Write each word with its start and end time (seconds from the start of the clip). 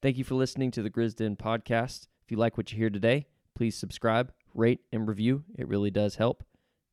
Thank 0.00 0.16
you 0.16 0.22
for 0.22 0.36
listening 0.36 0.70
to 0.72 0.82
the 0.82 0.90
Grizzden 0.90 1.36
podcast. 1.36 2.06
If 2.22 2.30
you 2.30 2.36
like 2.36 2.56
what 2.56 2.70
you 2.70 2.78
hear 2.78 2.88
today, 2.88 3.26
please 3.56 3.76
subscribe, 3.76 4.30
rate, 4.54 4.78
and 4.92 5.08
review. 5.08 5.42
It 5.56 5.66
really 5.66 5.90
does 5.90 6.14
help. 6.14 6.44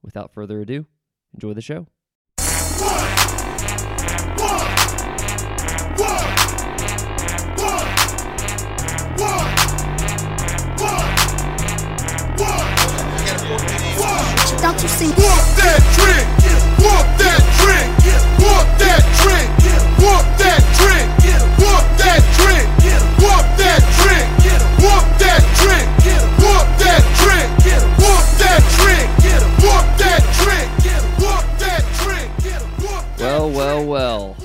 Without 0.02 0.34
further 0.34 0.60
ado, 0.62 0.88
enjoy 1.32 1.54
the 1.54 1.62
show. 1.62 1.86
Don't 14.62 14.82
you 14.82 14.90
see? 14.90 15.10
Walk 15.10 15.46
that 15.62 15.80
drink, 15.94 16.45
Well, 33.20 33.50
well, 33.50 33.86
well. 33.86 34.38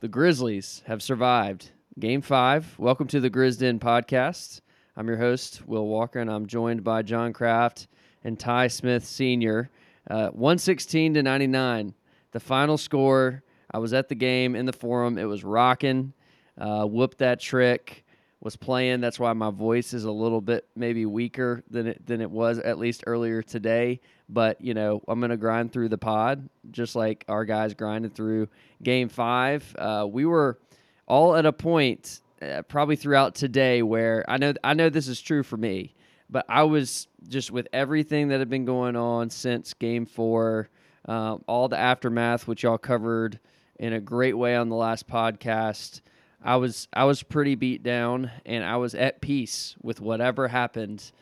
The 0.00 0.08
Grizzlies 0.08 0.82
have 0.86 1.02
survived 1.02 1.70
Game 1.98 2.20
5. 2.20 2.74
Welcome 2.78 3.06
to 3.08 3.20
the 3.20 3.30
Grizzden 3.30 3.78
podcast. 3.78 4.60
I'm 4.96 5.06
your 5.06 5.18
host, 5.18 5.66
Will 5.66 5.86
Walker, 5.86 6.18
and 6.18 6.28
I'm 6.28 6.46
joined 6.46 6.82
by 6.82 7.02
John 7.02 7.32
Kraft 7.32 7.86
and 8.24 8.38
Ty 8.38 8.66
Smith 8.66 9.04
Sr. 9.04 9.70
Uh, 10.08 10.28
116 10.28 11.14
to 11.14 11.22
99. 11.22 11.94
The 12.32 12.40
final 12.40 12.76
score. 12.76 13.42
I 13.70 13.78
was 13.78 13.92
at 13.92 14.08
the 14.08 14.14
game 14.14 14.54
in 14.54 14.66
the 14.66 14.72
forum. 14.72 15.18
It 15.18 15.24
was 15.24 15.44
rocking. 15.44 16.12
Uh, 16.58 16.84
whooped 16.84 17.18
that 17.18 17.40
trick. 17.40 18.04
Was 18.40 18.56
playing. 18.56 19.00
That's 19.00 19.18
why 19.18 19.32
my 19.32 19.50
voice 19.50 19.94
is 19.94 20.04
a 20.04 20.10
little 20.10 20.42
bit 20.42 20.66
maybe 20.76 21.06
weaker 21.06 21.64
than 21.70 21.86
it 21.86 22.06
than 22.06 22.20
it 22.20 22.30
was 22.30 22.58
at 22.58 22.78
least 22.78 23.04
earlier 23.06 23.40
today. 23.40 24.00
But 24.28 24.60
you 24.60 24.74
know, 24.74 25.02
I'm 25.08 25.18
gonna 25.18 25.38
grind 25.38 25.72
through 25.72 25.88
the 25.88 25.96
pod 25.96 26.46
just 26.70 26.94
like 26.94 27.24
our 27.26 27.46
guys 27.46 27.72
grinded 27.72 28.14
through 28.14 28.48
Game 28.82 29.08
Five. 29.08 29.74
Uh, 29.78 30.06
we 30.10 30.26
were 30.26 30.58
all 31.06 31.34
at 31.36 31.46
a 31.46 31.52
point 31.54 32.20
uh, 32.42 32.60
probably 32.62 32.96
throughout 32.96 33.34
today 33.34 33.82
where 33.82 34.24
I 34.28 34.36
know 34.36 34.52
I 34.62 34.74
know 34.74 34.90
this 34.90 35.08
is 35.08 35.22
true 35.22 35.42
for 35.42 35.56
me, 35.56 35.94
but 36.34 36.44
I 36.48 36.64
was 36.64 37.06
just 37.28 37.52
with 37.52 37.68
everything 37.72 38.26
that 38.28 38.40
had 38.40 38.50
been 38.50 38.64
going 38.64 38.96
on 38.96 39.30
since 39.30 39.72
Game 39.72 40.04
Four, 40.04 40.68
um, 41.04 41.44
all 41.46 41.68
the 41.68 41.78
aftermath 41.78 42.48
which 42.48 42.64
y'all 42.64 42.76
covered 42.76 43.38
in 43.78 43.92
a 43.92 44.00
great 44.00 44.36
way 44.36 44.56
on 44.56 44.68
the 44.68 44.74
last 44.74 45.06
podcast. 45.06 46.00
I 46.42 46.56
was 46.56 46.88
I 46.92 47.04
was 47.04 47.22
pretty 47.22 47.54
beat 47.54 47.84
down 47.84 48.32
and 48.44 48.64
I 48.64 48.78
was 48.78 48.96
at 48.96 49.20
peace 49.20 49.76
with 49.80 50.00
whatever 50.00 50.48
happened 50.48 51.12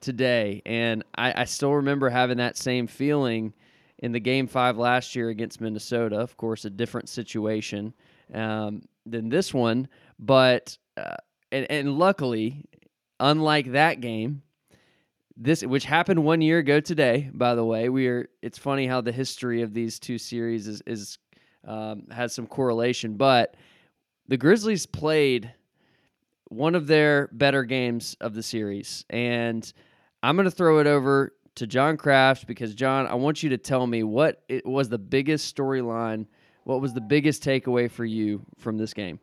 today. 0.00 0.62
And 0.64 1.04
I, 1.14 1.42
I 1.42 1.44
still 1.44 1.74
remember 1.74 2.08
having 2.08 2.38
that 2.38 2.56
same 2.56 2.86
feeling 2.86 3.52
in 3.98 4.12
the 4.12 4.20
game 4.20 4.46
five 4.46 4.78
last 4.78 5.14
year 5.14 5.28
against 5.28 5.60
Minnesota. 5.60 6.16
Of 6.16 6.38
course, 6.38 6.64
a 6.64 6.70
different 6.70 7.10
situation 7.10 7.92
um, 8.32 8.80
than 9.04 9.28
this 9.28 9.52
one, 9.52 9.88
but 10.18 10.78
uh, 10.96 11.16
and, 11.52 11.70
and 11.70 11.98
luckily, 11.98 12.64
unlike 13.20 13.72
that 13.72 14.00
game, 14.00 14.40
this 15.36 15.62
which 15.62 15.84
happened 15.84 16.24
one 16.24 16.40
year 16.40 16.58
ago 16.58 16.80
today. 16.80 17.30
By 17.32 17.54
the 17.54 17.64
way, 17.64 17.88
we 17.88 18.06
are. 18.08 18.28
It's 18.42 18.58
funny 18.58 18.86
how 18.86 19.00
the 19.00 19.12
history 19.12 19.62
of 19.62 19.74
these 19.74 19.98
two 19.98 20.18
series 20.18 20.66
is 20.66 20.82
is 20.86 21.18
um, 21.66 22.06
has 22.10 22.32
some 22.32 22.46
correlation, 22.46 23.16
but 23.16 23.56
the 24.28 24.36
Grizzlies 24.36 24.86
played 24.86 25.52
one 26.48 26.74
of 26.74 26.86
their 26.86 27.28
better 27.32 27.64
games 27.64 28.16
of 28.20 28.34
the 28.34 28.42
series. 28.42 29.04
And 29.10 29.70
I'm 30.22 30.36
going 30.36 30.44
to 30.44 30.50
throw 30.50 30.78
it 30.78 30.86
over 30.86 31.32
to 31.56 31.66
John 31.66 31.96
Kraft 31.96 32.46
because, 32.46 32.74
John, 32.74 33.06
I 33.06 33.14
want 33.14 33.42
you 33.42 33.50
to 33.50 33.58
tell 33.58 33.86
me 33.86 34.02
what 34.02 34.42
it 34.48 34.66
was 34.66 34.88
the 34.88 34.98
biggest 34.98 35.54
storyline, 35.54 36.26
what 36.64 36.80
was 36.80 36.94
the 36.94 37.00
biggest 37.00 37.42
takeaway 37.42 37.90
for 37.90 38.04
you 38.04 38.44
from 38.58 38.78
this 38.78 38.94
game? 38.94 39.20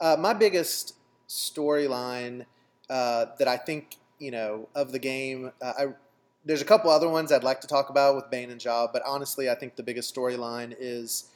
Uh, 0.00 0.16
my 0.18 0.34
biggest 0.34 0.94
storyline 1.28 2.44
uh, 2.90 3.26
that 3.38 3.48
I 3.48 3.56
think 3.56 3.96
you 4.18 4.30
know 4.30 4.68
of 4.74 4.92
the 4.92 4.98
game, 4.98 5.52
uh, 5.62 5.72
I 5.78 5.86
there's 6.46 6.62
a 6.62 6.64
couple 6.64 6.90
other 6.90 7.08
ones 7.08 7.32
I'd 7.32 7.42
like 7.42 7.60
to 7.62 7.66
talk 7.66 7.90
about 7.90 8.14
with 8.14 8.30
Bane 8.30 8.50
and 8.50 8.64
Ja, 8.64 8.86
but 8.92 9.02
honestly, 9.04 9.50
I 9.50 9.56
think 9.56 9.74
the 9.74 9.82
biggest 9.82 10.14
storyline 10.14 10.74
is 10.78 11.30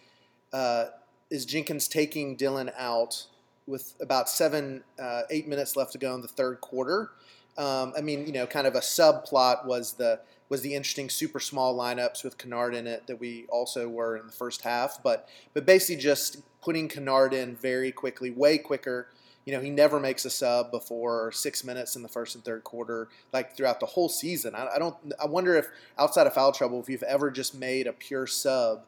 uh, 0.53 0.87
is 1.31 1.45
Jenkins 1.45 1.89
taking 1.89 2.37
Dillon 2.37 2.71
out 2.79 3.27
with 3.67 3.95
about 4.01 4.29
seven, 4.29 4.83
uh, 5.01 5.23
eight 5.31 5.49
minutes 5.49 5.77
left 5.77 5.93
to 5.93 5.99
go 5.99 6.15
in 6.15 6.23
the 6.23 6.29
third 6.29 6.61
quarter. 6.61 7.11
Um, 7.59 7.93
I 7.97 8.01
mean, 8.01 8.27
you 8.27 8.33
know, 8.33 8.47
kind 8.47 8.67
of 8.67 8.75
a 8.75 8.81
subplot 8.81 9.67
was 9.67 9.95
the 9.95 10.21
was 10.49 10.63
the 10.63 10.75
interesting 10.75 11.09
super 11.09 11.39
small 11.39 11.77
lineups 11.77 12.25
with 12.25 12.37
Kennard 12.37 12.75
in 12.75 12.87
it 12.87 13.07
that 13.07 13.21
we 13.21 13.47
also 13.51 13.89
were 13.89 14.17
in 14.17 14.27
the 14.27 14.33
first 14.33 14.63
half, 14.63 15.01
but 15.03 15.29
but 15.55 15.67
basically 15.67 16.01
just 16.01 16.39
putting 16.63 16.89
Kennard 16.89 17.35
in 17.35 17.57
very 17.57 17.93
quickly, 17.93 18.31
way 18.31 18.59
quicker. 18.59 19.09
You 19.47 19.55
know, 19.55 19.61
he 19.61 19.71
never 19.71 19.99
makes 19.99 20.25
a 20.25 20.31
sub 20.31 20.71
before 20.71 21.33
six 21.33 21.65
minutes 21.65 21.97
in 21.97 22.03
the 22.03 22.09
first 22.09 22.35
and 22.35 22.45
third 22.45 22.63
quarter, 22.63 23.09
like 23.33 23.57
throughout 23.57 23.81
the 23.81 23.87
whole 23.87 24.09
season. 24.09 24.55
I, 24.55 24.69
I 24.75 24.79
don't. 24.79 24.97
I 25.21 25.27
wonder 25.27 25.57
if 25.57 25.67
outside 25.99 26.27
of 26.27 26.35
foul 26.35 26.53
trouble, 26.53 26.81
if 26.81 26.89
you've 26.89 27.03
ever 27.03 27.31
just 27.31 27.55
made 27.55 27.87
a 27.87 27.93
pure 27.93 28.27
sub, 28.27 28.85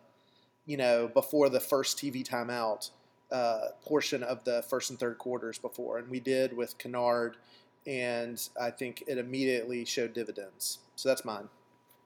you 0.67 0.77
know, 0.77 1.09
before 1.09 1.49
the 1.49 1.61
first 1.61 1.97
TV 1.99 2.27
timeout 2.27 2.91
uh, 3.31 3.69
portion 3.85 4.23
of 4.23 4.45
the 4.45 4.63
first 4.69 4.91
and 4.91 5.01
third 5.01 5.19
quarters 5.19 5.59
before, 5.59 5.99
and 5.99 6.09
we 6.09 6.21
did 6.21 6.55
with 6.57 6.77
Kennard, 6.79 7.39
and 7.87 8.41
I 8.61 8.71
think 8.71 9.03
it 9.07 9.19
immediately 9.19 9.85
showed 9.85 10.13
dividends. 10.13 10.81
So 10.97 11.09
that's 11.09 11.25
mine. 11.25 11.49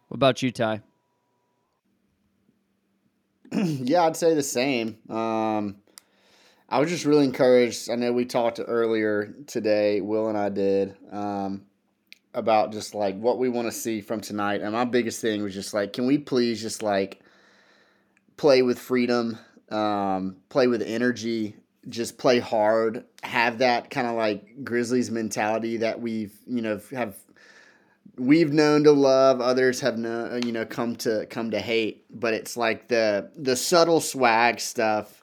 What 0.09 0.17
about 0.17 0.41
you, 0.41 0.53
Ty? 0.53 0.83
yeah, 3.53 4.05
I'd 4.05 4.17
say 4.17 4.35
the 4.35 4.43
same. 4.43 4.99
Um, 5.11 5.77
I 6.69 6.81
was 6.81 6.91
just 6.91 7.05
really 7.05 7.25
encouraged. 7.25 7.91
I 7.91 7.95
know 7.95 8.13
we 8.13 8.25
talked 8.25 8.61
earlier 8.67 9.35
today, 9.47 10.01
Will 10.01 10.29
and 10.29 10.37
I 10.37 10.49
did, 10.49 10.97
um, 11.13 11.63
about 12.35 12.73
just 12.73 12.95
like 12.95 13.17
what 13.17 13.39
we 13.39 13.49
want 13.49 13.69
to 13.69 13.73
see 13.73 14.01
from 14.01 14.21
tonight. 14.21 14.63
And 14.63 14.73
my 14.73 14.85
biggest 14.85 15.21
thing 15.21 15.43
was 15.43 15.55
just 15.55 15.73
like, 15.73 15.93
can 15.93 16.07
we 16.07 16.19
please 16.19 16.61
just 16.61 16.83
like 16.83 17.23
play 18.37 18.63
with 18.63 18.81
freedom, 18.81 19.39
um, 19.71 20.37
play 20.49 20.67
with 20.67 20.83
energy, 20.83 21.55
just 21.89 22.19
play 22.19 22.41
hard, 22.41 23.05
have 23.23 23.59
that 23.59 23.89
kind 23.91 24.09
of 24.09 24.17
like 24.17 24.65
Grizzlies 24.65 25.11
mentality 25.11 25.77
that 25.79 26.01
we've, 26.01 26.35
you 26.47 26.63
know, 26.63 26.81
have 26.91 27.17
we've 28.19 28.53
known 28.53 28.83
to 28.83 28.93
love 28.93 29.43
others 29.43 29.81
have 29.81 29.99
known 29.99 30.41
you 30.43 30.51
know 30.51 30.65
come 30.65 30.97
to 30.97 31.27
come 31.27 31.51
to 31.51 31.61
hate 31.61 32.07
but 32.09 32.33
it's 32.33 32.57
like 32.57 32.89
the 32.89 33.31
the 33.37 33.55
subtle 33.55 34.01
swag 34.01 34.59
stuff 34.59 35.23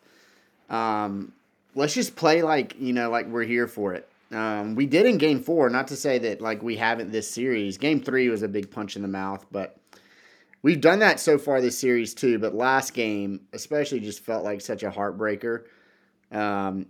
um 0.70 1.32
let's 1.76 1.94
just 1.94 2.16
play 2.16 2.42
like 2.42 2.76
you 2.80 2.94
know 2.94 3.10
like 3.10 3.28
we're 3.28 3.44
here 3.44 3.68
for 3.68 3.94
it. 3.94 4.08
Um 4.32 4.76
we 4.76 4.86
did 4.86 5.06
in 5.06 5.18
game 5.18 5.42
four 5.42 5.70
not 5.70 5.88
to 5.88 5.96
say 5.96 6.18
that 6.20 6.42
like 6.42 6.62
we 6.64 6.76
haven't 6.76 7.12
this 7.12 7.30
series. 7.30 7.78
Game 7.78 8.02
three 8.02 8.30
was 8.30 8.44
a 8.44 8.48
big 8.48 8.72
punch 8.72 8.96
in 8.96 9.02
the 9.02 9.08
mouth 9.08 9.46
but 9.52 9.78
we've 10.62 10.82
done 10.82 11.00
that 11.00 11.20
so 11.20 11.38
far 11.38 11.62
this 11.62 11.78
series 11.78 12.14
too. 12.14 12.40
But 12.40 12.56
last 12.56 12.94
game 12.94 13.42
especially 13.54 14.00
just 14.00 14.22
felt 14.22 14.44
like 14.44 14.62
such 14.62 14.84
a 14.84 14.92
heartbreaker. 14.92 15.64
Um 16.32 16.88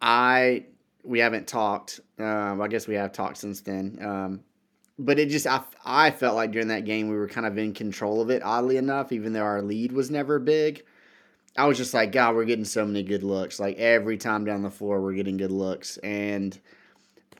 i 0.00 0.64
we 1.04 1.18
haven't 1.18 1.46
talked. 1.46 2.00
Um 2.18 2.60
i 2.60 2.68
guess 2.68 2.86
we 2.86 2.94
have 2.94 3.12
talked 3.12 3.38
since 3.38 3.60
then. 3.60 3.98
Um 4.00 4.40
but 4.98 5.18
it 5.18 5.28
just 5.28 5.46
I, 5.46 5.62
I 5.84 6.10
felt 6.10 6.36
like 6.36 6.52
during 6.52 6.68
that 6.68 6.84
game 6.84 7.08
we 7.08 7.16
were 7.16 7.28
kind 7.28 7.46
of 7.46 7.56
in 7.58 7.72
control 7.74 8.20
of 8.20 8.30
it 8.30 8.42
oddly 8.42 8.76
enough 8.76 9.12
even 9.12 9.32
though 9.32 9.42
our 9.42 9.62
lead 9.62 9.92
was 9.92 10.10
never 10.10 10.38
big 10.38 10.84
i 11.56 11.66
was 11.66 11.76
just 11.76 11.94
like 11.94 12.12
god 12.12 12.34
we're 12.34 12.44
getting 12.44 12.64
so 12.64 12.84
many 12.86 13.02
good 13.02 13.22
looks. 13.22 13.60
Like 13.60 13.76
every 13.78 14.16
time 14.16 14.44
down 14.44 14.62
the 14.62 14.70
floor 14.70 15.00
we're 15.00 15.14
getting 15.14 15.36
good 15.36 15.52
looks. 15.52 15.96
And 15.98 16.58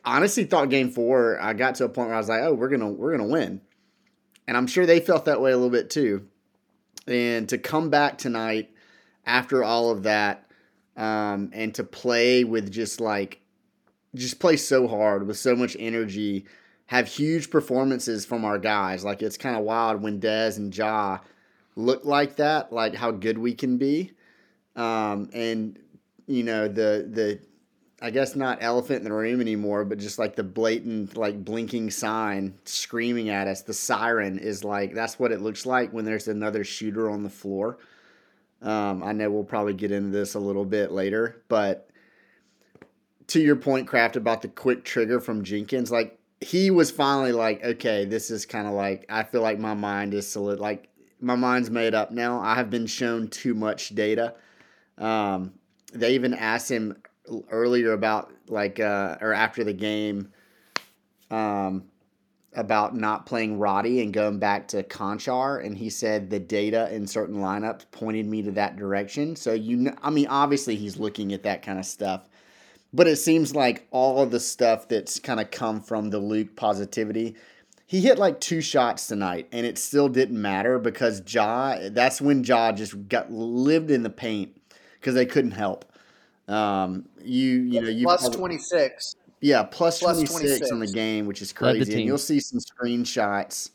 honestly 0.04 0.44
thought 0.44 0.70
game 0.70 0.90
four 0.90 1.40
i 1.40 1.52
got 1.52 1.76
to 1.76 1.84
a 1.84 1.88
point 1.88 2.08
where 2.08 2.16
i 2.16 2.18
was 2.18 2.28
like 2.28 2.42
oh 2.42 2.54
we're 2.54 2.68
gonna 2.68 2.90
we're 2.90 3.16
gonna 3.16 3.28
win. 3.28 3.60
And 4.46 4.56
i'm 4.56 4.66
sure 4.66 4.86
they 4.86 5.00
felt 5.00 5.26
that 5.26 5.40
way 5.40 5.52
a 5.52 5.56
little 5.56 5.70
bit 5.70 5.90
too. 5.90 6.26
And 7.06 7.48
to 7.48 7.58
come 7.58 7.90
back 7.90 8.18
tonight 8.18 8.70
after 9.24 9.64
all 9.64 9.90
of 9.90 10.04
that 10.04 10.46
um, 10.96 11.50
and 11.52 11.74
to 11.76 11.84
play 11.84 12.44
with 12.44 12.70
just 12.70 13.00
like 13.00 13.40
just 14.14 14.40
play 14.40 14.56
so 14.56 14.86
hard 14.86 15.26
with 15.26 15.38
so 15.38 15.56
much 15.56 15.76
energy 15.78 16.44
have 16.86 17.08
huge 17.08 17.48
performances 17.48 18.26
from 18.26 18.44
our 18.44 18.58
guys. 18.58 19.04
Like 19.04 19.22
it's 19.22 19.38
kind 19.38 19.56
of 19.56 19.64
wild 19.64 20.02
when 20.02 20.20
Dez 20.20 20.58
and 20.58 20.76
Ja 20.76 21.18
look 21.76 22.04
like 22.04 22.36
that, 22.36 22.72
like 22.72 22.94
how 22.94 23.10
good 23.10 23.38
we 23.38 23.54
can 23.54 23.78
be. 23.78 24.12
Um, 24.76 25.30
and 25.32 25.78
you 26.26 26.42
know 26.42 26.68
the 26.68 27.08
the 27.10 27.40
I 28.00 28.10
guess 28.10 28.34
not 28.34 28.58
elephant 28.60 28.98
in 28.98 29.04
the 29.04 29.12
room 29.12 29.40
anymore, 29.40 29.84
but 29.84 29.98
just 29.98 30.18
like 30.18 30.34
the 30.34 30.42
blatant 30.42 31.16
like 31.16 31.44
blinking 31.44 31.90
sign 31.90 32.58
screaming 32.64 33.28
at 33.28 33.46
us. 33.46 33.62
The 33.62 33.74
siren 33.74 34.38
is 34.38 34.64
like 34.64 34.94
that's 34.94 35.18
what 35.18 35.30
it 35.30 35.40
looks 35.40 35.66
like 35.66 35.92
when 35.92 36.04
there's 36.04 36.28
another 36.28 36.64
shooter 36.64 37.08
on 37.10 37.22
the 37.22 37.30
floor. 37.30 37.78
Um, 38.60 39.02
I 39.02 39.12
know 39.12 39.30
we'll 39.30 39.44
probably 39.44 39.74
get 39.74 39.92
into 39.92 40.10
this 40.10 40.34
a 40.34 40.40
little 40.40 40.64
bit 40.64 40.92
later, 40.92 41.42
but 41.48 41.88
to 43.28 43.40
your 43.40 43.56
point, 43.56 43.88
Craft, 43.88 44.16
about 44.16 44.42
the 44.42 44.48
quick 44.48 44.84
trigger 44.84 45.20
from 45.20 45.42
Jenkins, 45.44 45.90
like 45.90 46.18
he 46.40 46.70
was 46.70 46.90
finally 46.90 47.32
like, 47.32 47.64
okay, 47.64 48.04
this 48.04 48.30
is 48.30 48.46
kind 48.46 48.66
of 48.66 48.72
like 48.72 49.06
I 49.08 49.22
feel 49.22 49.42
like 49.42 49.58
my 49.58 49.74
mind 49.74 50.12
is 50.12 50.28
solid. 50.28 50.58
Like 50.58 50.88
my 51.22 51.36
mind's 51.36 51.70
made 51.70 51.94
up 51.94 52.10
now. 52.10 52.40
I 52.40 52.54
have 52.54 52.68
been 52.68 52.86
shown 52.86 53.28
too 53.28 53.54
much 53.54 53.94
data. 53.94 54.34
Um, 54.98 55.52
they 55.92 56.14
even 56.14 56.34
asked 56.34 56.70
him 56.70 56.96
earlier 57.50 57.92
about 57.92 58.32
like 58.48 58.80
uh, 58.80 59.16
or 59.20 59.32
after 59.32 59.64
the 59.64 59.72
game 59.72 60.32
um, 61.30 61.84
about 62.54 62.94
not 62.94 63.24
playing 63.24 63.58
Roddy 63.58 64.02
and 64.02 64.12
going 64.12 64.38
back 64.38 64.68
to 64.68 64.82
Konchar, 64.82 65.64
and 65.64 65.76
he 65.76 65.88
said 65.88 66.28
the 66.28 66.40
data 66.40 66.92
in 66.94 67.06
certain 67.06 67.36
lineups 67.36 67.90
pointed 67.90 68.26
me 68.26 68.42
to 68.42 68.50
that 68.52 68.76
direction. 68.76 69.36
So 69.36 69.52
you, 69.52 69.76
know, 69.76 69.94
I 70.02 70.10
mean, 70.10 70.26
obviously 70.26 70.76
he's 70.76 70.98
looking 70.98 71.32
at 71.32 71.44
that 71.44 71.62
kind 71.62 71.78
of 71.78 71.86
stuff, 71.86 72.28
but 72.92 73.06
it 73.06 73.16
seems 73.16 73.54
like 73.54 73.86
all 73.90 74.20
of 74.20 74.30
the 74.30 74.40
stuff 74.40 74.88
that's 74.88 75.18
kind 75.18 75.40
of 75.40 75.50
come 75.50 75.80
from 75.80 76.10
the 76.10 76.18
Luke 76.18 76.54
positivity. 76.56 77.36
He 77.92 78.00
hit 78.00 78.18
like 78.18 78.40
two 78.40 78.62
shots 78.62 79.06
tonight, 79.06 79.48
and 79.52 79.66
it 79.66 79.76
still 79.76 80.08
didn't 80.08 80.40
matter 80.40 80.78
because 80.78 81.22
Ja. 81.30 81.90
That's 81.90 82.22
when 82.22 82.42
Ja 82.42 82.72
just 82.72 83.06
got 83.06 83.30
lived 83.30 83.90
in 83.90 84.02
the 84.02 84.08
paint 84.08 84.56
because 84.98 85.14
they 85.14 85.26
couldn't 85.26 85.50
help. 85.50 85.84
Um, 86.48 87.04
you 87.22 87.50
you 87.50 87.82
know 87.82 87.90
you 87.90 88.06
plus 88.06 88.30
twenty 88.30 88.56
six. 88.56 89.16
Yeah, 89.42 89.64
plus, 89.64 90.00
plus 90.00 90.16
26, 90.16 90.40
26 90.40 90.70
on 90.70 90.78
the 90.78 90.86
game, 90.86 91.26
which 91.26 91.42
is 91.42 91.52
crazy. 91.52 91.92
And 91.92 92.04
you'll 92.04 92.16
see 92.16 92.40
some 92.40 92.60
screenshots, 92.60 93.72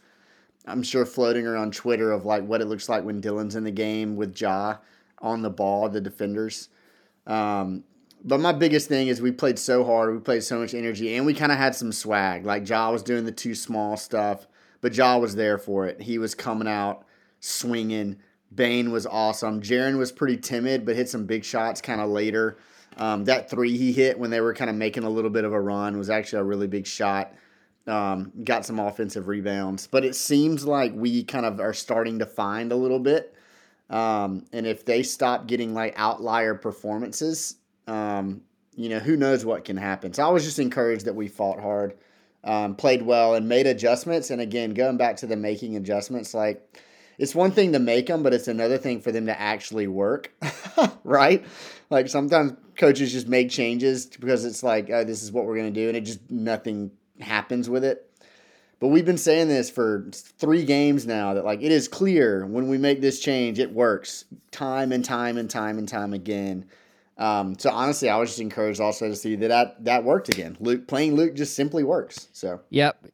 I'm 0.66 0.82
sure, 0.82 1.06
floating 1.06 1.46
around 1.46 1.76
Twitter 1.76 2.12
of 2.12 2.26
like 2.26 2.44
what 2.44 2.60
it 2.60 2.66
looks 2.66 2.90
like 2.90 3.04
when 3.04 3.22
Dillon's 3.22 3.56
in 3.56 3.66
the 3.66 3.72
game 3.72 4.16
with 4.16 4.42
Ja 4.42 4.78
on 5.20 5.44
the 5.44 5.52
ball, 5.52 5.90
the 5.90 6.02
defenders. 6.02 6.70
Um, 7.28 7.84
but 8.24 8.40
my 8.40 8.52
biggest 8.52 8.88
thing 8.88 9.08
is 9.08 9.22
we 9.22 9.32
played 9.32 9.60
so 9.60 9.84
hard, 9.84 10.14
we 10.14 10.20
played 10.20 10.44
so 10.44 10.60
much 10.60 10.74
energy, 10.74 11.16
and 11.16 11.26
we 11.26 11.34
kind 11.34 11.52
of 11.52 11.58
had 11.58 11.76
some 11.76 11.92
swag. 11.92 12.46
Like 12.46 12.68
Ja 12.68 12.92
was 12.92 13.04
doing 13.04 13.26
the 13.26 13.32
too 13.32 13.56
small 13.56 13.98
stuff, 13.98 14.48
but 14.82 14.96
Ja 14.96 15.18
was 15.18 15.36
there 15.36 15.58
for 15.58 15.86
it. 15.86 16.02
He 16.02 16.18
was 16.18 16.36
coming 16.36 16.68
out 16.68 17.06
swinging. 17.40 18.18
Bane 18.54 18.92
was 18.92 19.06
awesome. 19.06 19.62
Jaren 19.62 19.98
was 19.98 20.12
pretty 20.12 20.38
timid, 20.38 20.86
but 20.86 20.96
hit 20.96 21.10
some 21.10 21.26
big 21.26 21.44
shots 21.44 21.82
kind 21.82 22.02
of 22.02 22.10
later. 22.10 22.58
Um, 22.98 23.26
that 23.26 23.50
three 23.50 23.78
he 23.78 23.92
hit 23.92 24.18
when 24.18 24.32
they 24.32 24.42
were 24.42 24.54
kind 24.54 24.70
of 24.70 24.76
making 24.76 25.04
a 25.04 25.10
little 25.10 25.30
bit 25.30 25.44
of 25.44 25.54
a 25.54 25.60
run 25.60 25.98
was 25.98 26.10
actually 26.10 26.40
a 26.40 26.46
really 26.46 26.68
big 26.68 26.88
shot. 26.88 27.34
Um, 27.86 28.34
got 28.44 28.66
some 28.66 28.80
offensive 28.80 29.28
rebounds, 29.28 29.88
but 29.88 30.04
it 30.04 30.16
seems 30.16 30.66
like 30.66 30.94
we 30.94 31.24
kind 31.24 31.46
of 31.46 31.60
are 31.60 31.74
starting 31.74 32.20
to 32.20 32.26
find 32.26 32.72
a 32.72 32.76
little 32.76 33.00
bit. 33.00 33.34
Um, 33.90 34.46
and 34.52 34.68
if 34.68 34.84
they 34.84 35.04
stop 35.04 35.48
getting 35.48 35.74
like 35.74 35.94
outlier 35.96 36.56
performances, 36.56 37.56
um, 37.88 38.42
you 38.76 38.90
know, 38.90 39.00
who 39.00 39.18
knows 39.18 39.44
what 39.44 39.66
can 39.66 39.78
happen. 39.78 40.14
So 40.14 40.24
I 40.24 40.30
was 40.30 40.44
just 40.44 40.60
encouraged 40.60 41.06
that 41.06 41.16
we 41.16 41.28
fought 41.28 41.60
hard, 41.60 41.96
um, 42.44 42.76
played 42.76 43.02
well, 43.02 43.34
and 43.34 43.50
made 43.50 43.66
adjustments. 43.66 44.30
And 44.30 44.40
again, 44.40 44.74
going 44.74 44.98
back 44.98 45.18
to 45.18 45.28
the 45.28 45.36
making 45.36 45.76
adjustments, 45.76 46.34
like 46.34 46.80
it's 47.18 47.34
one 47.34 47.52
thing 47.52 47.74
to 47.74 47.80
make 47.80 48.08
them, 48.08 48.22
but 48.22 48.34
it's 48.34 48.48
another 48.48 48.78
thing 48.78 49.02
for 49.02 49.12
them 49.12 49.26
to 49.26 49.40
actually 49.40 49.88
work, 49.88 50.32
right? 51.04 51.46
Like 51.90 52.08
sometimes 52.08 52.54
coaches 52.76 53.12
just 53.12 53.28
make 53.28 53.50
changes 53.50 54.06
because 54.06 54.46
it's 54.46 54.62
like, 54.62 54.90
oh, 54.92 55.04
this 55.04 55.24
is 55.24 55.32
what 55.32 55.46
we're 55.46 55.58
going 55.58 55.74
to 55.74 55.80
do, 55.80 55.88
and 55.88 55.98
it 55.98 56.02
just 56.02 56.30
nothing 56.30 56.92
happens 57.20 57.70
with 57.70 57.84
it. 57.84 58.04
But 58.80 58.90
we've 58.90 59.06
been 59.06 59.18
saying 59.18 59.48
this 59.48 59.72
for 59.72 60.08
three 60.14 60.64
games 60.64 61.08
now 61.08 61.34
that 61.34 61.46
like 61.46 61.64
it 61.64 61.72
is 61.72 61.88
clear 61.88 62.46
when 62.46 62.68
we 62.68 62.78
make 62.78 63.02
this 63.02 63.20
change, 63.20 63.58
it 63.58 63.74
works 63.74 64.26
time 64.52 64.92
and 64.92 65.04
time 65.04 65.38
and 65.38 65.50
time 65.50 65.80
and 65.80 65.90
time 65.90 66.14
again. 66.14 66.66
Um, 67.18 67.58
so 67.58 67.72
honestly, 67.72 68.10
I 68.10 68.18
was 68.18 68.30
just 68.30 68.40
encouraged 68.40 68.80
also 68.80 69.08
to 69.08 69.16
see 69.16 69.36
that, 69.38 69.48
that 69.48 69.86
that 69.86 70.04
worked 70.04 70.30
again. 70.30 70.56
Luke 70.60 70.88
playing 70.88 71.16
Luke 71.16 71.36
just 71.36 71.56
simply 71.56 71.84
works. 71.84 72.28
So 72.32 72.62
yep, 72.70 73.08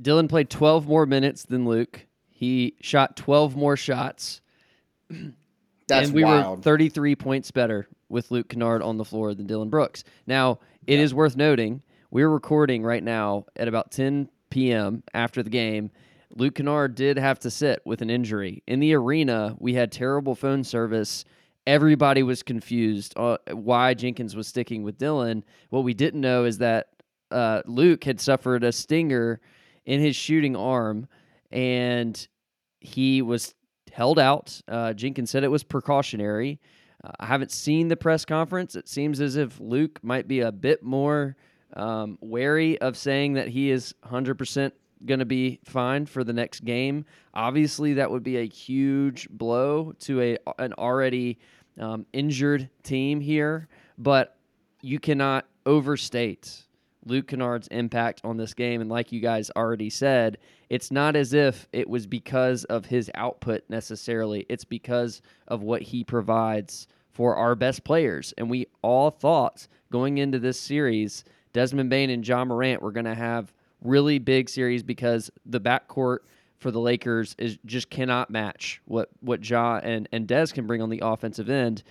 Dillon 0.00 0.28
played 0.28 0.50
12 0.50 0.86
more 0.86 1.06
minutes 1.06 1.44
than 1.44 1.64
Luke. 1.64 2.06
He 2.30 2.74
shot 2.80 3.16
12 3.16 3.54
more 3.56 3.76
shots. 3.76 4.40
That's 5.86 6.06
and 6.06 6.14
we 6.14 6.24
wild. 6.24 6.58
were 6.58 6.62
33 6.62 7.14
points 7.14 7.50
better 7.50 7.86
with 8.08 8.30
Luke 8.30 8.48
Kennard 8.48 8.82
on 8.82 8.96
the 8.96 9.04
floor 9.04 9.34
than 9.34 9.46
Dillon 9.46 9.68
Brooks. 9.68 10.02
Now, 10.26 10.58
it 10.86 10.96
yeah. 10.96 11.00
is 11.00 11.14
worth 11.14 11.36
noting 11.36 11.82
we're 12.14 12.28
recording 12.28 12.84
right 12.84 13.02
now 13.02 13.44
at 13.56 13.66
about 13.66 13.90
10 13.90 14.30
p.m. 14.48 15.02
after 15.12 15.42
the 15.42 15.50
game. 15.50 15.90
Luke 16.36 16.54
Kennard 16.54 16.94
did 16.94 17.18
have 17.18 17.40
to 17.40 17.50
sit 17.50 17.82
with 17.84 18.02
an 18.02 18.08
injury. 18.08 18.62
In 18.68 18.78
the 18.78 18.94
arena, 18.94 19.56
we 19.58 19.74
had 19.74 19.90
terrible 19.90 20.36
phone 20.36 20.62
service. 20.62 21.24
Everybody 21.66 22.22
was 22.22 22.42
confused 22.42 23.14
uh, 23.16 23.38
why 23.52 23.94
Jenkins 23.94 24.36
was 24.36 24.46
sticking 24.46 24.82
with 24.82 24.98
Dillon. 24.98 25.44
What 25.70 25.84
we 25.84 25.94
didn't 25.94 26.20
know 26.20 26.44
is 26.44 26.58
that 26.58 26.88
uh, 27.30 27.62
Luke 27.66 28.04
had 28.04 28.20
suffered 28.20 28.64
a 28.64 28.72
stinger 28.72 29.40
in 29.86 30.00
his 30.00 30.14
shooting 30.14 30.56
arm 30.56 31.08
and 31.50 32.26
he 32.80 33.22
was 33.22 33.54
held 33.92 34.18
out. 34.18 34.60
Uh, 34.68 34.92
Jenkins 34.92 35.30
said 35.30 35.44
it 35.44 35.48
was 35.48 35.64
precautionary. 35.64 36.60
Uh, 37.02 37.12
I 37.20 37.26
haven't 37.26 37.50
seen 37.50 37.88
the 37.88 37.96
press 37.96 38.24
conference. 38.24 38.76
It 38.76 38.88
seems 38.88 39.20
as 39.20 39.36
if 39.36 39.58
Luke 39.58 40.00
might 40.02 40.28
be 40.28 40.40
a 40.40 40.52
bit 40.52 40.82
more 40.82 41.36
um, 41.74 42.18
wary 42.20 42.78
of 42.80 42.96
saying 42.96 43.34
that 43.34 43.48
he 43.48 43.70
is 43.70 43.94
100% 44.04 44.72
going 45.06 45.20
to 45.20 45.26
be 45.26 45.60
fine 45.64 46.06
for 46.06 46.24
the 46.24 46.32
next 46.32 46.64
game. 46.64 47.04
Obviously, 47.34 47.94
that 47.94 48.10
would 48.10 48.22
be 48.22 48.38
a 48.38 48.46
huge 48.46 49.28
blow 49.30 49.92
to 50.00 50.20
a 50.20 50.38
an 50.58 50.72
already 50.74 51.38
um, 51.78 52.06
injured 52.12 52.68
team 52.82 53.20
here, 53.20 53.68
but 53.98 54.36
you 54.82 54.98
cannot 54.98 55.46
overstate 55.66 56.64
Luke 57.06 57.28
Kennard's 57.28 57.68
impact 57.68 58.20
on 58.24 58.36
this 58.36 58.54
game. 58.54 58.80
And 58.80 58.90
like 58.90 59.12
you 59.12 59.20
guys 59.20 59.50
already 59.56 59.90
said, 59.90 60.38
it's 60.70 60.90
not 60.90 61.16
as 61.16 61.32
if 61.32 61.68
it 61.72 61.88
was 61.88 62.06
because 62.06 62.64
of 62.64 62.86
his 62.86 63.10
output 63.14 63.64
necessarily, 63.68 64.46
it's 64.48 64.64
because 64.64 65.22
of 65.48 65.62
what 65.62 65.82
he 65.82 66.04
provides 66.04 66.86
for 67.10 67.36
our 67.36 67.54
best 67.54 67.84
players. 67.84 68.34
And 68.38 68.50
we 68.50 68.66
all 68.82 69.10
thought 69.10 69.68
going 69.92 70.18
into 70.18 70.38
this 70.38 70.58
series, 70.58 71.24
Desmond 71.52 71.90
Bane 71.90 72.10
and 72.10 72.26
Ja 72.26 72.44
Morant 72.44 72.82
were 72.82 72.92
going 72.92 73.04
to 73.04 73.14
have 73.14 73.52
really 73.84 74.18
big 74.18 74.48
series 74.48 74.82
because 74.82 75.30
the 75.46 75.60
backcourt 75.60 76.18
for 76.58 76.70
the 76.70 76.80
Lakers 76.80 77.36
is 77.38 77.58
just 77.64 77.90
cannot 77.90 78.30
match 78.30 78.80
what 78.86 79.10
what 79.20 79.48
Ja 79.48 79.78
and 79.82 80.08
and 80.12 80.26
Des 80.26 80.48
can 80.48 80.66
bring 80.66 80.82
on 80.82 80.90
the 80.90 81.00
offensive 81.04 81.48
end. 81.48 81.84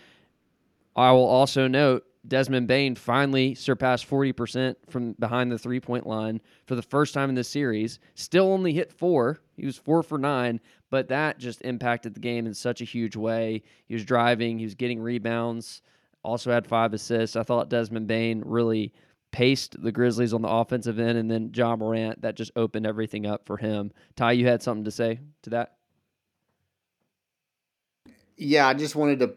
I 0.95 1.11
will 1.11 1.25
also 1.25 1.67
note 1.67 2.05
Desmond 2.27 2.67
Bane 2.67 2.95
finally 2.95 3.53
surpassed 3.53 4.09
40% 4.09 4.75
from 4.89 5.13
behind 5.13 5.51
the 5.51 5.57
three 5.57 5.79
point 5.79 6.07
line 6.07 6.39
for 6.65 6.75
the 6.75 6.81
first 6.81 7.13
time 7.13 7.29
in 7.29 7.35
this 7.35 7.49
series. 7.49 7.99
Still 8.15 8.51
only 8.51 8.73
hit 8.73 8.91
four. 8.91 9.39
He 9.57 9.65
was 9.65 9.77
four 9.77 10.03
for 10.03 10.17
nine, 10.17 10.61
but 10.89 11.09
that 11.09 11.37
just 11.37 11.61
impacted 11.63 12.13
the 12.13 12.21
game 12.21 12.47
in 12.47 12.53
such 12.53 12.81
a 12.81 12.85
huge 12.85 13.15
way. 13.15 13.61
He 13.85 13.93
was 13.93 14.05
driving, 14.05 14.57
he 14.57 14.65
was 14.65 14.75
getting 14.75 15.01
rebounds, 15.01 15.81
also 16.23 16.49
had 16.49 16.65
five 16.65 16.93
assists. 16.93 17.35
I 17.35 17.43
thought 17.43 17.69
Desmond 17.69 18.07
Bane 18.07 18.41
really 18.45 18.93
paced 19.33 19.81
the 19.81 19.91
Grizzlies 19.91 20.33
on 20.33 20.41
the 20.41 20.47
offensive 20.47 20.99
end, 20.99 21.17
and 21.17 21.29
then 21.29 21.51
Ja 21.53 21.75
Morant, 21.75 22.21
that 22.21 22.35
just 22.35 22.51
opened 22.55 22.87
everything 22.87 23.25
up 23.25 23.45
for 23.45 23.57
him. 23.57 23.91
Ty, 24.15 24.33
you 24.33 24.47
had 24.47 24.63
something 24.63 24.85
to 24.85 24.91
say 24.91 25.19
to 25.41 25.49
that? 25.49 25.73
Yeah, 28.37 28.67
I 28.67 28.73
just 28.73 28.95
wanted 28.95 29.19
to 29.19 29.33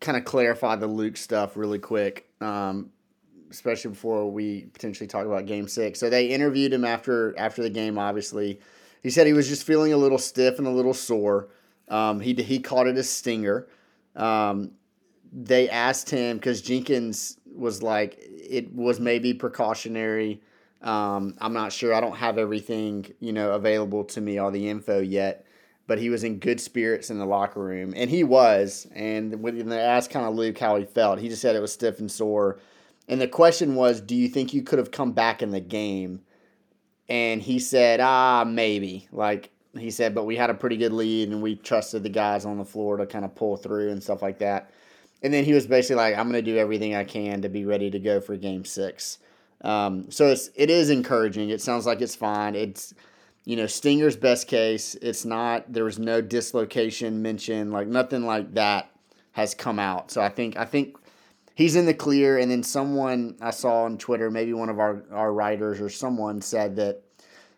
kind 0.00 0.16
of 0.16 0.24
clarify 0.24 0.76
the 0.76 0.86
Luke 0.86 1.16
stuff 1.16 1.56
really 1.56 1.78
quick, 1.78 2.28
um, 2.40 2.90
especially 3.50 3.90
before 3.90 4.30
we 4.30 4.62
potentially 4.72 5.06
talk 5.06 5.26
about 5.26 5.46
Game 5.46 5.68
Six. 5.68 5.98
So 5.98 6.08
they 6.08 6.26
interviewed 6.28 6.72
him 6.72 6.84
after 6.84 7.34
after 7.38 7.62
the 7.62 7.70
game. 7.70 7.98
Obviously, 7.98 8.60
he 9.02 9.10
said 9.10 9.26
he 9.26 9.32
was 9.32 9.48
just 9.48 9.64
feeling 9.64 9.92
a 9.92 9.96
little 9.96 10.18
stiff 10.18 10.58
and 10.58 10.66
a 10.66 10.70
little 10.70 10.94
sore. 10.94 11.48
Um, 11.88 12.20
he 12.20 12.34
he 12.34 12.60
called 12.60 12.86
it 12.86 12.96
a 12.96 13.02
stinger. 13.02 13.66
Um, 14.16 14.72
they 15.34 15.68
asked 15.68 16.08
him 16.08 16.36
because 16.36 16.62
Jenkins 16.62 17.38
was 17.54 17.82
like 17.82 18.16
it 18.20 18.72
was 18.72 19.00
maybe 19.00 19.34
precautionary. 19.34 20.40
Um, 20.80 21.34
I'm 21.40 21.52
not 21.52 21.72
sure. 21.72 21.92
I 21.92 22.00
don't 22.00 22.16
have 22.16 22.38
everything 22.38 23.06
you 23.20 23.32
know 23.32 23.52
available 23.52 24.04
to 24.04 24.20
me, 24.20 24.38
all 24.38 24.50
the 24.50 24.68
info 24.68 25.00
yet 25.00 25.44
but 25.86 25.98
he 25.98 26.08
was 26.08 26.24
in 26.24 26.38
good 26.38 26.60
spirits 26.60 27.10
in 27.10 27.18
the 27.18 27.26
locker 27.26 27.60
room, 27.60 27.92
and 27.96 28.08
he 28.10 28.24
was. 28.24 28.86
And 28.94 29.42
when 29.42 29.68
they 29.68 29.80
asked 29.80 30.10
kind 30.10 30.26
of 30.26 30.34
Luke 30.34 30.58
how 30.58 30.76
he 30.76 30.84
felt, 30.84 31.18
he 31.18 31.28
just 31.28 31.42
said 31.42 31.56
it 31.56 31.60
was 31.60 31.72
stiff 31.72 31.98
and 31.98 32.10
sore. 32.10 32.58
And 33.08 33.20
the 33.20 33.28
question 33.28 33.74
was, 33.74 34.00
do 34.00 34.14
you 34.14 34.28
think 34.28 34.54
you 34.54 34.62
could 34.62 34.78
have 34.78 34.90
come 34.90 35.12
back 35.12 35.42
in 35.42 35.50
the 35.50 35.60
game? 35.60 36.22
And 37.08 37.42
he 37.42 37.58
said, 37.58 38.00
ah, 38.00 38.44
maybe. 38.46 39.08
Like 39.12 39.50
he 39.78 39.90
said, 39.90 40.14
but 40.14 40.24
we 40.24 40.36
had 40.36 40.48
a 40.48 40.54
pretty 40.54 40.78
good 40.78 40.92
lead, 40.92 41.28
and 41.28 41.42
we 41.42 41.56
trusted 41.56 42.02
the 42.02 42.08
guys 42.08 42.46
on 42.46 42.56
the 42.56 42.64
floor 42.64 42.96
to 42.96 43.06
kind 43.06 43.24
of 43.24 43.34
pull 43.34 43.56
through 43.56 43.90
and 43.90 44.02
stuff 44.02 44.22
like 44.22 44.38
that. 44.38 44.70
And 45.24 45.34
then 45.34 45.44
he 45.44 45.52
was 45.52 45.66
basically 45.66 45.96
like, 45.96 46.16
I'm 46.16 46.30
going 46.30 46.44
to 46.44 46.52
do 46.52 46.56
everything 46.58 46.94
I 46.94 47.02
can 47.02 47.42
to 47.42 47.48
be 47.48 47.64
ready 47.64 47.90
to 47.90 47.98
go 47.98 48.20
for 48.20 48.36
Game 48.36 48.64
Six. 48.64 49.18
Um, 49.62 50.10
so 50.10 50.28
it's 50.28 50.50
it 50.54 50.70
is 50.70 50.90
encouraging. 50.90 51.50
It 51.50 51.60
sounds 51.60 51.86
like 51.86 52.00
it's 52.00 52.14
fine. 52.14 52.54
It's 52.54 52.94
you 53.44 53.56
know, 53.56 53.66
Stinger's 53.66 54.16
best 54.16 54.48
case, 54.48 54.94
it's 55.02 55.24
not, 55.24 55.70
there 55.70 55.84
was 55.84 55.98
no 55.98 56.20
dislocation 56.20 57.20
mentioned, 57.20 57.72
like 57.72 57.86
nothing 57.86 58.24
like 58.24 58.54
that 58.54 58.90
has 59.32 59.54
come 59.54 59.78
out. 59.78 60.10
So 60.10 60.22
I 60.22 60.30
think, 60.30 60.56
I 60.56 60.64
think 60.64 60.96
he's 61.54 61.76
in 61.76 61.84
the 61.84 61.94
clear. 61.94 62.38
And 62.38 62.50
then 62.50 62.62
someone 62.62 63.36
I 63.40 63.50
saw 63.50 63.84
on 63.84 63.98
Twitter, 63.98 64.30
maybe 64.30 64.54
one 64.54 64.70
of 64.70 64.78
our, 64.78 65.04
our 65.12 65.32
writers 65.32 65.80
or 65.80 65.90
someone 65.90 66.40
said 66.40 66.76
that 66.76 67.02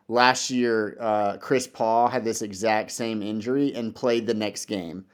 last 0.08 0.50
year 0.50 0.96
uh, 0.98 1.36
Chris 1.36 1.68
Paul 1.68 2.08
had 2.08 2.24
this 2.24 2.42
exact 2.42 2.90
same 2.90 3.22
injury 3.22 3.72
and 3.74 3.94
played 3.94 4.26
the 4.26 4.34
next 4.34 4.66
game. 4.66 5.04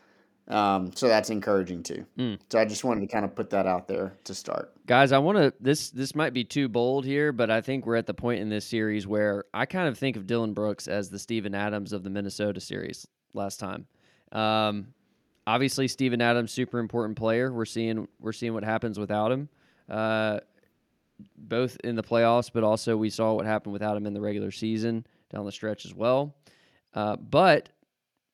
Um, 0.52 0.92
so 0.94 1.08
that's 1.08 1.30
encouraging 1.30 1.82
too. 1.82 2.04
Mm. 2.18 2.38
So 2.50 2.58
I 2.58 2.66
just 2.66 2.84
wanted 2.84 3.00
to 3.00 3.06
kind 3.06 3.24
of 3.24 3.34
put 3.34 3.50
that 3.50 3.66
out 3.66 3.88
there 3.88 4.12
to 4.24 4.34
start. 4.34 4.72
Guys, 4.86 5.10
I 5.10 5.18
want 5.18 5.38
to 5.38 5.54
this 5.60 5.90
this 5.90 6.14
might 6.14 6.34
be 6.34 6.44
too 6.44 6.68
bold 6.68 7.06
here, 7.06 7.32
but 7.32 7.50
I 7.50 7.62
think 7.62 7.86
we're 7.86 7.96
at 7.96 8.06
the 8.06 8.14
point 8.14 8.40
in 8.40 8.50
this 8.50 8.66
series 8.66 9.06
where 9.06 9.44
I 9.54 9.64
kind 9.64 9.88
of 9.88 9.96
think 9.96 10.16
of 10.16 10.26
Dillon 10.26 10.52
Brooks 10.52 10.88
as 10.88 11.08
the 11.08 11.18
Steven 11.18 11.54
Adams 11.54 11.92
of 11.94 12.02
the 12.02 12.10
Minnesota 12.10 12.60
series 12.60 13.06
last 13.32 13.60
time. 13.60 13.86
Um, 14.30 14.88
obviously, 15.46 15.88
Steven 15.88 16.20
Adams 16.20 16.52
super 16.52 16.78
important 16.78 17.16
player. 17.16 17.50
We're 17.50 17.64
seeing 17.64 18.06
we're 18.20 18.32
seeing 18.32 18.52
what 18.52 18.64
happens 18.64 18.98
without 18.98 19.32
him, 19.32 19.48
uh, 19.88 20.40
both 21.38 21.78
in 21.82 21.96
the 21.96 22.02
playoffs, 22.02 22.50
but 22.52 22.62
also 22.62 22.94
we 22.94 23.08
saw 23.08 23.32
what 23.32 23.46
happened 23.46 23.72
without 23.72 23.96
him 23.96 24.06
in 24.06 24.12
the 24.12 24.20
regular 24.20 24.50
season 24.50 25.06
down 25.32 25.46
the 25.46 25.52
stretch 25.52 25.86
as 25.86 25.94
well. 25.94 26.34
Uh, 26.92 27.16
but 27.16 27.70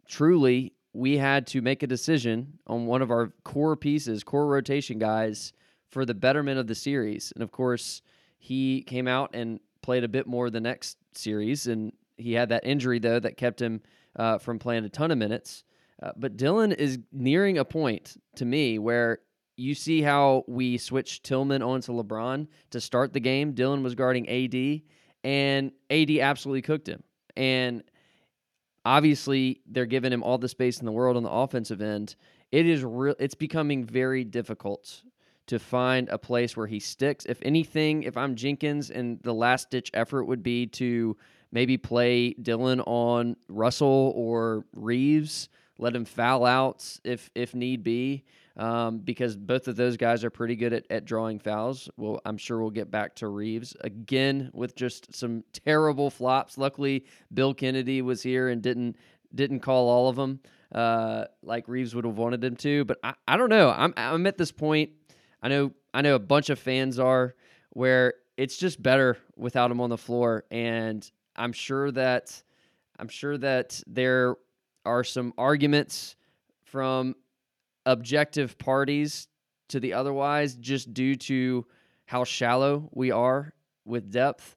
truly, 0.09 0.73
we 0.99 1.17
had 1.17 1.47
to 1.47 1.63
make 1.63 1.85
a 1.85 1.87
decision 1.87 2.59
on 2.67 2.87
one 2.87 3.03
of 3.03 3.13
our 3.13 3.33
core 3.45 3.77
pieces, 3.77 4.25
core 4.25 4.49
rotation 4.49 4.99
guys 4.99 5.53
for 5.93 6.05
the 6.05 6.13
betterment 6.13 6.59
of 6.59 6.67
the 6.67 6.75
series. 6.75 7.33
And 7.37 7.43
of 7.45 7.53
course, 7.53 8.03
he 8.37 8.83
came 8.83 9.07
out 9.07 9.31
and 9.33 9.61
played 9.81 10.03
a 10.03 10.09
bit 10.09 10.27
more 10.27 10.51
the 10.51 10.61
next 10.61 10.99
series, 11.15 11.69
and 11.69 11.93
he 12.17 12.33
had 12.33 12.49
that 12.49 12.67
injury 12.67 12.99
though 12.99 13.21
that 13.21 13.37
kept 13.37 13.63
him 13.63 13.81
uh, 14.17 14.39
from 14.39 14.59
playing 14.59 14.85
a 14.85 14.89
ton 14.89 15.13
of 15.13 15.19
minutes. 15.19 15.63
Uh, 16.03 16.11
but 16.17 16.37
Dillon 16.37 16.73
is 16.73 16.99
nearing 17.13 17.59
a 17.59 17.65
point 17.65 18.21
to 18.35 18.45
me 18.45 18.81
where 18.81 19.21
you 19.57 19.77
see 19.77 20.03
how 20.03 20.43
we 20.49 20.79
switched 20.79 21.23
Tillman 21.23 21.63
onto 21.63 21.93
LeBron 21.93 22.49
to 22.71 22.81
start 22.81 23.13
the 23.13 23.21
game. 23.21 23.53
Dillon 23.53 23.85
was 23.85 23.95
guarding 23.95 24.29
AD, 24.29 24.83
and 25.23 25.71
AD 25.91 26.11
absolutely 26.19 26.63
cooked 26.63 26.89
him. 26.89 27.05
And 27.37 27.85
obviously, 28.89 29.61
they're 29.67 29.87
giving 29.87 30.13
him 30.13 30.23
all 30.23 30.39
the 30.39 30.49
space 30.49 30.81
in 30.81 30.87
the 30.87 30.93
world 30.93 31.17
on 31.17 31.23
the 31.23 31.31
offensive 31.31 31.83
end. 31.83 32.17
It 32.51 32.67
is 32.67 32.83
real. 32.83 33.15
It's 33.19 33.35
becoming 33.35 33.85
very 33.85 34.25
difficult 34.25 35.03
to 35.47 35.59
find 35.59 36.09
a 36.09 36.19
place 36.19 36.57
where 36.57 36.67
he 36.67 36.81
sticks. 36.81 37.27
If 37.27 37.39
anything, 37.43 38.03
if 38.05 38.17
I'm 38.17 38.35
Jenkins 38.35 38.91
and 38.91 39.21
the 39.23 39.35
last 39.35 39.71
ditch 39.71 39.91
effort 39.93 40.25
would 40.25 40.43
be 40.43 40.67
to 40.67 41.17
maybe 41.53 41.77
play 41.77 42.33
Dillon 42.35 42.81
on 42.81 43.37
Russell 43.49 44.13
or 44.17 44.65
Reaves, 44.73 45.51
let 45.79 45.95
him 45.95 46.07
foul 46.07 46.47
out 46.47 46.99
if 47.05 47.31
if 47.35 47.55
need 47.55 47.83
be, 47.83 48.25
um, 48.59 48.99
because 48.99 49.37
both 49.37 49.69
of 49.69 49.77
those 49.77 49.97
guys 49.97 50.25
are 50.25 50.31
pretty 50.31 50.57
good 50.57 50.73
at, 50.73 50.85
at 50.91 51.05
drawing 51.05 51.39
fouls. 51.39 51.89
Well, 51.97 52.21
I'm 52.25 52.37
sure 52.37 52.61
we'll 52.61 52.71
get 52.71 52.91
back 52.91 53.15
to 53.17 53.29
Reaves 53.29 53.77
again 53.81 54.51
with 54.53 54.75
just 54.75 55.15
some 55.15 55.45
terrible 55.53 56.11
flops. 56.11 56.59
Luckily, 56.59 57.07
Bill 57.33 57.55
Kennedy 57.55 58.03
was 58.03 58.23
here 58.23 58.49
and 58.49 58.61
didn't 58.61 58.97
didn't 59.35 59.61
call 59.61 59.89
all 59.89 60.09
of 60.09 60.17
them 60.17 60.41
uh, 60.73 61.25
like 61.43 61.69
Reaves 61.69 61.95
would 61.95 62.05
have 62.05 62.19
wanted 62.19 62.43
him 62.43 62.57
to. 62.57 62.85
But 62.85 62.99
I, 63.03 63.15
I 63.27 63.37
don't 63.37 63.49
know. 63.49 63.71
I'm 63.71 63.95
I'm 63.97 64.27
at 64.27 64.39
this 64.39 64.53
point. 64.53 64.91
I 65.43 65.49
know 65.49 65.73
I 65.95 66.03
know 66.03 66.15
a 66.15 66.21
bunch 66.21 66.51
of 66.51 66.59
fans 66.59 66.99
are 66.99 67.35
where 67.71 68.15
it's 68.37 68.57
just 68.57 68.83
better 68.83 69.19
without 69.37 69.71
him 69.71 69.81
on 69.81 69.91
the 69.91 69.99
floor, 69.99 70.45
and 70.51 71.09
I'm 71.37 71.53
sure 71.53 71.91
that 71.93 72.43
I'm 72.99 73.09
sure 73.09 73.39
that 73.39 73.81
there 73.87 74.37
are 74.85 75.05
some 75.05 75.33
arguments 75.39 76.17
from 76.65 77.15
objective 77.89 78.59
parties 78.59 79.29
to 79.69 79.81
the 79.81 79.95
otherwise 79.95 80.55
just 80.57 80.93
due 80.93 81.17
to 81.17 81.67
how 82.05 82.23
shallow 82.23 82.89
we 82.93 83.11
are 83.11 83.53
with 83.85 84.11
depth. 84.11 84.57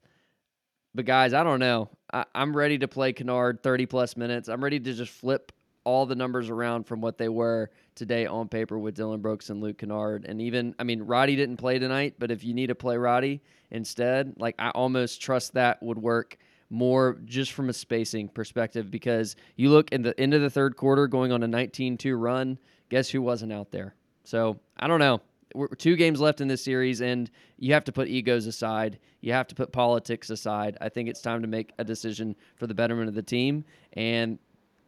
But 0.94 1.06
guys, 1.06 1.32
I 1.32 1.42
don't 1.42 1.58
know. 1.58 1.88
I, 2.12 2.24
am 2.34 2.54
ready 2.54 2.78
to 2.78 2.88
play 2.88 3.14
Kennard 3.14 3.62
30 3.62 3.86
plus 3.86 4.16
minutes. 4.18 4.48
I'm 4.48 4.62
ready 4.62 4.78
to 4.78 4.92
just 4.92 5.10
flip 5.10 5.50
all 5.84 6.04
the 6.04 6.14
numbers 6.14 6.50
around 6.50 6.84
from 6.84 7.00
what 7.00 7.16
they 7.16 7.30
were 7.30 7.70
today 7.94 8.26
on 8.26 8.48
paper 8.48 8.78
with 8.78 8.94
Dillon 8.94 9.20
Brooks 9.20 9.48
and 9.48 9.62
Luke 9.62 9.78
Kennard. 9.78 10.26
And 10.28 10.40
even, 10.42 10.74
I 10.78 10.84
mean, 10.84 11.02
Roddy 11.02 11.34
didn't 11.34 11.56
play 11.56 11.78
tonight, 11.78 12.16
but 12.18 12.30
if 12.30 12.44
you 12.44 12.52
need 12.52 12.68
to 12.68 12.74
play 12.74 12.98
Roddy 12.98 13.40
instead, 13.70 14.34
like 14.36 14.54
I 14.58 14.70
almost 14.70 15.22
trust 15.22 15.54
that 15.54 15.82
would 15.82 15.98
work 15.98 16.36
more 16.72 17.18
just 17.26 17.52
from 17.52 17.68
a 17.68 17.72
spacing 17.72 18.28
perspective 18.28 18.90
because 18.90 19.36
you 19.56 19.70
look 19.70 19.92
in 19.92 20.02
the 20.02 20.18
end 20.18 20.34
of 20.34 20.40
the 20.40 20.50
third 20.50 20.76
quarter 20.76 21.06
going 21.06 21.30
on 21.30 21.42
a 21.42 21.48
19-2 21.48 22.18
run, 22.18 22.58
guess 22.92 23.08
who 23.08 23.22
wasn't 23.22 23.50
out 23.50 23.70
there? 23.70 23.94
So, 24.22 24.60
I 24.78 24.86
don't 24.86 25.00
know. 25.00 25.22
We're 25.54 25.68
two 25.68 25.96
games 25.96 26.20
left 26.20 26.42
in 26.42 26.48
this 26.48 26.62
series 26.62 27.00
and 27.00 27.30
you 27.58 27.72
have 27.72 27.84
to 27.84 27.92
put 27.92 28.06
egos 28.06 28.46
aside. 28.46 28.98
You 29.22 29.32
have 29.32 29.46
to 29.48 29.54
put 29.54 29.72
politics 29.72 30.28
aside. 30.28 30.76
I 30.78 30.90
think 30.90 31.08
it's 31.08 31.22
time 31.22 31.40
to 31.40 31.48
make 31.48 31.72
a 31.78 31.84
decision 31.84 32.36
for 32.56 32.66
the 32.66 32.74
betterment 32.74 33.08
of 33.08 33.14
the 33.14 33.22
team 33.22 33.64
and 33.94 34.38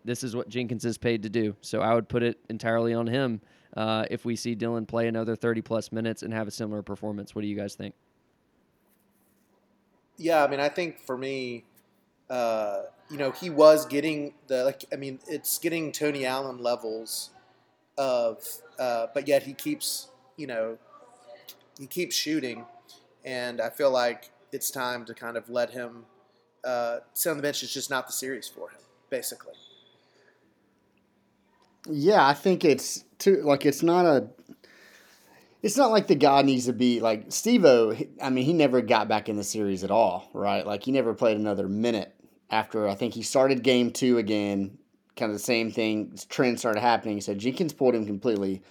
this 0.04 0.22
is 0.22 0.36
what 0.36 0.50
Jenkins 0.50 0.84
is 0.84 0.98
paid 0.98 1.22
to 1.22 1.30
do. 1.30 1.56
So, 1.62 1.80
I 1.80 1.94
would 1.94 2.08
put 2.08 2.22
it 2.22 2.38
entirely 2.50 2.92
on 2.92 3.06
him. 3.06 3.40
Uh, 3.74 4.04
if 4.10 4.26
we 4.26 4.36
see 4.36 4.54
Dillon 4.54 4.84
play 4.84 5.08
another 5.08 5.34
30 5.34 5.62
plus 5.62 5.90
minutes 5.90 6.22
and 6.22 6.32
have 6.32 6.46
a 6.46 6.50
similar 6.50 6.82
performance, 6.82 7.34
what 7.34 7.40
do 7.40 7.48
you 7.48 7.56
guys 7.56 7.74
think? 7.74 7.94
Yeah, 10.18 10.44
I 10.44 10.48
mean, 10.48 10.60
I 10.60 10.68
think 10.68 11.00
for 11.00 11.16
me, 11.16 11.64
uh, 12.28 12.82
you 13.10 13.16
know, 13.16 13.30
he 13.30 13.48
was 13.48 13.86
getting 13.86 14.34
the 14.46 14.64
like. 14.64 14.84
I 14.92 14.96
mean, 14.96 15.18
it's 15.26 15.58
getting 15.58 15.90
Tony 15.90 16.24
Allen 16.24 16.58
levels 16.58 17.30
of, 17.96 18.44
uh, 18.78 19.06
but 19.14 19.28
yet 19.28 19.42
he 19.42 19.54
keeps, 19.54 20.08
you 20.36 20.46
know, 20.46 20.78
he 21.78 21.86
keeps 21.86 22.14
shooting, 22.14 22.64
and 23.24 23.60
I 23.60 23.70
feel 23.70 23.90
like 23.90 24.30
it's 24.52 24.70
time 24.70 25.04
to 25.06 25.14
kind 25.14 25.36
of 25.36 25.50
let 25.50 25.70
him 25.70 26.04
uh, 26.64 26.98
sit 27.12 27.30
on 27.30 27.36
the 27.36 27.42
bench. 27.42 27.62
It's 27.62 27.72
just 27.72 27.90
not 27.90 28.06
the 28.06 28.12
series 28.12 28.48
for 28.48 28.70
him, 28.70 28.80
basically. 29.10 29.54
Yeah, 31.88 32.26
I 32.26 32.34
think 32.34 32.64
it's 32.64 33.04
too 33.18 33.42
like 33.42 33.66
it's 33.66 33.82
not 33.82 34.06
a. 34.06 34.28
It's 35.62 35.78
not 35.78 35.90
like 35.90 36.08
the 36.08 36.14
guy 36.14 36.42
needs 36.42 36.66
to 36.66 36.74
be 36.74 37.00
like 37.00 37.28
Stevo. 37.28 38.08
I 38.22 38.30
mean, 38.30 38.44
he 38.44 38.52
never 38.52 38.82
got 38.82 39.08
back 39.08 39.28
in 39.28 39.36
the 39.36 39.44
series 39.44 39.82
at 39.82 39.90
all, 39.90 40.28
right? 40.32 40.66
Like 40.66 40.82
he 40.82 40.92
never 40.92 41.14
played 41.14 41.38
another 41.38 41.68
minute 41.68 42.14
after 42.50 42.88
I 42.88 42.94
think 42.94 43.14
he 43.14 43.22
started 43.22 43.62
game 43.62 43.90
two 43.90 44.18
again, 44.18 44.78
kind 45.16 45.30
of 45.30 45.36
the 45.36 45.44
same 45.44 45.70
thing. 45.70 46.16
Trend 46.28 46.58
started 46.58 46.80
happening. 46.80 47.20
So 47.20 47.34
Jenkins 47.34 47.72
pulled 47.72 47.94
him 47.94 48.06
completely. 48.06 48.62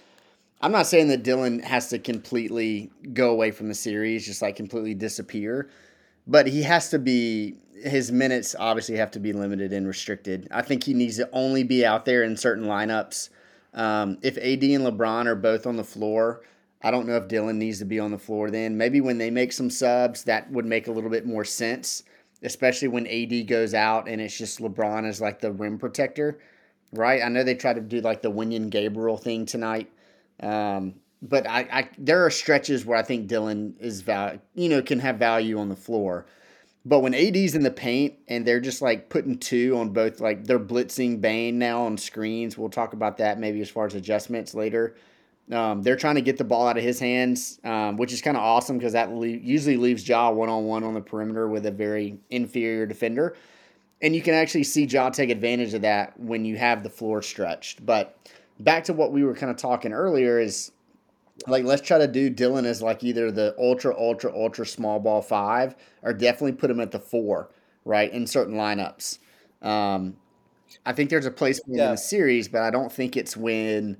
I'm 0.60 0.72
not 0.72 0.86
saying 0.86 1.08
that 1.08 1.22
Dillon 1.22 1.60
has 1.60 1.88
to 1.88 1.98
completely 1.98 2.90
go 3.12 3.30
away 3.30 3.50
from 3.50 3.68
the 3.68 3.74
series, 3.74 4.24
just 4.24 4.40
like 4.40 4.56
completely 4.56 4.94
disappear, 4.94 5.68
but 6.26 6.46
he 6.46 6.62
has 6.62 6.90
to 6.90 6.98
be. 6.98 7.56
His 7.82 8.10
minutes 8.10 8.54
obviously 8.58 8.96
have 8.96 9.10
to 9.10 9.20
be 9.20 9.32
limited 9.32 9.72
and 9.72 9.86
restricted. 9.86 10.48
I 10.50 10.62
think 10.62 10.84
he 10.84 10.94
needs 10.94 11.16
to 11.16 11.28
only 11.32 11.64
be 11.64 11.84
out 11.84 12.04
there 12.06 12.22
in 12.22 12.36
certain 12.36 12.64
lineups. 12.64 13.28
Um, 13.74 14.16
if 14.22 14.38
AD 14.38 14.62
and 14.62 14.86
LeBron 14.86 15.26
are 15.26 15.34
both 15.34 15.66
on 15.66 15.76
the 15.76 15.84
floor, 15.84 16.40
I 16.82 16.90
don't 16.90 17.06
know 17.06 17.16
if 17.16 17.28
Dillon 17.28 17.58
needs 17.58 17.80
to 17.80 17.84
be 17.84 17.98
on 17.98 18.10
the 18.10 18.18
floor 18.18 18.50
then. 18.50 18.78
Maybe 18.78 19.00
when 19.00 19.18
they 19.18 19.30
make 19.30 19.52
some 19.52 19.68
subs, 19.68 20.24
that 20.24 20.50
would 20.50 20.64
make 20.64 20.86
a 20.86 20.92
little 20.92 21.10
bit 21.10 21.26
more 21.26 21.44
sense 21.44 22.04
especially 22.44 22.88
when 22.88 23.06
AD 23.06 23.48
goes 23.48 23.74
out 23.74 24.08
and 24.08 24.20
it's 24.20 24.36
just 24.36 24.60
LeBron 24.60 25.08
as 25.08 25.20
like 25.20 25.40
the 25.40 25.50
rim 25.50 25.78
protector, 25.78 26.38
right? 26.92 27.22
I 27.22 27.28
know 27.28 27.42
they 27.42 27.54
tried 27.54 27.74
to 27.74 27.80
do 27.80 28.00
like 28.00 28.22
the 28.22 28.30
Wenyen 28.30 28.70
Gabriel 28.70 29.16
thing 29.16 29.46
tonight, 29.46 29.90
um, 30.40 30.94
but 31.22 31.48
I, 31.48 31.60
I 31.72 31.88
there 31.98 32.24
are 32.24 32.30
stretches 32.30 32.84
where 32.84 32.98
I 32.98 33.02
think 33.02 33.26
Dillon 33.26 33.74
is 33.80 34.02
val- 34.02 34.38
you 34.54 34.68
know 34.68 34.82
can 34.82 35.00
have 35.00 35.16
value 35.16 35.58
on 35.58 35.68
the 35.68 35.76
floor. 35.76 36.26
But 36.86 37.00
when 37.00 37.14
AD's 37.14 37.54
in 37.54 37.62
the 37.62 37.70
paint 37.70 38.14
and 38.28 38.46
they're 38.46 38.60
just 38.60 38.82
like 38.82 39.08
putting 39.08 39.38
two 39.38 39.74
on 39.78 39.90
both, 39.90 40.20
like 40.20 40.44
they're 40.44 40.58
blitzing 40.58 41.18
Bane 41.18 41.58
now 41.58 41.82
on 41.86 41.96
screens. 41.96 42.58
We'll 42.58 42.68
talk 42.68 42.92
about 42.92 43.16
that 43.18 43.38
maybe 43.38 43.62
as 43.62 43.70
far 43.70 43.86
as 43.86 43.94
adjustments 43.94 44.52
later. 44.52 44.94
Um, 45.52 45.82
they're 45.82 45.96
trying 45.96 46.14
to 46.14 46.22
get 46.22 46.38
the 46.38 46.44
ball 46.44 46.66
out 46.66 46.78
of 46.78 46.82
his 46.82 46.98
hands, 46.98 47.60
um, 47.64 47.98
which 47.98 48.12
is 48.14 48.22
kind 48.22 48.36
of 48.36 48.42
awesome 48.42 48.78
because 48.78 48.94
that 48.94 49.12
le- 49.12 49.26
usually 49.26 49.76
leaves 49.76 50.08
Ja 50.08 50.30
one 50.30 50.48
on 50.48 50.64
one 50.64 50.84
on 50.84 50.94
the 50.94 51.02
perimeter 51.02 51.48
with 51.48 51.66
a 51.66 51.70
very 51.70 52.18
inferior 52.30 52.86
defender. 52.86 53.36
And 54.00 54.14
you 54.16 54.22
can 54.22 54.32
actually 54.34 54.64
see 54.64 54.84
Ja 54.84 55.10
take 55.10 55.28
advantage 55.30 55.74
of 55.74 55.82
that 55.82 56.18
when 56.18 56.44
you 56.46 56.56
have 56.56 56.82
the 56.82 56.88
floor 56.90 57.20
stretched. 57.20 57.84
But 57.84 58.16
back 58.60 58.84
to 58.84 58.94
what 58.94 59.12
we 59.12 59.22
were 59.22 59.34
kind 59.34 59.50
of 59.50 59.56
talking 59.58 59.92
earlier 59.92 60.38
is 60.40 60.72
like, 61.46 61.64
let's 61.64 61.82
try 61.82 61.98
to 61.98 62.06
do 62.08 62.30
Dillon 62.30 62.64
as 62.64 62.80
like 62.80 63.04
either 63.04 63.30
the 63.30 63.54
ultra, 63.58 63.94
ultra, 63.98 64.34
ultra 64.34 64.64
small 64.64 64.98
ball 64.98 65.20
five 65.20 65.74
or 66.02 66.14
definitely 66.14 66.52
put 66.52 66.70
him 66.70 66.80
at 66.80 66.90
the 66.90 66.98
four, 66.98 67.50
right, 67.84 68.10
in 68.12 68.26
certain 68.26 68.54
lineups. 68.54 69.18
Um, 69.60 70.16
I 70.86 70.92
think 70.92 71.10
there's 71.10 71.26
a 71.26 71.30
place 71.30 71.60
for 71.60 71.70
him 71.70 71.76
Yeah. 71.78 71.84
in 71.86 71.90
the 71.92 71.96
series, 71.98 72.48
but 72.48 72.62
I 72.62 72.70
don't 72.70 72.90
think 72.90 73.16
it's 73.16 73.36
when 73.36 73.98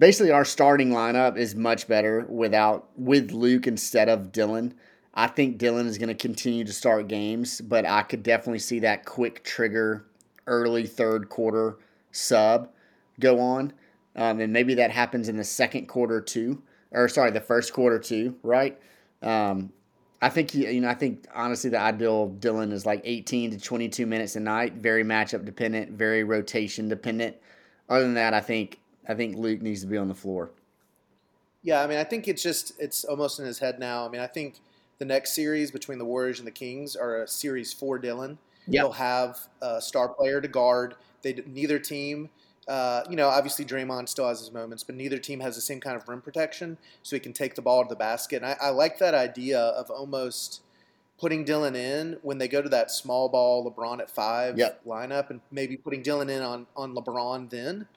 basically 0.00 0.32
our 0.32 0.46
starting 0.46 0.88
lineup 0.90 1.36
is 1.36 1.54
much 1.54 1.86
better 1.86 2.24
without 2.28 2.88
with 2.96 3.30
Luke 3.30 3.66
instead 3.66 4.08
of 4.08 4.32
Dillon. 4.32 4.74
I 5.12 5.26
think 5.26 5.58
Dillon 5.58 5.86
is 5.86 5.98
going 5.98 6.08
to 6.08 6.14
continue 6.14 6.64
to 6.64 6.72
start 6.72 7.06
games, 7.06 7.60
but 7.60 7.84
I 7.84 8.02
could 8.02 8.22
definitely 8.22 8.60
see 8.60 8.78
that 8.80 9.04
quick 9.04 9.44
trigger 9.44 10.06
early 10.46 10.86
third 10.86 11.28
quarter 11.28 11.76
sub 12.12 12.70
go 13.20 13.38
on. 13.40 13.74
Um, 14.16 14.40
and 14.40 14.52
maybe 14.52 14.74
that 14.74 14.90
happens 14.90 15.28
in 15.28 15.36
the 15.36 15.44
second 15.44 15.86
quarter 15.86 16.20
too. 16.20 16.62
or 16.90 17.06
sorry, 17.08 17.30
the 17.30 17.40
first 17.40 17.74
quarter 17.74 17.98
too, 17.98 18.36
right? 18.42 18.80
Um, 19.22 19.70
I 20.22 20.30
think 20.30 20.54
you, 20.54 20.66
you 20.68 20.80
know, 20.80 20.88
I 20.88 20.94
think 20.94 21.26
honestly 21.34 21.68
the 21.68 21.78
ideal 21.78 22.28
Dillon 22.28 22.72
is 22.72 22.86
like 22.86 23.02
18 23.04 23.50
to 23.50 23.60
22 23.60 24.06
minutes 24.06 24.34
a 24.34 24.40
night, 24.40 24.74
very 24.74 25.04
matchup 25.04 25.44
dependent, 25.44 25.92
very 25.92 26.24
rotation 26.24 26.88
dependent. 26.88 27.36
Other 27.88 28.04
than 28.04 28.14
that, 28.14 28.32
I 28.32 28.40
think 28.40 28.80
I 29.10 29.14
think 29.14 29.36
Luke 29.36 29.60
needs 29.60 29.80
to 29.80 29.88
be 29.88 29.96
on 29.96 30.06
the 30.06 30.14
floor. 30.14 30.50
Yeah, 31.62 31.82
I 31.82 31.88
mean, 31.88 31.98
I 31.98 32.04
think 32.04 32.28
it's 32.28 32.44
just 32.44 32.72
it's 32.78 33.04
almost 33.04 33.40
in 33.40 33.44
his 33.44 33.58
head 33.58 33.80
now. 33.80 34.06
I 34.06 34.08
mean, 34.08 34.20
I 34.20 34.28
think 34.28 34.60
the 34.98 35.04
next 35.04 35.32
series 35.32 35.72
between 35.72 35.98
the 35.98 36.04
Warriors 36.04 36.38
and 36.38 36.46
the 36.46 36.52
Kings 36.52 36.94
are 36.94 37.22
a 37.22 37.26
series 37.28 37.72
for 37.72 37.98
Dillon. 37.98 38.38
Yep. 38.68 38.82
He'll 38.82 38.92
have 38.92 39.38
a 39.60 39.80
star 39.80 40.10
player 40.10 40.40
to 40.40 40.46
guard. 40.46 40.94
They 41.22 41.42
neither 41.44 41.80
team, 41.80 42.30
uh, 42.68 43.02
you 43.10 43.16
know, 43.16 43.28
obviously 43.28 43.64
Draymond 43.64 44.08
still 44.08 44.28
has 44.28 44.38
his 44.38 44.52
moments, 44.52 44.84
but 44.84 44.94
neither 44.94 45.18
team 45.18 45.40
has 45.40 45.56
the 45.56 45.60
same 45.60 45.80
kind 45.80 45.96
of 45.96 46.08
rim 46.08 46.20
protection, 46.20 46.78
so 47.02 47.16
he 47.16 47.20
can 47.20 47.32
take 47.32 47.56
the 47.56 47.62
ball 47.62 47.82
to 47.82 47.88
the 47.88 47.96
basket. 47.96 48.36
And 48.36 48.46
I, 48.46 48.56
I 48.60 48.70
like 48.70 48.98
that 49.00 49.14
idea 49.14 49.58
of 49.58 49.90
almost 49.90 50.62
putting 51.18 51.44
Dillon 51.44 51.74
in 51.74 52.16
when 52.22 52.38
they 52.38 52.46
go 52.48 52.62
to 52.62 52.68
that 52.68 52.92
small 52.92 53.28
ball 53.28 53.68
LeBron 53.68 53.98
at 54.00 54.08
five 54.08 54.56
Yep. 54.56 54.84
lineup, 54.86 55.30
and 55.30 55.40
maybe 55.50 55.76
putting 55.76 56.02
Dillon 56.02 56.30
in 56.30 56.42
on 56.42 56.68
on 56.76 56.94
LeBron 56.94 57.50
then, 57.50 57.88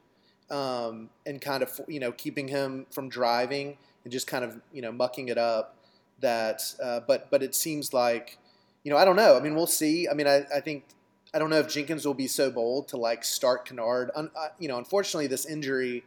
um, 0.52 1.10
and 1.26 1.42
kind 1.42 1.64
of 1.64 1.80
you 1.88 2.00
know 2.00 2.12
keeping 2.12 2.48
him 2.48 2.86
from 2.92 3.10
driving 3.10 3.78
and 4.04 4.12
just 4.12 4.28
kind 4.28 4.44
of 4.44 4.60
you 4.72 4.82
know 4.82 4.92
mucking 4.92 5.28
it 5.30 5.38
up. 5.38 5.76
That, 6.22 6.62
uh, 6.82 7.02
but 7.06 7.30
but 7.32 7.44
it 7.44 7.54
seems 7.54 7.92
like, 7.94 8.38
you 8.84 8.92
know, 8.92 8.98
I 8.98 9.04
don't 9.04 9.18
know. 9.18 9.36
I 9.36 9.42
mean, 9.42 9.56
we'll 9.56 9.68
see. 9.68 10.08
I 10.08 10.14
mean, 10.14 10.26
I, 10.28 10.46
I 10.56 10.62
think 10.62 10.86
I 11.34 11.40
don't 11.40 11.50
know 11.50 11.60
if 11.60 11.68
Jenkins 11.68 12.06
will 12.06 12.14
be 12.14 12.28
so 12.28 12.50
bold 12.50 12.88
to 12.90 12.98
like 12.98 13.26
start 13.26 13.66
Kennard. 13.68 14.10
Un, 14.16 14.32
uh, 14.34 14.48
you 14.58 14.70
know, 14.70 14.78
unfortunately, 14.78 15.28
this 15.28 15.46
injury 15.46 16.06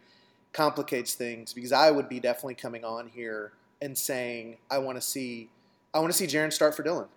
complicates 0.53 1.13
things 1.13 1.53
because 1.53 1.71
I 1.71 1.91
would 1.91 2.09
be 2.09 2.19
definitely 2.19 2.55
coming 2.55 2.83
on 2.83 3.09
here 3.09 3.51
and 3.79 3.95
saying 3.95 4.57
I 4.71 4.79
want 4.79 4.97
to 4.97 5.01
see 5.01 5.49
I 5.93 5.99
want 5.99 6.11
to 6.11 6.17
see 6.17 6.25
Jaren 6.25 6.51
start 6.51 6.73
for 6.75 6.81
Dillon. 6.81 7.07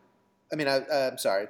I 0.53 0.57
mean, 0.57 0.69
I, 0.69 0.81
uh, 0.81 1.09
I'm 1.13 1.17
sorry, 1.19 1.47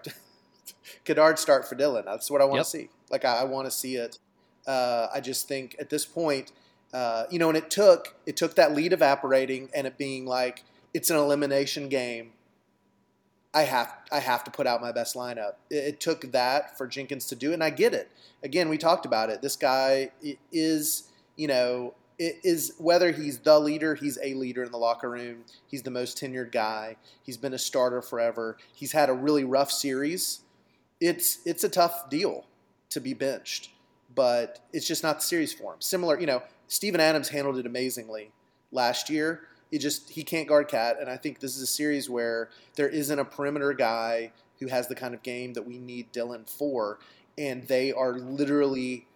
Kennard 1.05 1.39
start 1.39 1.67
for 1.69 1.75
Dillon. 1.75 2.05
That's 2.05 2.31
what 2.31 2.41
I 2.41 2.45
want 2.45 2.59
Yep. 2.59 2.65
to 2.65 2.71
see. 2.71 2.89
Like 3.11 3.25
I, 3.25 3.39
I 3.41 3.45
want 3.45 3.67
to 3.67 3.71
see 3.73 3.97
it. 3.97 4.19
Uh, 4.67 5.09
I 5.15 5.21
just 5.21 5.49
think 5.49 5.77
at 5.79 5.91
this 5.91 6.05
point, 6.05 6.53
uh, 6.93 7.25
you 7.31 7.39
know, 7.39 7.49
and 7.49 7.57
it 7.57 7.71
took 7.71 8.15
it 8.27 8.37
took 8.37 8.57
that 8.57 8.75
lead 8.75 8.93
evaporating 8.93 9.71
and 9.75 9.87
it 9.87 9.97
being 9.97 10.27
like 10.27 10.65
it's 10.93 11.11
an 11.11 11.17
elimination 11.17 11.89
game. 11.89 12.33
I 13.53 13.63
have 13.63 13.93
I 14.13 14.21
have 14.21 14.45
to 14.45 14.51
put 14.51 14.67
out 14.67 14.81
my 14.81 14.93
best 14.93 15.17
lineup. 15.17 15.55
It, 15.71 15.77
it 15.77 16.01
took 16.01 16.33
that 16.33 16.77
for 16.77 16.87
Jenkins 16.87 17.27
to 17.27 17.37
do, 17.37 17.51
it, 17.51 17.55
and 17.55 17.65
I 17.65 17.71
get 17.71 17.95
it. 17.95 18.11
Again, 18.43 18.69
we 18.69 18.79
talked 18.79 19.07
about 19.07 19.31
it. 19.31 19.43
This 19.43 19.57
guy 19.57 20.11
is, 20.53 21.05
you 21.37 21.49
know, 21.49 21.95
is 22.21 22.75
whether 22.79 23.13
he's 23.13 23.39
the 23.39 23.59
leader, 23.59 23.95
he's 23.95 24.19
a 24.23 24.35
leader 24.35 24.63
in 24.63 24.71
the 24.71 24.79
locker 24.79 25.11
room. 25.11 25.45
He's 25.67 25.83
the 25.83 25.91
most 25.91 26.19
tenured 26.19 26.53
guy. 26.53 26.97
He's 27.23 27.39
been 27.39 27.55
a 27.55 27.59
starter 27.59 28.03
forever. 28.03 28.59
He's 28.75 28.93
had 28.93 29.09
a 29.09 29.15
really 29.15 29.45
rough 29.45 29.71
series. 29.71 30.41
It's 31.01 31.39
it's 31.47 31.65
a 31.65 31.69
tough 31.69 32.11
deal 32.11 32.45
to 32.91 33.01
be 33.01 33.15
benched, 33.15 33.71
but 34.15 34.61
it's 34.73 34.87
just 34.87 35.03
not 35.03 35.17
the 35.17 35.25
series 35.25 35.53
for 35.53 35.75
him. 35.75 35.81
Similar, 35.81 36.21
you 36.21 36.27
know, 36.27 36.43
Steven 36.69 37.01
Adams 37.01 37.29
handled 37.29 37.59
it 37.59 37.67
amazingly 37.67 38.33
last 38.73 39.11
year. 39.11 39.43
He 39.71 39.79
just 39.79 40.11
he 40.11 40.25
can't 40.25 40.49
guard 40.49 40.69
Cat, 40.69 40.97
and 41.01 41.09
I 41.09 41.17
think 41.17 41.41
this 41.41 41.57
is 41.57 41.63
a 41.63 41.67
series 41.67 42.11
where 42.11 42.51
there 42.75 42.89
isn't 42.89 43.19
a 43.19 43.25
perimeter 43.25 43.73
guy 43.73 44.33
who 44.59 44.67
has 44.67 44.89
the 44.89 44.95
kind 44.95 45.15
of 45.15 45.23
game 45.23 45.53
that 45.55 45.67
we 45.67 45.79
need 45.79 46.11
Dillon 46.13 46.45
for, 46.45 46.99
and 47.39 47.67
they 47.69 47.93
are 47.93 48.15
literally 48.15 49.07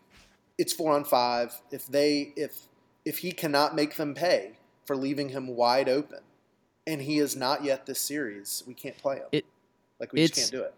it's 0.57 0.73
four 0.73 0.95
on 0.95 1.05
five. 1.05 1.61
If 1.71 1.87
they 1.87 2.33
if 2.37 2.69
if 3.05 3.19
he 3.19 3.33
cannot 3.33 3.75
make 3.75 3.97
them 3.97 4.15
pay 4.15 4.53
for 4.87 4.97
leaving 4.97 5.31
him 5.31 5.49
wide 5.49 5.89
open, 5.89 6.21
and 6.87 7.03
he 7.03 7.19
is 7.19 7.35
not 7.35 7.65
yet 7.65 7.87
this 7.87 7.99
series, 7.99 8.63
we 8.67 8.75
can't 8.75 8.97
play 8.99 9.17
him. 9.17 9.27
It- 9.33 9.47
like 10.01 10.13
we 10.13 10.27
just 10.27 10.35
can't 10.35 10.51
do 10.51 10.63
it. 10.63 10.75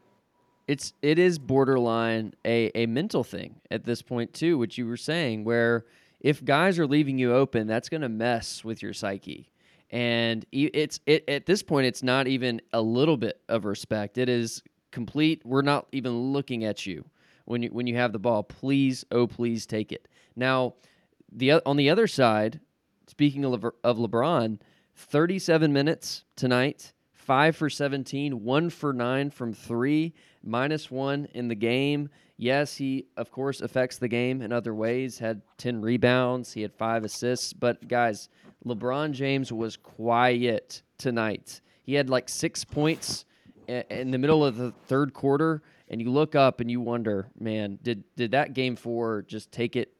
It's 0.68 0.92
it 1.02 1.18
is 1.18 1.38
borderline 1.38 2.34
a, 2.44 2.70
a 2.74 2.86
mental 2.86 3.22
thing 3.22 3.60
at 3.70 3.84
this 3.84 4.02
point 4.02 4.32
too 4.32 4.58
which 4.58 4.78
you 4.78 4.86
were 4.86 4.96
saying 4.96 5.44
where 5.44 5.84
if 6.20 6.44
guys 6.44 6.78
are 6.78 6.86
leaving 6.86 7.18
you 7.18 7.32
open 7.32 7.66
that's 7.66 7.88
going 7.88 8.00
to 8.00 8.08
mess 8.08 8.64
with 8.64 8.82
your 8.82 8.92
psyche. 8.92 9.50
And 9.90 10.44
it's 10.50 10.98
it 11.06 11.24
at 11.28 11.46
this 11.46 11.62
point 11.62 11.86
it's 11.86 12.02
not 12.02 12.26
even 12.26 12.60
a 12.72 12.82
little 12.82 13.16
bit 13.16 13.40
of 13.48 13.64
respect. 13.64 14.18
It 14.18 14.28
is 14.28 14.62
complete 14.90 15.42
we're 15.44 15.62
not 15.62 15.86
even 15.92 16.32
looking 16.32 16.64
at 16.64 16.86
you 16.86 17.04
when 17.44 17.62
you 17.62 17.68
when 17.68 17.86
you 17.86 17.96
have 17.96 18.12
the 18.12 18.18
ball. 18.18 18.42
Please 18.42 19.04
oh 19.12 19.28
please 19.28 19.64
take 19.66 19.92
it. 19.92 20.08
Now 20.34 20.74
the 21.30 21.52
on 21.64 21.76
the 21.76 21.90
other 21.90 22.08
side 22.08 22.58
speaking 23.06 23.44
of, 23.44 23.52
Lever- 23.52 23.76
of 23.84 23.98
LeBron 23.98 24.58
37 24.96 25.72
minutes 25.72 26.24
tonight 26.34 26.92
5 27.12 27.54
for 27.54 27.70
17 27.70 28.42
1 28.42 28.70
for 28.70 28.92
9 28.92 29.30
from 29.30 29.52
3 29.52 30.12
minus 30.46 30.90
1 30.90 31.28
in 31.34 31.48
the 31.48 31.54
game. 31.54 32.08
Yes 32.36 32.76
he 32.76 33.06
of 33.16 33.30
course 33.30 33.60
affects 33.60 33.98
the 33.98 34.08
game 34.08 34.42
in 34.42 34.52
other 34.52 34.74
ways. 34.74 35.18
Had 35.18 35.42
10 35.58 35.80
rebounds. 35.80 36.52
He 36.52 36.62
had 36.62 36.74
5 36.74 37.04
assists. 37.04 37.52
But 37.52 37.86
guys 37.88 38.28
LeBron 38.64 39.12
James 39.12 39.52
was 39.52 39.76
quiet 39.76 40.82
tonight. 40.98 41.60
He 41.82 41.94
had 41.94 42.10
like 42.10 42.28
6 42.28 42.64
points 42.64 43.24
in 43.68 44.10
the 44.10 44.18
middle 44.18 44.44
of 44.44 44.56
the 44.56 44.72
third 44.86 45.12
quarter. 45.12 45.62
And 45.88 46.00
you 46.00 46.10
look 46.10 46.34
up 46.34 46.60
and 46.60 46.70
you 46.70 46.80
wonder 46.80 47.28
man 47.38 47.78
did 47.82 48.04
did 48.16 48.30
that 48.32 48.54
game 48.54 48.76
4 48.76 49.22
just 49.22 49.52
take 49.52 49.76
it 49.76 49.92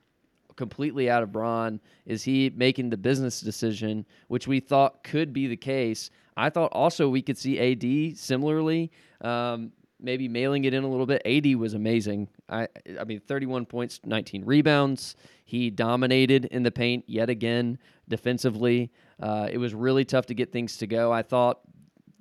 completely 0.57 1.09
out 1.09 1.23
of 1.23 1.31
Bron? 1.31 1.81
Is 2.07 2.23
he 2.23 2.51
making 2.57 2.91
the 2.91 2.97
business 2.97 3.41
decision, 3.41 4.05
which 4.29 4.49
we 4.49 4.59
thought 4.61 5.05
could 5.05 5.33
be 5.33 5.47
the 5.47 5.57
case? 5.57 6.11
I 6.37 6.51
thought 6.51 6.73
also 6.73 7.09
we 7.09 7.23
could 7.23 7.39
see 7.39 7.59
AD 7.59 8.19
similarly, 8.19 8.91
um, 9.21 9.73
maybe 10.01 10.29
mailing 10.29 10.65
it 10.65 10.75
in 10.75 10.85
a 10.85 10.89
little 10.89 11.07
bit. 11.07 11.23
AD 11.25 11.57
was 11.57 11.75
amazing. 11.75 12.29
I, 12.49 12.69
I 12.99 13.05
mean, 13.05 13.21
31 13.21 13.67
points, 13.67 14.01
19 14.05 14.45
rebounds. 14.45 15.17
He 15.45 15.71
dominated 15.71 16.47
in 16.47 16.63
the 16.63 16.71
paint 16.71 17.05
yet 17.07 17.31
again 17.31 17.79
defensively. 18.09 18.91
Uh, 19.21 19.49
it 19.51 19.59
was 19.59 19.75
really 19.75 20.05
tough 20.05 20.27
to 20.27 20.35
get 20.35 20.53
things 20.53 20.77
to 20.79 20.87
go. 20.87 21.13
I 21.13 21.23
thought 21.23 21.61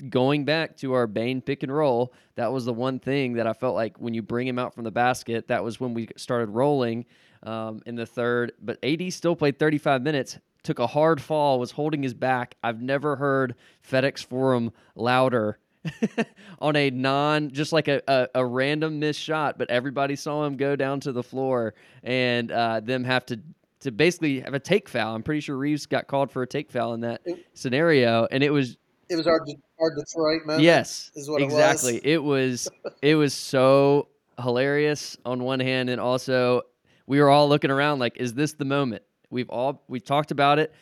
going 0.09 0.45
back 0.45 0.77
to 0.77 0.93
our 0.93 1.07
Bane 1.07 1.41
pick 1.41 1.63
and 1.63 1.73
roll, 1.73 2.13
that 2.35 2.51
was 2.51 2.65
the 2.65 2.73
one 2.73 2.99
thing 2.99 3.33
that 3.33 3.47
I 3.47 3.53
felt 3.53 3.75
like 3.75 3.99
when 3.99 4.13
you 4.13 4.21
bring 4.21 4.47
him 4.47 4.59
out 4.59 4.73
from 4.73 4.83
the 4.83 4.91
basket, 4.91 5.47
that 5.47 5.63
was 5.63 5.79
when 5.79 5.93
we 5.93 6.07
started 6.17 6.49
rolling 6.49 7.05
um, 7.43 7.81
in 7.85 7.95
the 7.95 8.05
third. 8.05 8.53
But 8.61 8.83
AD 8.83 9.11
still 9.13 9.35
played 9.35 9.59
35 9.59 10.01
minutes, 10.01 10.37
took 10.63 10.79
a 10.79 10.87
hard 10.87 11.21
fall, 11.21 11.59
was 11.59 11.71
holding 11.71 12.03
his 12.03 12.13
back. 12.13 12.55
I've 12.63 12.81
never 12.81 13.15
heard 13.15 13.55
FedEx 13.89 14.25
Forum 14.25 14.71
louder. 14.95 15.59
on 16.59 16.75
a 16.75 16.89
non, 16.89 17.51
just 17.51 17.71
like 17.73 17.87
a, 17.87 18.01
a, 18.07 18.27
a 18.35 18.45
random 18.45 18.99
missed 18.99 19.19
shot, 19.19 19.57
but 19.57 19.69
everybody 19.69 20.15
saw 20.15 20.45
him 20.45 20.57
go 20.57 20.75
down 20.75 20.99
to 21.01 21.11
the 21.11 21.23
floor 21.23 21.73
and 22.03 22.51
uh, 22.51 22.79
them 22.79 23.03
have 23.03 23.25
to 23.27 23.39
to 23.81 23.91
basically 23.91 24.39
have 24.39 24.53
a 24.53 24.59
take 24.59 24.89
foul. 24.89 25.13
I'm 25.15 25.21
pretty 25.21 25.41
sure 25.41 25.55
Reaves 25.57 25.85
got 25.85 26.07
called 26.07 26.31
for 26.31 26.41
a 26.41 26.47
take 26.47 26.71
foul 26.71 26.93
in 26.93 27.01
that 27.01 27.21
It- 27.25 27.45
scenario, 27.53 28.27
and 28.31 28.43
it 28.43 28.49
was 28.49 28.77
It 29.09 29.15
was 29.15 29.27
our 29.27 29.39
our 29.79 29.89
Detroit 29.95 30.45
moment. 30.45 30.63
Yes, 30.63 31.11
is 31.15 31.29
what 31.29 31.41
it 31.41 31.45
was. 31.45 31.53
exactly. 31.53 31.99
It 32.03 32.23
was 32.23 32.67
it 33.01 33.15
was 33.15 33.33
so 33.33 34.07
hilarious 34.41 35.17
on 35.25 35.43
one 35.43 35.59
hand, 35.59 35.89
and 35.89 35.99
also 36.01 36.61
we 37.07 37.19
were 37.19 37.29
all 37.29 37.47
looking 37.47 37.69
around 37.69 37.99
like, 37.99 38.17
is 38.17 38.33
this 38.33 38.53
the 38.53 38.65
moment? 38.65 39.03
We've 39.29 39.49
all 39.49 39.83
we 39.87 39.99
talked 39.99 40.31
about 40.31 40.57
it. 40.59 40.73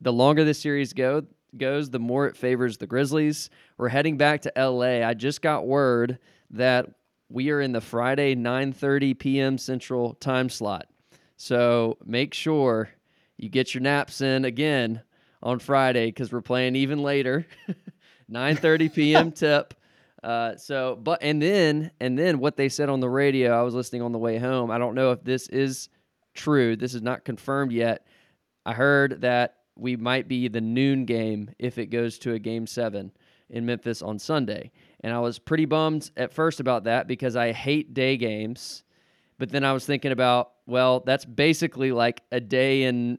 The 0.00 0.12
longer 0.12 0.44
this 0.44 0.58
series 0.58 0.92
go 0.92 1.24
goes, 1.58 1.90
the 1.90 1.98
more 1.98 2.26
it 2.26 2.36
favors 2.36 2.76
the 2.78 2.86
Grizzlies. 2.86 3.50
We're 3.78 3.88
heading 3.88 4.16
back 4.16 4.42
to 4.42 4.52
LA. 4.56 5.06
I 5.06 5.14
just 5.14 5.42
got 5.42 5.66
word 5.66 6.18
that 6.50 6.88
we 7.28 7.50
are 7.50 7.60
in 7.60 7.72
the 7.72 7.80
Friday 7.80 8.34
9:30 8.34 9.18
p.m. 9.18 9.58
Central 9.58 10.14
time 10.14 10.48
slot. 10.48 10.86
So 11.36 11.98
make 12.04 12.34
sure 12.34 12.90
you 13.36 13.48
get 13.48 13.74
your 13.74 13.82
naps 13.82 14.20
in 14.20 14.44
again 14.44 15.02
on 15.42 15.58
Friday 15.58 16.06
because 16.06 16.32
we're 16.32 16.40
playing 16.40 16.76
even 16.76 17.02
later. 17.02 17.46
9:30 18.30 18.94
p.m. 18.94 19.32
tip. 19.32 19.74
Uh, 20.22 20.56
so, 20.56 20.98
but 21.02 21.22
and 21.22 21.42
then 21.42 21.90
and 22.00 22.18
then 22.18 22.38
what 22.38 22.56
they 22.56 22.68
said 22.68 22.88
on 22.88 23.00
the 23.00 23.08
radio, 23.08 23.58
I 23.58 23.62
was 23.62 23.74
listening 23.74 24.02
on 24.02 24.12
the 24.12 24.18
way 24.18 24.38
home. 24.38 24.70
I 24.70 24.78
don't 24.78 24.94
know 24.94 25.12
if 25.12 25.22
this 25.22 25.48
is 25.48 25.88
true. 26.34 26.76
This 26.76 26.94
is 26.94 27.02
not 27.02 27.24
confirmed 27.24 27.72
yet. 27.72 28.06
I 28.64 28.72
heard 28.72 29.20
that 29.20 29.56
we 29.76 29.96
might 29.96 30.28
be 30.28 30.48
the 30.48 30.60
noon 30.60 31.04
game 31.04 31.50
if 31.58 31.78
it 31.78 31.86
goes 31.86 32.18
to 32.20 32.32
a 32.32 32.38
game 32.38 32.66
seven 32.66 33.12
in 33.50 33.66
Memphis 33.66 34.02
on 34.02 34.18
Sunday. 34.18 34.70
And 35.00 35.12
I 35.12 35.18
was 35.20 35.38
pretty 35.38 35.64
bummed 35.64 36.10
at 36.16 36.32
first 36.32 36.60
about 36.60 36.84
that 36.84 37.06
because 37.06 37.36
I 37.36 37.52
hate 37.52 37.94
day 37.94 38.16
games. 38.16 38.84
But 39.38 39.50
then 39.50 39.64
I 39.64 39.72
was 39.72 39.84
thinking 39.84 40.12
about, 40.12 40.52
well, 40.66 41.00
that's 41.00 41.24
basically 41.24 41.92
like 41.92 42.22
a 42.30 42.40
day 42.40 42.84
and 42.84 43.18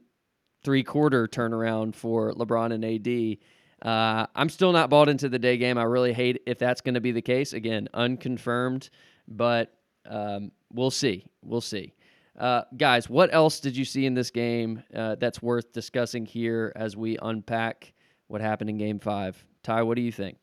three 0.64 0.82
quarter 0.82 1.28
turnaround 1.28 1.94
for 1.94 2.32
LeBron 2.32 2.72
and 2.72 2.84
AD. 2.84 3.38
Uh, 3.82 4.26
I'm 4.34 4.48
still 4.48 4.72
not 4.72 4.90
bought 4.90 5.08
into 5.08 5.28
the 5.28 5.38
day 5.38 5.58
game. 5.58 5.78
I 5.78 5.84
really 5.84 6.12
hate 6.12 6.42
if 6.46 6.58
that's 6.58 6.80
going 6.80 6.94
to 6.94 7.00
be 7.00 7.12
the 7.12 7.22
case. 7.22 7.52
Again, 7.52 7.88
unconfirmed, 7.94 8.88
but 9.28 9.74
um, 10.08 10.50
we'll 10.72 10.90
see. 10.90 11.26
We'll 11.42 11.60
see. 11.60 11.92
Uh, 12.38 12.62
guys, 12.76 13.08
what 13.08 13.32
else 13.32 13.60
did 13.60 13.76
you 13.76 13.84
see 13.84 14.04
in 14.04 14.14
this 14.14 14.30
game 14.30 14.82
uh, 14.94 15.14
that's 15.14 15.40
worth 15.40 15.72
discussing 15.72 16.26
here 16.26 16.72
as 16.76 16.96
we 16.96 17.16
unpack 17.22 17.92
what 18.28 18.40
happened 18.40 18.68
in 18.68 18.76
Game 18.76 18.98
Five? 18.98 19.42
Ty, 19.62 19.82
what 19.82 19.96
do 19.96 20.02
you 20.02 20.12
think? 20.12 20.36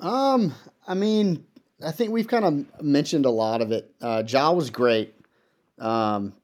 Um, 0.00 0.54
I 0.86 0.94
mean, 0.94 1.44
I 1.84 1.92
think 1.92 2.10
we've 2.10 2.26
kind 2.26 2.44
of 2.44 2.82
mentioned 2.82 3.26
a 3.26 3.30
lot 3.30 3.62
of 3.62 3.70
it. 3.70 3.94
Uh, 4.00 4.22
Ja 4.26 4.52
was 4.52 4.70
great. 4.70 5.14
Um, 5.78 6.34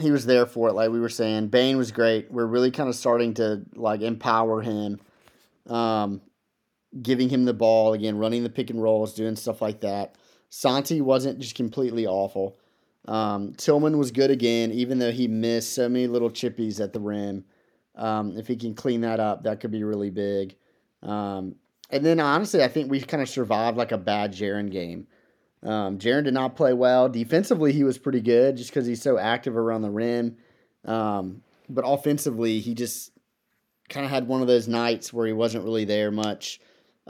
he 0.00 0.10
was 0.10 0.26
there 0.26 0.46
for 0.46 0.68
it, 0.68 0.72
like 0.72 0.90
we 0.90 1.00
were 1.00 1.08
saying. 1.08 1.48
Bane 1.48 1.76
was 1.76 1.92
great. 1.92 2.32
We're 2.32 2.46
really 2.46 2.70
kind 2.70 2.88
of 2.88 2.96
starting 2.96 3.34
to 3.34 3.62
like 3.74 4.00
empower 4.00 4.60
him, 4.60 5.00
um, 5.66 6.20
giving 7.00 7.28
him 7.28 7.44
the 7.44 7.54
ball 7.54 7.92
again, 7.92 8.18
running 8.18 8.42
the 8.42 8.50
pick 8.50 8.70
and 8.70 8.82
rolls, 8.82 9.14
doing 9.14 9.36
stuff 9.36 9.62
like 9.62 9.80
that. 9.82 10.16
Santi 10.54 11.00
wasn't 11.00 11.38
just 11.38 11.54
completely 11.54 12.06
awful. 12.06 12.58
Um, 13.08 13.54
Tillman 13.54 13.96
was 13.96 14.10
good 14.10 14.30
again, 14.30 14.70
even 14.70 14.98
though 14.98 15.10
he 15.10 15.26
missed 15.26 15.72
so 15.72 15.88
many 15.88 16.06
little 16.06 16.28
chippies 16.28 16.78
at 16.78 16.92
the 16.92 17.00
rim. 17.00 17.46
Um, 17.96 18.36
if 18.36 18.48
he 18.48 18.56
can 18.56 18.74
clean 18.74 19.00
that 19.00 19.18
up, 19.18 19.44
that 19.44 19.60
could 19.60 19.70
be 19.70 19.82
really 19.82 20.10
big. 20.10 20.54
Um, 21.02 21.54
and 21.88 22.04
then 22.04 22.20
honestly, 22.20 22.62
I 22.62 22.68
think 22.68 22.90
we 22.90 23.00
kind 23.00 23.22
of 23.22 23.30
survived 23.30 23.78
like 23.78 23.92
a 23.92 23.98
bad 23.98 24.34
Jaren 24.34 24.70
game. 24.70 25.06
Um, 25.62 25.98
Jaren 25.98 26.24
did 26.24 26.34
not 26.34 26.54
play 26.54 26.74
well. 26.74 27.08
Defensively, 27.08 27.72
he 27.72 27.82
was 27.82 27.96
pretty 27.96 28.20
good 28.20 28.58
just 28.58 28.68
because 28.68 28.86
he's 28.86 29.00
so 29.00 29.16
active 29.16 29.56
around 29.56 29.80
the 29.80 29.90
rim. 29.90 30.36
Um, 30.84 31.42
but 31.70 31.84
offensively, 31.86 32.60
he 32.60 32.74
just 32.74 33.10
kind 33.88 34.04
of 34.04 34.12
had 34.12 34.28
one 34.28 34.42
of 34.42 34.48
those 34.48 34.68
nights 34.68 35.14
where 35.14 35.26
he 35.26 35.32
wasn't 35.32 35.64
really 35.64 35.86
there 35.86 36.10
much 36.10 36.60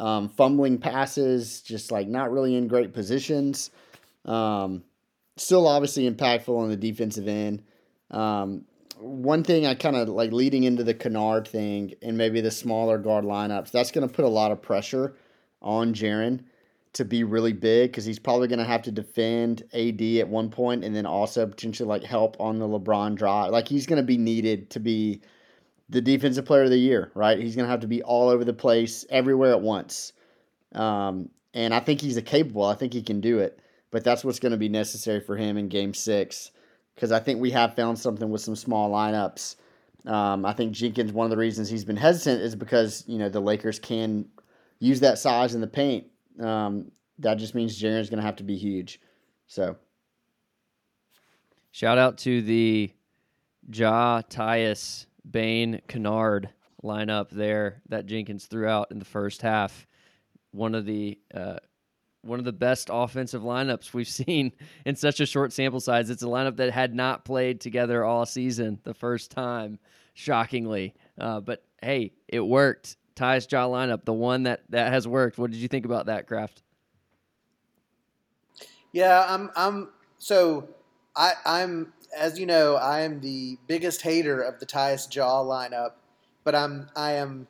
um, 0.03 0.29
fumbling 0.29 0.79
passes, 0.79 1.61
just 1.61 1.93
like 1.93 2.09
not 2.09 2.33
really 2.33 2.57
in 2.57 2.67
great 2.67 2.93
positions. 2.93 3.71
Um, 4.25 4.83
still 5.37 5.69
obviously 5.69 6.11
impactful 6.11 6.59
on 6.59 6.69
the 6.69 6.77
defensive 6.77 7.29
end. 7.29 7.63
Um, 8.11 8.65
one 8.99 9.45
thing 9.45 9.65
I 9.65 9.77
kind 9.77 9.95
of 9.95 10.09
like 10.09 10.33
leading 10.33 10.65
into 10.65 10.83
the 10.83 10.93
Kennard 10.93 11.47
thing 11.47 11.95
and 12.03 12.19
maybe 12.19 12.41
the 12.41 12.51
smaller 12.51 12.99
guard 12.99 13.25
lineups, 13.25 13.71
that's 13.71 13.93
going 13.93 14.07
to 14.07 14.13
put 14.13 14.25
a 14.25 14.29
lot 14.29 14.51
of 14.51 14.61
pressure 14.61 15.15
on 15.61 15.95
Jaren 15.95 16.41
to 16.95 17.05
be 17.05 17.23
really 17.23 17.53
big 17.53 17.93
because 17.93 18.05
he's 18.05 18.19
probably 18.19 18.49
going 18.49 18.59
to 18.59 18.65
have 18.65 18.83
to 18.83 18.91
defend 18.91 19.63
AD 19.73 20.03
at 20.03 20.29
one 20.29 20.51
point 20.51 20.85
and 20.85 20.97
then 20.97 21.07
also 21.07 21.47
potentially 21.47 21.89
like 21.89 22.03
help 22.03 22.37
on 22.41 22.59
the 22.59 22.67
LeBron 22.67 23.15
drive. 23.15 23.53
Like 23.53 23.69
he's 23.69 23.87
going 23.87 24.03
to 24.03 24.07
be 24.07 24.19
needed 24.19 24.69
to 24.71 24.81
be 24.81 25.23
the 25.93 26.01
defensive 26.01 26.47
player 26.47 26.63
of 26.63 26.71
the 26.71 26.79
year, 26.79 27.13
right? 27.15 27.39
He's 27.39 27.55
going 27.55 27.67
to 27.67 27.71
have 27.71 27.81
to 27.81 27.87
be 27.87 28.03
all 28.03 28.31
over 28.31 28.45
the 28.45 28.55
place, 28.55 29.05
everywhere 29.11 29.53
at 29.53 29.61
once. 29.61 30.15
Um, 30.75 31.29
and 31.53 31.75
I 31.75 31.81
think 31.81 32.01
he's 32.01 32.17
a 32.17 32.23
capable. 32.23 32.65
I 32.65 32.75
think 32.75 32.95
he 32.95 33.03
can 33.03 33.21
do 33.21 33.41
it. 33.41 33.61
But 33.91 34.03
that's 34.03 34.25
what's 34.25 34.39
going 34.39 34.53
to 34.53 34.59
be 34.59 34.71
necessary 34.71 35.21
for 35.21 35.37
him 35.37 35.59
in 35.59 35.69
Game 35.69 35.93
Six, 35.93 36.51
because 36.95 37.13
I 37.13 37.21
think 37.21 37.41
we 37.41 37.51
have 37.51 37.77
found 37.77 37.99
something 37.99 38.31
with 38.31 38.41
some 38.41 38.57
small 38.57 38.91
lineups. 38.91 39.57
Um, 40.07 40.47
I 40.47 40.55
think 40.55 40.73
Jenkins. 40.73 41.13
One 41.13 41.27
of 41.27 41.31
the 41.31 41.37
reasons 41.37 41.69
he's 41.69 41.85
been 41.85 41.99
hesitant 41.99 42.41
is 42.41 42.57
because 42.57 43.05
you 43.07 43.19
know 43.19 43.29
the 43.29 43.41
Lakers 43.41 43.79
can 43.79 44.25
use 44.79 45.01
that 45.01 45.19
size 45.19 45.55
in 45.55 45.61
the 45.61 45.67
paint. 45.67 46.07
Um, 46.41 46.91
that 47.19 47.35
just 47.35 47.55
means 47.55 47.81
Jaren's 47.81 48.09
going 48.09 48.19
to 48.19 48.25
have 48.25 48.37
to 48.37 48.45
be 48.45 48.57
huge. 48.57 48.99
So, 49.47 49.77
shout 51.71 51.99
out 51.99 52.17
to 52.19 52.41
the 52.41 52.91
Ja 53.71 54.23
Tyus 54.23 55.05
Bane 55.29 55.81
Kennard 55.89 56.51
lineup 56.83 57.31
there 57.31 57.81
that 57.89 58.07
Jenkins 58.07 58.47
threw 58.47 58.67
out 58.67 58.91
in 58.91 58.99
the 58.99 59.05
first 59.05 59.43
half. 59.43 59.87
One 60.51 60.75
of 60.75 60.85
the 60.85 61.19
uh, 61.35 61.57
one 62.23 62.39
of 62.39 62.45
the 62.45 62.53
best 62.53 62.89
offensive 62.93 63.43
lineups 63.43 63.93
we've 63.93 64.09
seen 64.09 64.53
in 64.85 64.97
such 64.97 65.21
a 65.21 65.27
short 65.27 65.53
sample 65.53 65.81
size. 65.81 66.11
It's 66.11 66.23
a 66.23 66.27
lineup 66.27 66.57
that 66.57 66.73
had 66.73 66.95
not 66.95 67.25
played 67.25 67.61
together 67.61 68.05
all 68.05 68.27
season 68.27 68.79
the 68.85 68.95
first 68.95 69.31
time, 69.31 69.79
shockingly. 70.15 70.95
Uh, 71.19 71.41
but 71.41 71.65
hey, 71.83 72.13
it 72.29 72.41
worked. 72.41 72.97
Tyus 73.15 73.51
Ja 73.51 73.69
lineup, 73.69 74.05
the 74.05 74.13
one 74.13 74.45
that 74.45 74.63
that 74.71 74.93
has 74.93 75.07
worked. 75.07 75.39
What 75.39 75.51
did 75.51 75.61
you 75.61 75.69
think 75.69 75.85
about 75.85 76.07
that, 76.07 76.27
Kraft? 76.27 76.63
Yeah, 78.93 79.25
I'm. 79.29 79.51
I'm 79.55 79.89
so. 80.19 80.69
I, 81.15 81.33
I'm 81.45 81.93
as 82.17 82.39
you 82.39 82.47
know, 82.47 82.77
I 82.77 83.01
am 83.01 83.21
the 83.21 83.59
biggest 83.67 84.03
hater 84.03 84.41
of 84.41 84.61
the 84.61 84.67
Tyus 84.67 85.15
Ja 85.15 85.43
lineup, 85.43 85.93
but 86.45 86.55
I'm 86.55 86.89
I 86.97 87.13
am 87.13 87.49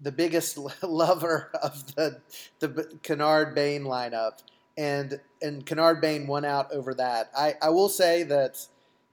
the 0.00 0.12
biggest 0.12 0.58
lover 0.82 1.50
of 1.62 1.94
the 1.94 2.20
the 2.60 2.98
Kennard 3.02 3.54
Bane 3.54 3.84
lineup, 3.84 4.42
and 4.76 5.20
and 5.40 5.64
Kennard 5.64 6.00
Bane 6.00 6.26
won 6.26 6.44
out 6.44 6.72
over 6.72 6.94
that. 6.94 7.30
I 7.36 7.54
I 7.62 7.70
will 7.70 7.88
say 7.88 8.22
that 8.24 8.66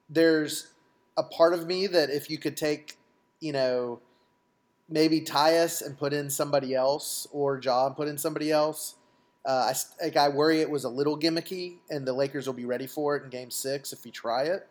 there's 0.09 0.73
a 1.17 1.23
part 1.23 1.53
of 1.53 1.67
me 1.67 1.87
that 1.87 2.09
if 2.09 2.29
you 2.29 2.37
could 2.37 2.55
take, 2.57 2.97
you 3.39 3.51
know, 3.51 3.99
maybe 4.87 5.21
Tyus 5.21 5.85
and 5.85 5.97
put 5.97 6.13
in 6.13 6.29
somebody 6.29 6.73
else, 6.73 7.27
or 7.31 7.59
Ja 7.61 7.87
and 7.87 7.95
put 7.95 8.07
in 8.07 8.17
somebody 8.17 8.51
else. 8.51 8.95
Uh, 9.45 9.73
I, 9.73 10.03
like, 10.03 10.17
I 10.17 10.29
worry 10.29 10.61
it 10.61 10.69
was 10.69 10.83
a 10.83 10.89
little 10.89 11.17
gimmicky, 11.17 11.77
and 11.89 12.05
the 12.05 12.13
Lakers 12.13 12.45
will 12.45 12.53
be 12.53 12.65
ready 12.65 12.87
for 12.87 13.15
it 13.15 13.23
in 13.23 13.29
Game 13.29 13.51
Six 13.51 13.93
if 13.93 14.03
we 14.03 14.11
try 14.11 14.43
it. 14.43 14.67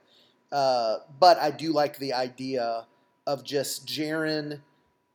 Uh, 0.53 0.99
but 1.19 1.39
I 1.39 1.51
do 1.51 1.73
like 1.73 1.99
the 1.99 2.13
idea 2.13 2.87
of 3.27 3.45
just 3.45 3.87
Jaren 3.87 4.61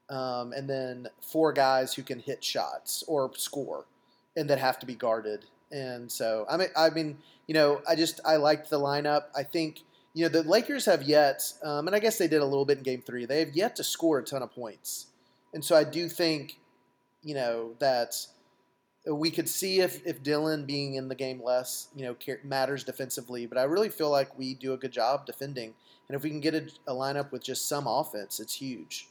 um, 0.10 0.54
and 0.54 0.70
then 0.70 1.08
four 1.22 1.54
guys 1.54 1.94
who 1.94 2.04
can 2.04 2.20
hit 2.20 2.44
shots 2.44 3.04
or 3.08 3.32
score 3.36 3.86
and 4.36 4.50
that 4.50 4.60
have 4.60 4.80
to 4.80 4.86
be 4.86 4.96
guarded. 4.96 5.46
And 5.72 6.12
so 6.12 6.46
I 6.50 6.58
mean, 6.58 6.68
I 6.76 6.90
mean, 6.92 7.18
you 7.48 7.54
know, 7.54 7.82
I 7.88 7.96
just 7.96 8.20
I 8.26 8.36
liked 8.36 8.70
the 8.70 8.80
lineup. 8.80 9.24
I 9.36 9.44
think 9.44 9.82
you 10.14 10.24
know 10.24 10.30
the 10.30 10.44
Lakers 10.44 10.86
have 10.86 11.04
yet, 11.04 11.42
um, 11.64 11.88
and 11.88 11.96
I 11.96 12.00
guess 12.00 12.18
they 12.18 12.28
did 12.28 12.42
a 12.42 12.46
little 12.46 12.66
bit 12.66 12.78
in 12.78 12.84
Game 12.84 13.02
Three. 13.02 13.26
They 13.26 13.40
have 13.40 13.56
yet 13.56 13.76
to 13.78 13.84
score 13.84 14.20
a 14.20 14.24
ton 14.24 14.44
of 14.44 14.54
points, 14.54 15.08
and 15.54 15.66
so 15.66 15.76
I 15.76 15.84
do 15.84 16.08
think, 16.08 16.60
you 17.24 17.34
know, 17.34 17.72
that 17.80 18.16
we 19.06 19.30
could 19.30 19.50
see 19.50 19.82
if, 19.82 20.06
if 20.06 20.24
Dillon 20.24 20.66
being 20.66 20.96
in 20.96 21.08
the 21.08 21.16
game 21.16 21.42
less, 21.44 21.90
you 21.96 22.06
know, 22.06 22.16
matters 22.44 22.84
defensively. 22.84 23.46
But 23.46 23.58
I 23.58 23.64
really 23.64 23.90
feel 23.90 24.10
like 24.10 24.38
we 24.38 24.54
do 24.54 24.74
a 24.74 24.78
good 24.78 24.92
job 24.92 25.26
defending, 25.26 25.74
and 26.08 26.16
if 26.16 26.24
we 26.24 26.30
can 26.30 26.40
get 26.40 26.54
a, 26.56 26.68
a 26.88 26.94
lineup 26.94 27.32
with 27.32 27.44
just 27.44 27.68
some 27.68 27.88
offense, 27.88 28.40
it's 28.40 28.54
huge. 28.54 29.08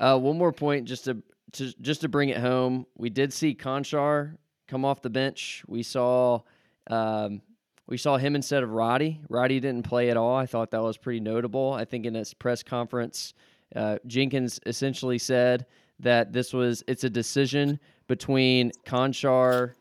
Uh, 0.00 0.18
one 0.18 0.38
more 0.38 0.52
point, 0.52 0.86
just 0.86 1.04
to, 1.04 1.22
to 1.52 1.72
just 1.80 2.00
to 2.02 2.08
bring 2.08 2.28
it 2.28 2.38
home, 2.38 2.86
we 2.96 3.10
did 3.10 3.32
see 3.32 3.54
Konchar 3.54 4.36
come 4.68 4.84
off 4.84 5.02
the 5.02 5.10
bench. 5.10 5.62
We 5.66 5.82
saw 5.82 6.40
um, 6.88 7.40
we 7.86 7.96
saw 7.96 8.16
him 8.16 8.34
instead 8.34 8.62
of 8.62 8.70
Roddy. 8.70 9.20
Roddy 9.28 9.60
didn't 9.60 9.84
play 9.84 10.10
at 10.10 10.16
all. 10.16 10.36
I 10.36 10.46
thought 10.46 10.70
that 10.72 10.82
was 10.82 10.96
pretty 10.96 11.20
notable. 11.20 11.72
I 11.72 11.84
think 11.84 12.04
in 12.04 12.14
his 12.14 12.34
press 12.34 12.62
conference, 12.62 13.34
uh, 13.74 13.98
Jenkins 14.06 14.60
essentially 14.66 15.18
said 15.18 15.66
that 16.00 16.32
this 16.32 16.52
was 16.52 16.82
it's 16.88 17.04
a 17.04 17.10
decision 17.10 17.78
between 18.06 18.72
Konchar, 18.84 19.74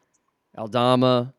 Aldama, 0.58 1.34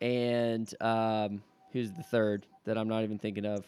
and 0.00 0.72
um, 0.80 1.42
who's 1.72 1.92
the 1.92 2.02
third 2.02 2.46
that 2.64 2.78
I'm 2.78 2.88
not 2.88 3.02
even 3.02 3.18
thinking 3.18 3.46
of? 3.46 3.66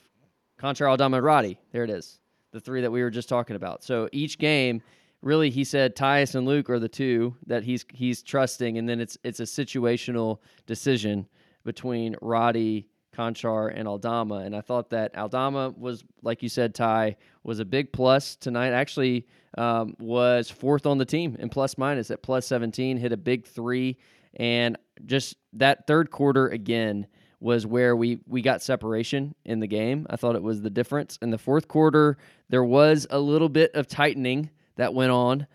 Konchar, 0.61 0.89
Aldama, 0.89 1.19
and 1.19 1.27
Roddy. 1.27 1.59
There 1.73 1.85
it 1.85 1.91
is. 1.91 2.19
The 2.53 2.61
three 2.61 2.83
that 2.83 2.91
we 2.91 3.03
were 3.03 3.11
just 3.11 3.29
talking 3.29 3.57
about. 3.57 3.83
So 3.83 4.09
each 4.13 4.39
game, 4.39 4.83
really, 5.23 5.51
he 5.51 5.65
said 5.65 5.97
Tyus 5.97 6.35
and 6.35 6.47
Luke 6.47 6.69
are 6.69 6.79
the 6.79 6.89
two 6.89 7.35
that 7.47 7.63
he's 7.63 7.85
he's 7.93 8.23
trusting, 8.23 8.77
and 8.77 8.89
then 8.89 9.01
it's 9.01 9.17
it's 9.25 9.41
a 9.41 9.45
situational 9.45 10.39
decision 10.67 11.27
between 11.65 12.17
Roddy, 12.21 12.89
Konchar, 13.17 13.73
and 13.75 13.87
Aldama. 13.89 14.37
And 14.37 14.55
I 14.55 14.61
thought 14.61 14.91
that 14.91 15.17
Aldama 15.17 15.75
was, 15.77 16.05
like 16.23 16.43
you 16.43 16.49
said, 16.49 16.75
Ty, 16.75 17.17
was 17.43 17.61
a 17.61 17.65
big 17.65 17.93
plus 17.93 18.37
tonight. 18.37 18.73
Actually, 18.73 19.27
um, 19.59 19.95
was 19.99 20.51
fourth 20.51 20.87
on 20.87 20.99
the 20.99 21.05
team 21.05 21.37
in 21.39 21.49
plus 21.49 21.77
minus 21.77 22.11
at 22.11 22.23
plus 22.23 22.47
17, 22.47 22.97
hit 22.97 23.13
a 23.13 23.17
big 23.17 23.47
three. 23.47 23.97
And 24.35 24.79
just 25.07 25.37
that 25.55 25.87
third 25.87 26.11
quarter 26.11 26.49
again 26.49 27.07
was 27.41 27.67
where 27.67 27.97
we, 27.97 28.19
we 28.27 28.43
got 28.43 28.63
separation 28.63 29.35
in 29.45 29.61
the 29.61 29.67
game. 29.67 30.07
I 30.11 30.17
thought 30.17 30.37
it 30.37 30.43
was 30.43 30.61
the 30.61 30.71
difference. 30.71 31.19
In 31.23 31.31
the 31.31 31.39
fourth 31.39 31.69
quarter, 31.69 32.19
there 32.49 32.65
was 32.65 33.07
a 33.11 33.19
little 33.19 33.49
bit 33.49 33.75
of 33.75 33.89
tightening 33.89 34.51
that 34.77 34.95
went 34.95 35.11
on, 35.11 35.47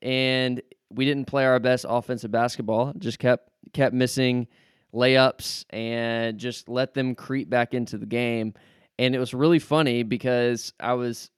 and 0.00 0.62
we 0.90 1.04
didn't 1.04 1.26
play 1.26 1.44
our 1.44 1.60
best 1.60 1.84
offensive 1.88 2.30
basketball. 2.30 2.92
Just 2.98 3.18
kept 3.18 3.50
kept 3.72 3.94
missing 3.94 4.46
layups 4.94 5.64
and 5.70 6.38
just 6.38 6.68
let 6.68 6.94
them 6.94 7.14
creep 7.14 7.50
back 7.50 7.74
into 7.74 7.98
the 7.98 8.06
game. 8.06 8.54
And 8.98 9.14
it 9.14 9.18
was 9.18 9.34
really 9.34 9.58
funny 9.58 10.02
because 10.02 10.72
I 10.78 10.94
was 10.94 11.30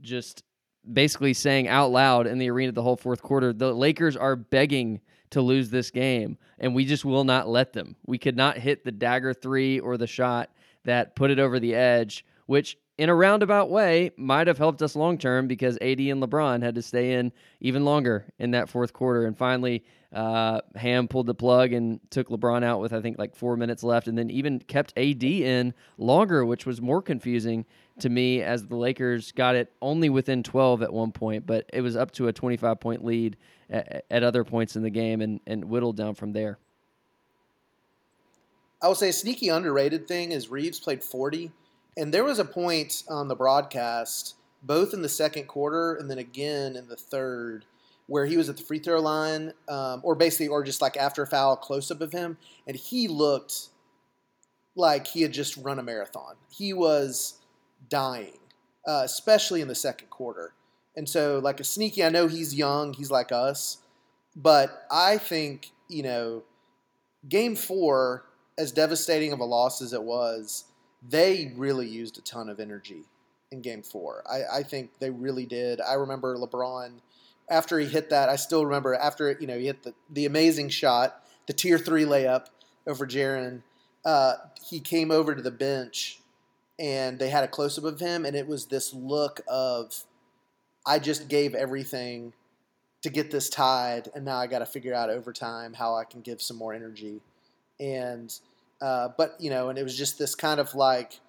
just 0.00 0.42
basically 0.90 1.34
saying 1.34 1.68
out 1.68 1.90
loud 1.90 2.26
in 2.26 2.38
the 2.38 2.50
arena 2.50 2.72
the 2.72 2.82
whole 2.82 2.96
fourth 2.96 3.22
quarter, 3.22 3.52
the 3.52 3.72
Lakers 3.72 4.16
are 4.16 4.36
begging 4.36 5.00
to 5.30 5.40
lose 5.40 5.70
this 5.70 5.90
game, 5.90 6.36
and 6.58 6.74
we 6.74 6.84
just 6.84 7.04
will 7.04 7.24
not 7.24 7.48
let 7.48 7.72
them. 7.72 7.96
We 8.06 8.18
could 8.18 8.36
not 8.36 8.58
hit 8.58 8.84
the 8.84 8.92
dagger 8.92 9.32
three 9.32 9.80
or 9.80 9.96
the 9.96 10.06
shot 10.06 10.50
that 10.84 11.16
put 11.16 11.30
it 11.30 11.38
over 11.38 11.58
the 11.58 11.74
edge, 11.74 12.24
which 12.46 12.76
in 12.98 13.08
a 13.08 13.14
roundabout 13.14 13.70
way, 13.70 14.10
might 14.16 14.46
have 14.46 14.58
helped 14.58 14.82
us 14.82 14.94
long 14.94 15.16
term 15.18 15.48
because 15.48 15.76
AD 15.78 15.98
and 15.98 16.22
LeBron 16.22 16.62
had 16.62 16.74
to 16.74 16.82
stay 16.82 17.14
in 17.14 17.32
even 17.60 17.84
longer 17.84 18.26
in 18.38 18.50
that 18.52 18.68
fourth 18.68 18.92
quarter. 18.92 19.24
And 19.24 19.36
finally, 19.36 19.82
uh, 20.12 20.60
Ham 20.76 21.08
pulled 21.08 21.26
the 21.26 21.34
plug 21.34 21.72
and 21.72 21.98
took 22.10 22.28
LeBron 22.28 22.62
out 22.62 22.80
with, 22.80 22.92
I 22.92 23.00
think, 23.00 23.18
like 23.18 23.34
four 23.34 23.56
minutes 23.56 23.82
left, 23.82 24.08
and 24.08 24.16
then 24.16 24.30
even 24.30 24.58
kept 24.58 24.92
AD 24.96 25.24
in 25.24 25.72
longer, 25.96 26.44
which 26.44 26.66
was 26.66 26.82
more 26.82 27.00
confusing 27.00 27.64
to 28.00 28.08
me 28.08 28.42
as 28.42 28.66
the 28.66 28.76
Lakers 28.76 29.32
got 29.32 29.54
it 29.54 29.72
only 29.80 30.10
within 30.10 30.42
12 30.42 30.82
at 30.82 30.92
one 30.92 31.12
point, 31.12 31.46
but 31.46 31.68
it 31.72 31.80
was 31.80 31.96
up 31.96 32.10
to 32.12 32.28
a 32.28 32.32
25 32.32 32.80
point 32.80 33.04
lead 33.04 33.36
at, 33.70 34.04
at 34.10 34.22
other 34.22 34.44
points 34.44 34.76
in 34.76 34.82
the 34.82 34.90
game 34.90 35.20
and, 35.20 35.40
and 35.46 35.64
whittled 35.64 35.96
down 35.96 36.14
from 36.14 36.32
there. 36.32 36.58
I 38.82 38.88
will 38.88 38.94
say 38.94 39.10
a 39.10 39.12
sneaky 39.12 39.48
underrated 39.48 40.08
thing 40.08 40.32
is 40.32 40.50
Reaves 40.50 40.80
played 40.80 41.04
40, 41.04 41.52
and 41.96 42.12
there 42.12 42.24
was 42.24 42.38
a 42.38 42.44
point 42.44 43.04
on 43.08 43.28
the 43.28 43.36
broadcast, 43.36 44.34
both 44.62 44.92
in 44.92 45.02
the 45.02 45.08
second 45.08 45.46
quarter 45.46 45.94
and 45.94 46.10
then 46.10 46.18
again 46.18 46.76
in 46.76 46.88
the 46.88 46.96
third, 46.96 47.64
where 48.12 48.26
he 48.26 48.36
was 48.36 48.50
at 48.50 48.58
the 48.58 48.62
free 48.62 48.78
throw 48.78 49.00
line, 49.00 49.54
um, 49.70 50.02
or 50.04 50.14
basically, 50.14 50.46
or 50.46 50.62
just 50.62 50.82
like 50.82 50.98
after 50.98 51.22
a 51.22 51.26
foul, 51.26 51.56
close 51.56 51.90
up 51.90 52.02
of 52.02 52.12
him, 52.12 52.36
and 52.66 52.76
he 52.76 53.08
looked 53.08 53.70
like 54.76 55.06
he 55.06 55.22
had 55.22 55.32
just 55.32 55.56
run 55.56 55.78
a 55.78 55.82
marathon. 55.82 56.34
He 56.50 56.74
was 56.74 57.40
dying, 57.88 58.36
uh, 58.86 59.00
especially 59.02 59.62
in 59.62 59.68
the 59.68 59.74
second 59.74 60.10
quarter. 60.10 60.52
And 60.94 61.08
so, 61.08 61.40
like 61.42 61.58
a 61.58 61.64
sneaky, 61.64 62.04
I 62.04 62.10
know 62.10 62.26
he's 62.26 62.54
young, 62.54 62.92
he's 62.92 63.10
like 63.10 63.32
us, 63.32 63.78
but 64.36 64.84
I 64.90 65.16
think, 65.16 65.70
you 65.88 66.02
know, 66.02 66.42
game 67.26 67.56
four, 67.56 68.26
as 68.58 68.72
devastating 68.72 69.32
of 69.32 69.40
a 69.40 69.44
loss 69.46 69.80
as 69.80 69.94
it 69.94 70.02
was, 70.02 70.64
they 71.02 71.54
really 71.56 71.88
used 71.88 72.18
a 72.18 72.20
ton 72.20 72.50
of 72.50 72.60
energy 72.60 73.04
in 73.50 73.62
game 73.62 73.82
four. 73.82 74.22
I, 74.30 74.58
I 74.58 74.62
think 74.64 74.98
they 74.98 75.08
really 75.08 75.46
did. 75.46 75.80
I 75.80 75.94
remember 75.94 76.36
LeBron, 76.36 77.00
after 77.50 77.78
he 77.78 77.86
hit 77.86 78.10
that, 78.10 78.28
I 78.28 78.36
still 78.36 78.64
remember 78.64 78.94
after, 78.94 79.36
you 79.40 79.46
know, 79.46 79.58
he 79.58 79.66
hit 79.66 79.82
the, 79.82 79.94
the 80.10 80.26
amazing 80.26 80.70
shot, 80.70 81.22
the 81.46 81.52
tier 81.52 81.78
three 81.78 82.04
layup 82.04 82.46
over 82.86 83.06
Jaren. 83.06 83.62
Uh, 84.04 84.34
he 84.68 84.80
came 84.80 85.10
over 85.10 85.34
to 85.34 85.42
the 85.42 85.50
bench 85.50 86.20
and 86.78 87.18
they 87.18 87.28
had 87.28 87.44
a 87.44 87.48
close 87.48 87.78
up 87.78 87.84
of 87.84 88.00
him, 88.00 88.24
and 88.24 88.34
it 88.34 88.48
was 88.48 88.66
this 88.66 88.92
look 88.92 89.40
of, 89.46 90.04
I 90.84 90.98
just 90.98 91.28
gave 91.28 91.54
everything 91.54 92.32
to 93.02 93.10
get 93.10 93.30
this 93.30 93.48
tied, 93.48 94.08
and 94.14 94.24
now 94.24 94.36
I 94.36 94.46
got 94.46 94.60
to 94.60 94.66
figure 94.66 94.94
out 94.94 95.10
overtime 95.10 95.74
how 95.74 95.94
I 95.94 96.04
can 96.04 96.22
give 96.22 96.40
some 96.40 96.56
more 96.56 96.72
energy. 96.72 97.20
And, 97.78 98.34
uh, 98.80 99.08
but 99.16 99.36
you 99.38 99.50
know, 99.50 99.68
and 99.68 99.78
it 99.78 99.82
was 99.82 99.96
just 99.96 100.18
this 100.18 100.34
kind 100.34 100.58
of 100.58 100.74
like, 100.74 101.20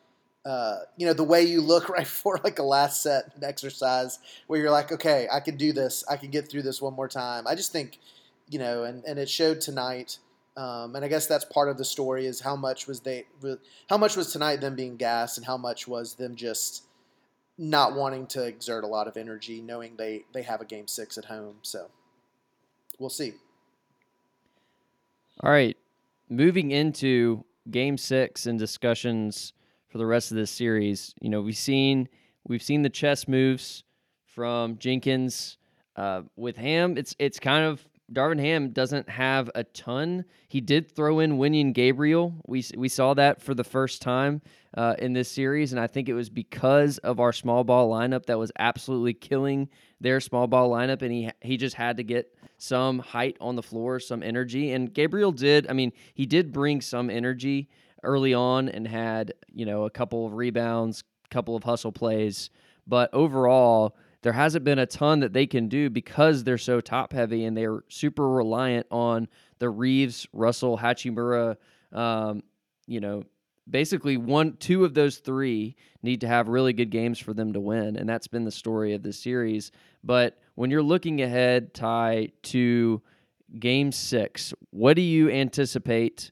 uh, 0.45 0.79
you 0.97 1.06
know, 1.06 1.13
the 1.13 1.23
way 1.23 1.43
you 1.43 1.62
look 1.62 1.89
right 1.89 2.03
before 2.03 2.39
like 2.43 2.60
a 2.60 2.63
last 2.63 3.01
set 3.01 3.32
an 3.36 3.43
exercise 3.43 4.19
where 4.47 4.60
you're 4.60 4.71
like, 4.71 4.91
okay, 4.91 5.27
I 5.32 5.39
can 5.39 5.58
do 5.58 5.73
this, 5.73 6.03
I 6.10 6.17
can 6.17 6.29
get 6.29 6.49
through 6.49 6.63
this 6.63 6.82
one 6.82 6.93
more 6.93 7.08
time. 7.08 7.47
I 7.47 7.56
just 7.56 7.71
think, 7.71 7.99
you 8.49 8.60
know, 8.60 8.84
and 8.84 9.03
and 9.06 9.17
it 9.17 9.29
showed 9.29 9.62
tonight. 9.62 10.19
Um, 10.56 10.95
and 10.95 11.03
I 11.03 11.08
guess 11.08 11.25
that's 11.25 11.45
part 11.45 11.67
of 11.69 11.79
the 11.79 11.86
story 11.86 12.27
is 12.27 12.39
how 12.39 12.56
much 12.56 12.86
was 12.86 12.99
they, 12.99 13.25
how 13.89 13.97
much 13.97 14.15
was 14.15 14.32
tonight 14.32 14.62
them 14.62 14.75
being 14.75 14.97
gassed, 14.97 15.38
and 15.39 15.47
how 15.47 15.58
much 15.58 15.88
was 15.88 16.13
them 16.13 16.36
just 16.36 16.84
not 17.58 17.95
wanting 17.95 18.27
to 18.27 18.43
exert 18.43 18.84
a 18.84 18.88
lot 18.88 19.08
of 19.08 19.17
energy, 19.17 19.62
knowing 19.62 19.95
they 19.95 20.25
they 20.32 20.43
have 20.43 20.62
a 20.62 20.65
game 20.65 20.88
six 20.88 21.17
at 21.17 21.25
home. 21.25 21.56
So 21.63 21.89
we'll 22.99 23.10
see. 23.10 23.34
All 25.39 25.49
right, 25.49 25.75
moving 26.29 26.69
into 26.69 27.43
game 27.71 27.97
six 27.97 28.45
and 28.45 28.60
discussions 28.60 29.53
for 29.93 29.99
the 29.99 30.06
rest 30.08 30.32
of 30.32 30.38
this 30.38 30.49
series. 30.49 31.13
You 31.21 31.29
know, 31.29 31.41
we've 31.41 31.56
seen 31.56 32.10
we've 32.47 32.63
seen 32.63 32.82
the 32.82 32.89
chess 32.89 33.27
moves 33.27 33.84
from 34.25 34.79
Jenkins. 34.79 35.58
Uh, 35.95 36.23
with 36.36 36.58
Ham, 36.58 36.97
it's 36.97 37.15
it's 37.19 37.39
kind 37.39 37.63
of 37.63 37.88
Darvin 38.12 38.39
Ham 38.39 38.71
doesn't 38.71 39.08
have 39.08 39.51
a 39.53 39.63
ton. 39.63 40.25
He 40.47 40.62
did 40.62 40.89
throw 40.89 41.19
in 41.19 41.38
Wenyen 41.38 41.73
Gabriel. 41.73 42.34
We 42.47 42.65
we 42.75 42.89
saw 42.89 43.13
that 43.13 43.39
for 43.39 43.53
the 43.53 43.63
first 43.63 44.01
time 44.01 44.41
uh, 44.75 44.95
in 44.97 45.13
this 45.13 45.29
series, 45.29 45.73
and 45.73 45.79
I 45.79 45.86
think 45.86 46.10
it 46.10 46.15
was 46.15 46.32
because 46.32 46.97
of 46.97 47.19
our 47.19 47.32
small 47.32 47.63
ball 47.63 47.91
lineup 47.91 48.25
that 48.25 48.39
was 48.39 48.51
absolutely 48.58 49.13
killing 49.13 49.69
their 50.01 50.19
small 50.19 50.47
ball 50.47 50.71
lineup, 50.71 51.03
and 51.03 51.12
he 51.12 51.29
he 51.41 51.56
just 51.56 51.75
had 51.75 51.97
to 51.97 52.03
get 52.03 52.36
some 52.58 52.97
height 52.97 53.38
on 53.39 53.56
the 53.56 53.62
floor, 53.62 53.99
some 53.99 54.23
energy, 54.23 54.71
and 54.71 54.91
Gabriel 54.91 55.32
did. 55.32 55.67
I 55.69 55.73
mean, 55.73 55.93
he 56.15 56.25
did 56.25 56.51
bring 56.51 56.82
some 56.82 57.12
energy 57.12 57.69
early 58.04 58.34
on 58.34 58.70
and 58.70 58.88
had 58.88 59.34
you 59.52 59.66
know 59.66 59.86
a 59.86 59.89
couple 59.89 60.26
of 60.26 60.34
rebounds, 60.34 61.04
couple 61.30 61.56
of 61.56 61.63
hustle 61.63 61.92
plays, 61.92 62.50
but 62.88 63.10
overall 63.13 63.96
there 64.24 64.32
hasn't 64.34 64.63
been 64.63 64.80
a 64.80 64.86
ton 64.86 65.20
that 65.20 65.34
they 65.34 65.46
can 65.46 65.68
do 65.68 65.89
because 65.89 66.44
they're 66.44 66.58
so 66.58 66.80
top 66.80 67.12
heavy 67.12 67.44
and 67.44 67.56
they're 67.58 67.84
super 67.89 68.30
reliant 68.30 68.88
on 68.89 69.28
the 69.60 69.70
Reaves, 69.70 70.26
Russell, 70.32 70.78
Hachimura. 70.78 71.58
Um, 71.92 72.42
you 72.88 73.02
know, 73.02 73.24
basically 73.70 74.18
one, 74.18 74.56
two 74.58 74.86
of 74.86 74.94
those 74.94 75.18
three 75.18 75.76
need 76.02 76.22
to 76.22 76.28
have 76.28 76.48
really 76.48 76.74
good 76.74 76.89
games 76.89 77.20
for 77.20 77.34
them 77.34 77.54
to 77.54 77.60
win, 77.60 77.98
and 77.98 78.08
that's 78.08 78.28
been 78.28 78.46
the 78.46 78.52
story 78.52 78.94
of 78.94 79.04
this 79.04 79.20
series. 79.20 79.72
But 80.04 80.38
when 80.56 80.72
you're 80.72 80.82
looking 80.82 81.22
ahead, 81.22 81.74
Ty, 81.74 82.30
to 82.44 83.02
Game 83.60 83.92
Six, 83.92 84.54
what 84.72 84.96
do 84.96 85.02
you 85.02 85.30
anticipate 85.30 86.32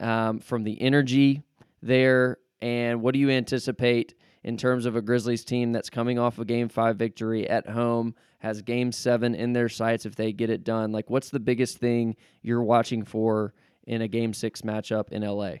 um, 0.00 0.40
from 0.40 0.64
the 0.64 0.80
energy 0.80 1.42
there, 1.82 2.38
and 2.60 3.02
what 3.02 3.14
do 3.14 3.20
you 3.20 3.30
anticipate? 3.30 4.14
in 4.42 4.56
terms 4.56 4.86
of 4.86 4.96
a 4.96 5.02
Grizzlies 5.02 5.44
team 5.44 5.72
that's 5.72 5.90
coming 5.90 6.18
off 6.18 6.38
a 6.38 6.44
game 6.44 6.68
five 6.68 6.96
victory 6.96 7.48
at 7.48 7.68
home, 7.68 8.14
has 8.38 8.62
game 8.62 8.90
seven 8.90 9.34
in 9.34 9.52
their 9.52 9.68
sights 9.68 10.06
if 10.06 10.16
they 10.16 10.32
get 10.32 10.50
it 10.50 10.64
done. 10.64 10.92
Like, 10.92 11.10
what's 11.10 11.30
the 11.30 11.40
biggest 11.40 11.78
thing 11.78 12.16
you're 12.42 12.62
watching 12.62 13.04
for 13.04 13.52
in 13.86 14.02
a 14.02 14.08
game 14.08 14.32
six 14.32 14.62
matchup 14.62 15.10
in 15.10 15.22
LA? 15.22 15.56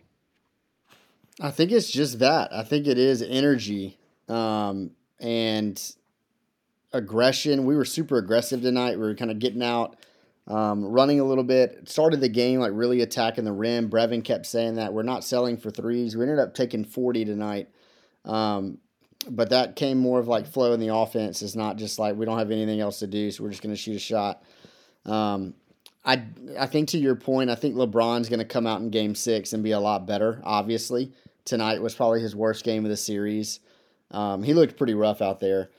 I 1.40 1.50
think 1.50 1.72
it's 1.72 1.90
just 1.90 2.18
that. 2.20 2.52
I 2.52 2.62
think 2.62 2.86
it 2.86 2.98
is 2.98 3.22
energy 3.22 3.98
um, 4.28 4.92
and 5.20 5.80
aggression. 6.92 7.66
We 7.66 7.76
were 7.76 7.84
super 7.84 8.16
aggressive 8.16 8.62
tonight. 8.62 8.98
We 8.98 9.06
were 9.06 9.14
kind 9.14 9.30
of 9.30 9.38
getting 9.38 9.62
out. 9.62 9.96
Um, 10.46 10.84
running 10.84 11.20
a 11.20 11.24
little 11.24 11.44
bit. 11.44 11.88
Started 11.88 12.20
the 12.20 12.28
game 12.28 12.60
like 12.60 12.72
really 12.74 13.02
attacking 13.02 13.44
the 13.44 13.52
rim. 13.52 13.88
Brevin 13.88 14.24
kept 14.24 14.46
saying 14.46 14.76
that 14.76 14.92
we're 14.92 15.02
not 15.02 15.22
selling 15.22 15.56
for 15.56 15.70
threes. 15.70 16.16
We 16.16 16.22
ended 16.22 16.38
up 16.38 16.54
taking 16.54 16.84
40 16.84 17.24
tonight. 17.24 17.68
Um, 18.24 18.78
but 19.28 19.50
that 19.50 19.76
came 19.76 19.98
more 19.98 20.18
of 20.18 20.28
like 20.28 20.46
flow 20.46 20.72
in 20.72 20.80
the 20.80 20.94
offense. 20.94 21.42
It's 21.42 21.56
not 21.56 21.76
just 21.76 21.98
like 21.98 22.16
we 22.16 22.24
don't 22.24 22.38
have 22.38 22.50
anything 22.50 22.80
else 22.80 23.00
to 23.00 23.06
do, 23.06 23.30
so 23.30 23.44
we're 23.44 23.50
just 23.50 23.62
going 23.62 23.74
to 23.74 23.80
shoot 23.80 23.96
a 23.96 24.00
shot. 24.00 24.42
Um, 25.04 25.54
I 26.04 26.22
I 26.58 26.66
think 26.66 26.88
to 26.90 26.98
your 26.98 27.16
point, 27.16 27.50
I 27.50 27.54
think 27.54 27.74
LeBron's 27.74 28.28
going 28.28 28.38
to 28.38 28.44
come 28.44 28.66
out 28.66 28.80
in 28.80 28.90
Game 28.90 29.14
Six 29.14 29.52
and 29.52 29.62
be 29.62 29.72
a 29.72 29.80
lot 29.80 30.06
better. 30.06 30.40
Obviously, 30.44 31.12
tonight 31.44 31.82
was 31.82 31.94
probably 31.94 32.20
his 32.20 32.34
worst 32.34 32.64
game 32.64 32.84
of 32.84 32.90
the 32.90 32.96
series. 32.96 33.60
Um, 34.10 34.42
he 34.42 34.54
looked 34.54 34.76
pretty 34.76 34.94
rough 34.94 35.20
out 35.20 35.40
there. 35.40 35.70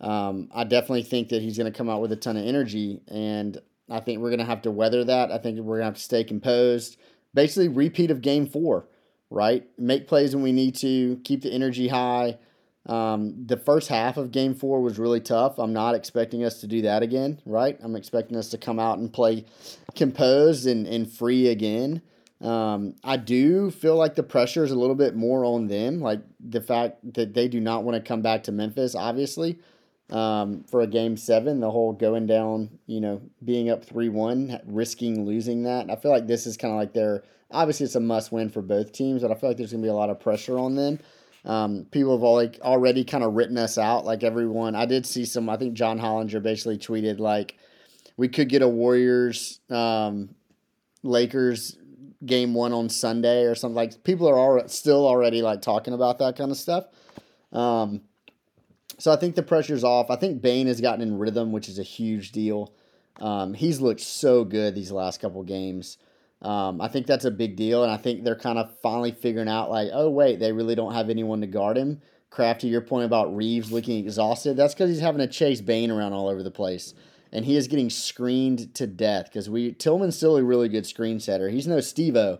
Um, 0.00 0.48
I 0.54 0.64
definitely 0.64 1.02
think 1.02 1.30
that 1.30 1.42
he's 1.42 1.58
going 1.58 1.70
to 1.70 1.76
come 1.76 1.88
out 1.88 2.00
with 2.00 2.12
a 2.12 2.16
ton 2.16 2.36
of 2.36 2.46
energy, 2.46 3.00
and 3.08 3.58
I 3.90 4.00
think 4.00 4.20
we're 4.20 4.30
going 4.30 4.38
to 4.38 4.44
have 4.44 4.62
to 4.62 4.70
weather 4.70 5.04
that. 5.04 5.32
I 5.32 5.38
think 5.38 5.58
we're 5.58 5.78
going 5.78 5.80
to 5.80 5.84
have 5.86 5.94
to 5.94 6.00
stay 6.00 6.24
composed. 6.24 6.96
Basically, 7.34 7.68
repeat 7.68 8.10
of 8.10 8.22
Game 8.22 8.46
Four 8.46 8.86
right? 9.30 9.66
Make 9.78 10.08
plays 10.08 10.34
when 10.34 10.42
we 10.42 10.52
need 10.52 10.74
to, 10.76 11.16
keep 11.24 11.42
the 11.42 11.52
energy 11.52 11.88
high. 11.88 12.38
Um, 12.86 13.46
the 13.46 13.56
first 13.56 13.88
half 13.88 14.16
of 14.16 14.32
game 14.32 14.54
four 14.54 14.80
was 14.80 14.98
really 14.98 15.20
tough. 15.20 15.58
I'm 15.58 15.72
not 15.72 15.94
expecting 15.94 16.44
us 16.44 16.60
to 16.60 16.66
do 16.66 16.82
that 16.82 17.02
again, 17.02 17.40
right? 17.46 17.78
I'm 17.80 17.94
expecting 17.94 18.36
us 18.36 18.48
to 18.50 18.58
come 18.58 18.80
out 18.80 18.98
and 18.98 19.12
play 19.12 19.44
composed 19.94 20.66
and, 20.66 20.86
and 20.86 21.10
free 21.10 21.48
again. 21.48 22.02
Um, 22.40 22.96
I 23.04 23.18
do 23.18 23.70
feel 23.70 23.96
like 23.96 24.14
the 24.14 24.22
pressure 24.22 24.64
is 24.64 24.70
a 24.70 24.78
little 24.78 24.94
bit 24.94 25.14
more 25.14 25.44
on 25.44 25.68
them, 25.68 26.00
like 26.00 26.22
the 26.40 26.62
fact 26.62 27.14
that 27.14 27.34
they 27.34 27.48
do 27.48 27.60
not 27.60 27.84
want 27.84 28.02
to 28.02 28.08
come 28.08 28.22
back 28.22 28.44
to 28.44 28.52
Memphis, 28.52 28.94
obviously, 28.94 29.58
um, 30.10 30.64
for 30.64 30.80
a 30.80 30.86
game 30.86 31.16
seven, 31.16 31.60
the 31.60 31.70
whole 31.70 31.92
going 31.92 32.26
down, 32.26 32.78
you 32.86 33.00
know, 33.00 33.22
being 33.44 33.70
up 33.70 33.84
3 33.84 34.08
1, 34.08 34.60
risking 34.66 35.24
losing 35.24 35.62
that. 35.64 35.90
I 35.90 35.96
feel 35.96 36.10
like 36.10 36.26
this 36.26 36.46
is 36.46 36.56
kind 36.56 36.72
of 36.72 36.78
like 36.78 36.92
their 36.92 37.22
obviously 37.50 37.84
it's 37.84 37.94
a 37.94 38.00
must 38.00 38.32
win 38.32 38.48
for 38.48 38.62
both 38.62 38.92
teams, 38.92 39.22
but 39.22 39.30
I 39.30 39.34
feel 39.34 39.50
like 39.50 39.56
there's 39.56 39.72
going 39.72 39.82
to 39.82 39.86
be 39.86 39.90
a 39.90 39.94
lot 39.94 40.10
of 40.10 40.20
pressure 40.20 40.58
on 40.58 40.74
them. 40.74 40.98
Um, 41.44 41.86
people 41.90 42.12
have 42.12 42.22
like 42.22 42.60
already 42.62 43.04
kind 43.04 43.24
of 43.24 43.34
written 43.34 43.56
us 43.56 43.78
out. 43.78 44.04
Like 44.04 44.22
everyone, 44.22 44.74
I 44.74 44.86
did 44.86 45.06
see 45.06 45.24
some. 45.24 45.48
I 45.48 45.56
think 45.56 45.74
John 45.74 45.98
Hollinger 45.98 46.42
basically 46.42 46.78
tweeted 46.78 47.18
like, 47.18 47.56
"We 48.16 48.28
could 48.28 48.48
get 48.48 48.62
a 48.62 48.68
Warriors 48.68 49.60
um, 49.70 50.34
Lakers 51.02 51.78
game 52.26 52.52
one 52.52 52.72
on 52.72 52.90
Sunday 52.90 53.44
or 53.44 53.54
something." 53.54 53.74
Like 53.74 54.04
people 54.04 54.28
are 54.28 54.36
all, 54.36 54.68
still 54.68 55.06
already 55.06 55.40
like 55.40 55.62
talking 55.62 55.94
about 55.94 56.18
that 56.18 56.36
kind 56.36 56.50
of 56.50 56.58
stuff. 56.58 56.84
Um, 57.52 58.02
so 59.00 59.12
I 59.12 59.16
think 59.16 59.34
the 59.34 59.42
pressure's 59.42 59.84
off. 59.84 60.10
I 60.10 60.16
think 60.16 60.42
Bane 60.42 60.66
has 60.66 60.80
gotten 60.80 61.00
in 61.00 61.18
rhythm, 61.18 61.52
which 61.52 61.68
is 61.68 61.78
a 61.78 61.84
huge 61.84 62.32
deal. 62.32 62.72
Um, 63.20 63.54
he's 63.54 63.80
looked 63.80 64.00
so 64.00 64.44
good 64.44 64.74
these 64.74 64.92
last 64.92 65.20
couple 65.20 65.42
games. 65.42 65.98
Um, 66.42 66.80
I 66.80 66.88
think 66.88 67.06
that's 67.06 67.24
a 67.26 67.30
big 67.30 67.56
deal, 67.56 67.82
and 67.82 67.92
I 67.92 67.98
think 67.98 68.24
they're 68.24 68.36
kind 68.36 68.58
of 68.58 68.78
finally 68.80 69.12
figuring 69.12 69.48
out 69.48 69.70
like, 69.70 69.90
oh 69.92 70.08
wait, 70.08 70.38
they 70.38 70.52
really 70.52 70.74
don't 70.74 70.94
have 70.94 71.10
anyone 71.10 71.40
to 71.40 71.46
guard 71.46 71.76
him 71.76 72.00
Craft, 72.30 72.60
to 72.60 72.68
your 72.68 72.80
point 72.80 73.06
about 73.06 73.34
Reaves 73.34 73.72
looking 73.72 74.04
exhausted, 74.04 74.56
that's 74.56 74.72
because 74.72 74.88
he's 74.88 75.00
having 75.00 75.18
to 75.18 75.26
chase 75.26 75.60
Bane 75.60 75.90
around 75.90 76.12
all 76.12 76.28
over 76.28 76.44
the 76.44 76.50
place. 76.50 76.94
And 77.32 77.44
he 77.44 77.56
is 77.56 77.68
getting 77.68 77.90
screened 77.90 78.74
to 78.76 78.86
death 78.86 79.26
because 79.26 79.50
we 79.50 79.72
Tillman's 79.72 80.16
still 80.16 80.36
a 80.36 80.42
really 80.42 80.68
good 80.68 80.86
screen 80.86 81.20
setter. 81.20 81.48
He's 81.48 81.66
no 81.66 81.78
Stevo, 81.78 82.38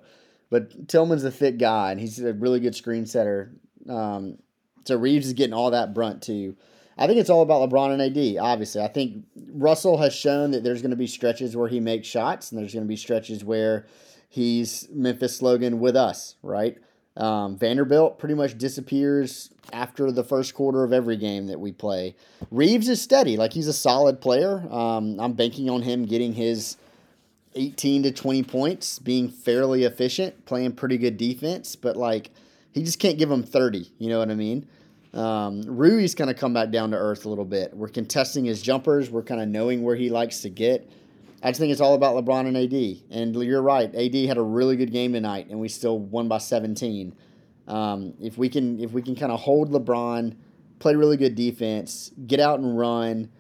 but 0.49 0.89
Tillman's 0.89 1.25
a 1.25 1.31
thick 1.31 1.59
guy 1.59 1.93
and 1.93 2.01
he's 2.01 2.21
a 2.21 2.33
really 2.33 2.61
good 2.61 2.75
screen 2.75 3.07
setter. 3.07 3.53
Um, 3.89 4.39
so 4.85 4.97
Reaves 4.97 5.27
is 5.27 5.33
getting 5.33 5.55
all 5.55 5.71
that 5.71 5.95
brunt 5.95 6.23
too. 6.23 6.57
I 6.99 7.07
think 7.07 7.19
it's 7.19 7.31
all 7.31 7.43
about 7.43 7.69
LeBron 7.69 7.93
and 7.93 8.03
AD, 8.03 8.43
obviously. 8.43 8.83
I 8.83 8.89
think 8.89 9.25
Russell 9.53 9.97
has 9.99 10.15
shown 10.15 10.51
that 10.51 10.63
there's 10.63 10.83
going 10.83 10.91
to 10.91 10.97
be 10.97 11.07
stretches 11.07 11.57
where 11.57 11.69
he 11.69 11.81
makes 11.81 12.07
shots 12.07 12.53
and 12.53 12.61
there's 12.61 12.75
going 12.75 12.85
to 12.85 12.89
be 12.89 12.97
stretches 12.97 13.43
where 13.43 13.87
he's 14.29 14.87
Memphis 14.93 15.37
slogan 15.37 15.81
with 15.81 15.97
us, 15.97 16.37
right? 16.43 16.77
Um, 17.17 17.57
Vanderbilt 17.57 18.19
pretty 18.19 18.35
much 18.35 18.59
disappears 18.59 19.51
after 19.73 20.13
the 20.13 20.23
first 20.23 20.55
quarter 20.55 20.85
of 20.85 20.93
every 20.93 21.17
game 21.17 21.47
that 21.47 21.59
we 21.59 21.73
play. 21.73 22.17
Reaves 22.51 22.89
is 22.89 23.01
steady, 23.01 23.37
like 23.37 23.53
he's 23.53 23.67
a 23.67 23.73
solid 23.73 24.21
player. 24.21 24.67
Um, 24.71 25.19
I'm 25.19 25.33
banking 25.33 25.71
on 25.71 25.83
him 25.83 26.05
getting 26.05 26.35
his 26.35 26.77
18 27.55 28.05
to 28.05 28.13
20 28.13 28.43
points, 28.45 28.99
being 28.99 29.29
fairly 29.29 29.85
efficient, 29.85 30.45
playing 30.45 30.73
pretty 30.73 30.99
good 30.99 31.17
defense, 31.17 31.77
but 31.77 31.97
like 31.97 32.31
he 32.73 32.83
just 32.83 32.99
can't 32.99 33.19
give 33.19 33.31
him 33.31 33.43
30. 33.43 33.91
You 33.99 34.09
know 34.09 34.19
what 34.19 34.31
I 34.31 34.35
mean? 34.35 34.69
Um, 35.13 35.63
Rui's 35.63 36.15
kind 36.15 36.31
of 36.31 36.37
come 36.37 36.55
back 36.55 36.71
down 36.71 36.93
to 36.93 36.97
earth 36.97 37.25
a 37.25 37.29
little 37.29 37.45
bit. 37.45 37.75
We're 37.75 37.89
contesting 37.89 38.45
his 38.45 38.63
jumpers. 38.63 39.11
We're 39.11 39.23
kind 39.23 39.41
of 39.41 39.49
knowing 39.49 39.83
where 39.83 39.97
he 39.97 40.09
likes 40.09 40.41
to 40.41 40.51
get. 40.51 40.89
I 41.43 41.51
just 41.51 41.59
think 41.59 41.73
it's 41.73 41.81
all 41.81 41.95
about 41.95 42.17
LeBron 42.17 42.47
and 42.47 42.57
AD. 42.57 43.19
And 43.19 43.35
you're 43.43 43.63
right. 43.63 43.93
AD 43.95 44.15
had 44.15 44.37
a 44.37 44.43
really 44.43 44.77
good 44.77 44.93
game 44.93 45.13
tonight, 45.13 45.49
and 45.51 45.59
we 45.59 45.69
still 45.69 45.99
won 45.99 46.29
by 46.29 46.39
17. 46.39 47.15
Um, 47.67 48.15
if 48.21 48.37
we 48.37 48.49
can, 48.49 48.79
if 48.81 48.93
we 48.93 49.03
can 49.03 49.17
kind 49.17 49.33
of 49.33 49.41
hold 49.41 49.71
LeBron, 49.73 50.37
play 50.79 50.95
really 50.95 51.17
good 51.17 51.35
defense, 51.35 52.11
get 52.27 52.41
out 52.41 52.61
and 52.61 52.77
run, 52.77 53.31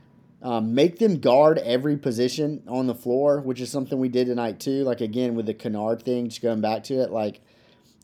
um, 0.43 0.75
make 0.75 0.99
them 0.99 1.19
guard 1.19 1.59
every 1.59 1.97
position 1.97 2.63
on 2.67 2.87
the 2.87 2.95
floor, 2.95 3.41
which 3.41 3.61
is 3.61 3.71
something 3.71 3.99
we 3.99 4.09
did 4.09 4.27
tonight 4.27 4.59
too. 4.61 4.85
Like 4.85 5.01
again 5.01 5.35
with 5.35 5.47
the 5.47 5.55
Kennard 5.55 6.03
thing, 6.03 6.29
just 6.29 6.43
going 6.43 6.61
back 6.61 6.85
to 6.85 6.95
it, 6.95 7.11
like 7.11 7.41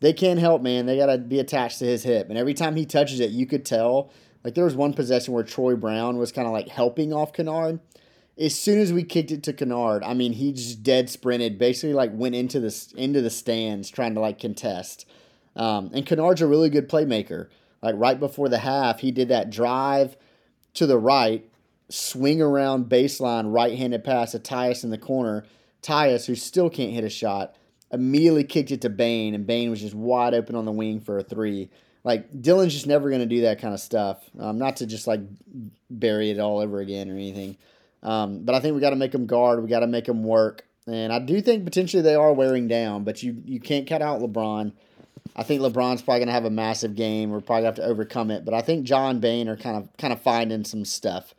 they 0.00 0.12
can't 0.12 0.40
help, 0.40 0.62
man. 0.62 0.86
They 0.86 0.96
gotta 0.96 1.18
be 1.18 1.38
attached 1.38 1.78
to 1.80 1.86
his 1.86 2.02
hip, 2.02 2.28
and 2.28 2.38
every 2.38 2.54
time 2.54 2.76
he 2.76 2.86
touches 2.86 3.20
it, 3.20 3.30
you 3.30 3.46
could 3.46 3.64
tell. 3.64 4.10
Like 4.44 4.54
there 4.54 4.64
was 4.64 4.76
one 4.76 4.92
possession 4.92 5.34
where 5.34 5.42
Troy 5.42 5.74
Brown 5.74 6.18
was 6.18 6.30
kind 6.30 6.46
of 6.46 6.52
like 6.52 6.68
helping 6.68 7.12
off 7.12 7.32
Kennard 7.32 7.80
as 8.38 8.58
soon 8.58 8.78
as 8.78 8.92
we 8.92 9.02
kicked 9.02 9.30
it 9.30 9.42
to 9.44 9.52
Kennard, 9.52 10.02
I 10.04 10.14
mean, 10.14 10.32
he 10.32 10.52
just 10.52 10.82
dead 10.82 11.08
sprinted, 11.08 11.58
basically 11.58 11.94
like 11.94 12.10
went 12.12 12.34
into 12.34 12.60
the 12.60 12.92
into 12.96 13.22
the 13.22 13.30
stands 13.30 13.88
trying 13.88 14.14
to 14.14 14.20
like 14.20 14.38
contest. 14.38 15.06
Um, 15.54 15.90
and 15.94 16.04
Kennard's 16.04 16.42
a 16.42 16.46
really 16.46 16.68
good 16.68 16.88
playmaker. 16.88 17.48
Like 17.82 17.94
right 17.96 18.20
before 18.20 18.48
the 18.48 18.58
half, 18.58 19.00
he 19.00 19.10
did 19.10 19.28
that 19.28 19.50
drive 19.50 20.16
to 20.74 20.86
the 20.86 20.98
right, 20.98 21.48
swing 21.88 22.42
around 22.42 22.90
baseline, 22.90 23.54
right-handed 23.54 24.04
pass 24.04 24.32
to 24.32 24.38
Tyus 24.38 24.84
in 24.84 24.90
the 24.90 24.98
corner. 24.98 25.44
Tyus, 25.82 26.26
who 26.26 26.34
still 26.34 26.68
can't 26.68 26.92
hit 26.92 27.04
a 27.04 27.08
shot, 27.08 27.56
immediately 27.92 28.44
kicked 28.44 28.70
it 28.70 28.82
to 28.82 28.90
Bane, 28.90 29.34
and 29.34 29.46
Bane 29.46 29.70
was 29.70 29.80
just 29.80 29.94
wide 29.94 30.34
open 30.34 30.54
on 30.54 30.64
the 30.64 30.72
wing 30.72 31.00
for 31.00 31.18
a 31.18 31.22
three. 31.22 31.70
Like 32.04 32.40
Dillon's 32.40 32.72
just 32.72 32.86
never 32.86 33.08
going 33.08 33.20
to 33.20 33.26
do 33.26 33.42
that 33.42 33.60
kind 33.60 33.74
of 33.74 33.80
stuff. 33.80 34.22
Um, 34.38 34.58
not 34.58 34.76
to 34.76 34.86
just 34.86 35.06
like 35.06 35.20
bury 35.90 36.30
it 36.30 36.38
all 36.38 36.60
over 36.60 36.80
again 36.80 37.10
or 37.10 37.14
anything. 37.14 37.56
Um, 38.02 38.44
but 38.44 38.54
I 38.54 38.60
think 38.60 38.74
we 38.74 38.80
got 38.80 38.90
to 38.90 38.96
make 38.96 39.12
them 39.12 39.26
guard. 39.26 39.62
We 39.62 39.68
got 39.68 39.80
to 39.80 39.88
make 39.88 40.04
them 40.04 40.22
work. 40.22 40.64
And 40.86 41.12
I 41.12 41.18
do 41.18 41.40
think 41.40 41.64
potentially 41.64 42.02
they 42.02 42.14
are 42.14 42.32
wearing 42.32 42.68
down, 42.68 43.02
but 43.02 43.22
you 43.22 43.42
you 43.44 43.58
can't 43.58 43.88
cut 43.88 44.02
out 44.02 44.20
LeBron. 44.20 44.72
I 45.34 45.42
think 45.42 45.60
LeBron's 45.60 46.02
probably 46.02 46.20
going 46.20 46.28
to 46.28 46.32
have 46.32 46.44
a 46.44 46.50
massive 46.50 46.94
game. 46.94 47.30
We're 47.30 47.40
probably 47.40 47.64
going 47.64 47.74
to 47.74 47.82
have 47.82 47.88
to 47.88 47.92
overcome 47.92 48.30
it. 48.30 48.44
But 48.44 48.54
I 48.54 48.62
think 48.62 48.84
John 48.84 49.18
Bane 49.18 49.48
are 49.48 49.56
kind 49.56 49.76
of 49.76 49.88
kind 49.96 50.12
of 50.12 50.20
finding 50.22 50.64
some 50.64 50.84
stuff. 50.84 51.34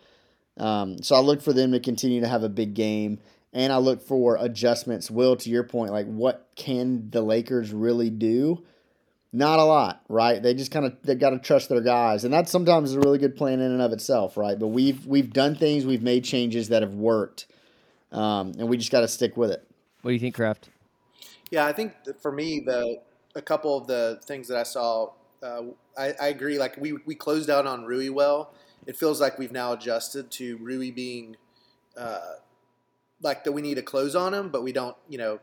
Um, 0.57 1.01
so 1.01 1.15
I 1.15 1.19
look 1.19 1.41
for 1.41 1.53
them 1.53 1.71
to 1.71 1.79
continue 1.79 2.19
to 2.21 2.27
have 2.27 2.43
a 2.43 2.49
big 2.49 2.73
game, 2.73 3.19
and 3.57 3.73
I 3.73 3.77
look 3.77 4.03
for 4.03 4.37
adjustments. 4.39 5.09
Will, 5.09 5.35
to 5.35 5.49
your 5.49 5.63
point, 5.63 5.91
like 5.91 6.05
what 6.05 6.47
can 6.55 7.09
the 7.09 7.21
Lakers 7.21 7.73
really 7.73 8.11
do? 8.11 8.63
Not 9.33 9.57
a 9.57 9.63
lot, 9.63 10.03
right? 10.07 10.41
They 10.41 10.53
just 10.53 10.71
kind 10.71 10.85
of 10.85 10.95
they 11.03 11.15
got 11.15 11.31
to 11.31 11.39
trust 11.39 11.67
their 11.67 11.81
guys, 11.81 12.23
and 12.23 12.31
that 12.33 12.47
sometimes 12.47 12.91
is 12.91 12.95
a 12.95 12.99
really 12.99 13.17
good 13.17 13.35
plan 13.35 13.59
in 13.59 13.71
and 13.71 13.81
of 13.81 13.91
itself, 13.93 14.37
right? 14.37 14.57
But 14.57 14.67
we've 14.67 15.05
we've 15.07 15.33
done 15.33 15.55
things, 15.55 15.87
we've 15.87 16.03
made 16.03 16.23
changes 16.23 16.69
that 16.69 16.83
have 16.83 16.93
worked, 16.93 17.47
um, 18.11 18.53
and 18.59 18.69
we 18.69 18.77
just 18.77 18.91
got 18.91 19.01
to 19.01 19.07
stick 19.07 19.35
with 19.35 19.49
it. 19.49 19.67
What 20.03 20.11
do 20.11 20.13
you 20.13 20.19
think, 20.19 20.35
Craft? 20.35 20.69
Yeah, 21.49 21.65
I 21.65 21.73
think 21.73 21.93
that 22.05 22.21
for 22.21 22.31
me, 22.31 22.61
the 22.63 23.01
a 23.35 23.41
couple 23.41 23.75
of 23.75 23.87
the 23.87 24.19
things 24.23 24.47
that 24.49 24.57
I 24.57 24.63
saw, 24.63 25.13
uh, 25.41 25.63
I, 25.97 26.13
I 26.21 26.27
agree. 26.27 26.59
Like 26.59 26.77
we 26.77 26.93
we 27.07 27.15
closed 27.15 27.49
out 27.49 27.65
on 27.65 27.85
Rui 27.85 28.09
well. 28.09 28.53
It 28.85 28.95
feels 28.95 29.19
like 29.19 29.39
we've 29.39 29.51
now 29.51 29.73
adjusted 29.73 30.29
to 30.31 30.57
Rui 30.57 30.91
being, 30.91 31.35
uh, 31.97 32.35
like 33.21 33.43
that 33.43 33.51
we 33.51 33.61
need 33.61 33.75
to 33.75 33.81
close 33.81 34.15
on 34.15 34.33
him, 34.33 34.49
but 34.49 34.63
we 34.63 34.71
don't, 34.71 34.95
you 35.09 35.17
know, 35.17 35.39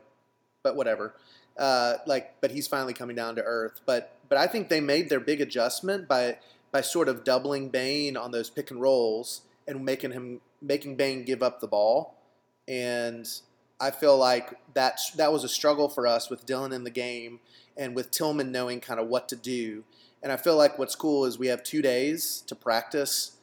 but 0.63 0.75
whatever. 0.75 1.15
Uh, 1.57 1.95
like, 2.05 2.39
but 2.41 2.51
he's 2.51 2.67
finally 2.67 2.93
coming 2.93 3.15
down 3.15 3.35
to 3.35 3.43
earth. 3.43 3.81
But 3.85 4.17
but 4.27 4.37
I 4.37 4.47
think 4.47 4.69
they 4.69 4.81
made 4.81 5.09
their 5.09 5.19
big 5.19 5.41
adjustment 5.41 6.07
by 6.07 6.37
by 6.71 6.81
sort 6.81 7.07
of 7.07 7.23
doubling 7.23 7.69
Bane 7.69 8.17
on 8.17 8.31
those 8.31 8.49
pick 8.49 8.71
and 8.71 8.81
rolls 8.81 9.41
and 9.67 9.85
making 9.85 10.11
him 10.11 10.41
making 10.61 10.95
Bane 10.95 11.23
give 11.23 11.41
up 11.41 11.61
the 11.61 11.67
ball. 11.67 12.15
And 12.67 13.27
I 13.79 13.91
feel 13.91 14.17
like 14.17 14.57
that 14.73 14.99
that 15.15 15.31
was 15.31 15.43
a 15.43 15.49
struggle 15.49 15.89
for 15.89 16.07
us 16.07 16.29
with 16.29 16.45
Dillon 16.45 16.73
in 16.73 16.83
the 16.83 16.89
game 16.89 17.39
and 17.77 17.95
with 17.95 18.11
Tillman 18.11 18.51
knowing 18.51 18.79
kind 18.79 18.99
of 18.99 19.07
what 19.07 19.29
to 19.29 19.35
do. 19.35 19.83
And 20.23 20.31
I 20.31 20.37
feel 20.37 20.57
like 20.57 20.79
what's 20.79 20.95
cool 20.95 21.25
is 21.25 21.37
we 21.37 21.47
have 21.47 21.63
two 21.63 21.81
days 21.81 22.43
to 22.47 22.55
practice 22.55 23.37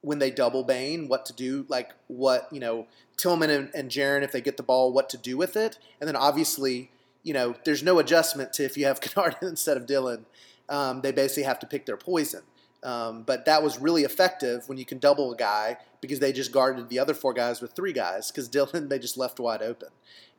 when 0.00 0.18
they 0.20 0.30
double 0.30 0.62
Bane, 0.62 1.08
what 1.08 1.26
to 1.26 1.32
do, 1.32 1.66
like 1.68 1.92
what, 2.06 2.48
you 2.52 2.60
know, 2.60 2.86
Tillman 3.18 3.50
and, 3.50 3.70
and 3.74 3.90
Jaren, 3.90 4.22
if 4.22 4.32
they 4.32 4.40
get 4.40 4.56
the 4.56 4.62
ball, 4.62 4.92
what 4.92 5.10
to 5.10 5.18
do 5.18 5.36
with 5.36 5.56
it. 5.56 5.78
And 6.00 6.08
then 6.08 6.16
obviously 6.16 6.90
you 7.22 7.34
know, 7.34 7.54
there's 7.64 7.82
no 7.82 7.98
adjustment 7.98 8.54
to 8.54 8.64
if 8.64 8.76
you 8.76 8.86
have 8.86 9.00
Kennard 9.02 9.36
instead 9.42 9.76
of 9.76 9.86
Dillon. 9.86 10.26
Um, 10.68 11.00
they 11.00 11.12
basically 11.12 11.44
have 11.44 11.58
to 11.60 11.66
pick 11.66 11.86
their 11.86 11.96
poison. 11.96 12.42
Um, 12.82 13.22
but 13.22 13.44
that 13.46 13.62
was 13.62 13.78
really 13.78 14.02
effective 14.02 14.68
when 14.68 14.78
you 14.78 14.84
can 14.84 14.98
double 14.98 15.32
a 15.32 15.36
guy 15.36 15.78
because 16.00 16.20
they 16.20 16.32
just 16.32 16.52
guarded 16.52 16.88
the 16.88 16.98
other 16.98 17.12
four 17.12 17.32
guys 17.32 17.60
with 17.60 17.72
three 17.72 17.92
guys 17.92 18.30
because 18.30 18.48
Dillon 18.48 18.88
they 18.88 18.98
just 18.98 19.18
left 19.18 19.40
wide 19.40 19.62
open. 19.62 19.88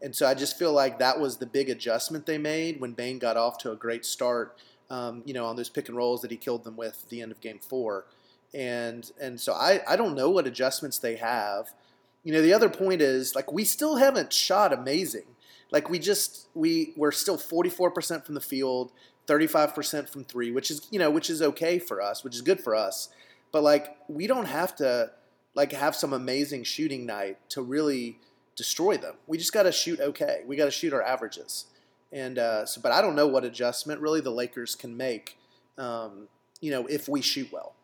And 0.01 0.15
so 0.15 0.25
I 0.25 0.33
just 0.33 0.57
feel 0.57 0.71
like 0.71 0.99
that 0.99 1.19
was 1.19 1.37
the 1.37 1.45
big 1.45 1.69
adjustment 1.69 2.25
they 2.25 2.37
made 2.37 2.79
when 2.79 2.93
Bane 2.93 3.19
got 3.19 3.37
off 3.37 3.57
to 3.59 3.71
a 3.71 3.75
great 3.75 4.05
start, 4.05 4.57
um, 4.89 5.21
you 5.25 5.33
know, 5.33 5.45
on 5.45 5.57
those 5.57 5.69
pick 5.69 5.89
and 5.89 5.97
rolls 5.97 6.21
that 6.21 6.31
he 6.31 6.37
killed 6.37 6.63
them 6.63 6.77
with 6.77 7.03
at 7.03 7.09
the 7.09 7.21
end 7.21 7.31
of 7.31 7.41
game 7.41 7.59
four. 7.59 8.05
And 8.53 9.11
and 9.21 9.39
so 9.39 9.53
I, 9.53 9.81
I 9.87 9.95
don't 9.95 10.15
know 10.15 10.29
what 10.29 10.47
adjustments 10.47 10.97
they 10.97 11.17
have. 11.17 11.73
You 12.23 12.33
know, 12.33 12.41
the 12.41 12.53
other 12.53 12.69
point 12.69 13.01
is 13.01 13.35
like 13.35 13.51
we 13.51 13.63
still 13.63 13.95
haven't 13.95 14.33
shot 14.33 14.73
amazing. 14.73 15.25
Like 15.71 15.89
we 15.89 15.99
just 15.99 16.47
we 16.53 16.93
we're 16.95 17.11
still 17.11 17.37
44% 17.37 18.25
from 18.25 18.35
the 18.35 18.41
field, 18.41 18.91
35% 19.27 20.09
from 20.09 20.23
3, 20.23 20.51
which 20.51 20.71
is, 20.71 20.87
you 20.91 20.99
know, 20.99 21.11
which 21.11 21.29
is 21.29 21.41
okay 21.41 21.79
for 21.79 22.01
us, 22.01 22.23
which 22.23 22.35
is 22.35 22.41
good 22.41 22.59
for 22.59 22.75
us. 22.75 23.09
But 23.51 23.63
like 23.63 23.97
we 24.07 24.27
don't 24.27 24.47
have 24.47 24.75
to 24.77 25.11
like 25.55 25.71
have 25.71 25.95
some 25.95 26.13
amazing 26.13 26.63
shooting 26.63 27.05
night 27.05 27.37
to 27.49 27.61
really 27.61 28.19
destroy 28.55 28.97
them. 28.97 29.15
We 29.25 29.37
just 29.37 29.53
got 29.53 29.63
to 29.63 29.71
shoot 29.71 29.99
okay. 29.99 30.43
We 30.45 30.55
got 30.55 30.65
to 30.65 30.71
shoot 30.71 30.93
our 30.93 31.01
averages. 31.01 31.65
And 32.11 32.37
uh, 32.39 32.65
so, 32.65 32.81
but 32.81 32.91
I 32.91 33.01
don't 33.01 33.15
know 33.15 33.27
what 33.27 33.43
adjustment 33.43 34.01
really 34.01 34.21
the 34.21 34.31
Lakers 34.31 34.75
can 34.75 34.97
make, 34.97 35.37
um, 35.77 36.27
you 36.59 36.71
know, 36.71 36.85
if 36.87 37.07
we 37.07 37.21
shoot 37.21 37.51
well. 37.51 37.75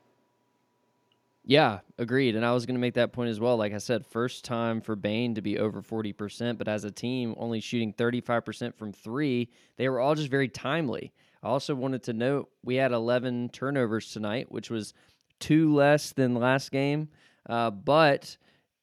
Yeah, 1.47 1.79
agreed. 1.99 2.35
And 2.35 2.43
I 2.43 2.53
was 2.53 2.65
going 2.65 2.75
to 2.75 2.81
make 2.81 2.95
that 2.95 3.13
point 3.13 3.29
as 3.29 3.39
well. 3.39 3.55
Like 3.55 3.73
I 3.73 3.77
said, 3.77 4.05
first 4.07 4.43
time 4.43 4.81
for 4.81 4.95
Bane 4.95 5.35
to 5.35 5.41
be 5.41 5.59
over 5.59 5.83
40%, 5.83 6.57
but 6.57 6.67
as 6.67 6.83
a 6.85 6.91
team, 6.91 7.35
only 7.37 7.59
shooting 7.61 7.93
35% 7.93 8.73
from 8.73 8.91
three. 8.91 9.49
They 9.77 9.87
were 9.87 9.99
all 9.99 10.15
just 10.15 10.31
very 10.31 10.47
timely. 10.47 11.13
I 11.43 11.47
also 11.47 11.75
wanted 11.75 12.01
to 12.03 12.13
note 12.13 12.49
we 12.63 12.75
had 12.75 12.91
11 12.91 13.49
turnovers 13.49 14.11
tonight, 14.11 14.51
which 14.51 14.71
was 14.71 14.95
two 15.39 15.71
less 15.75 16.13
than 16.13 16.33
last 16.33 16.71
game. 16.71 17.09
Uh, 17.47 17.69
but 17.69 18.35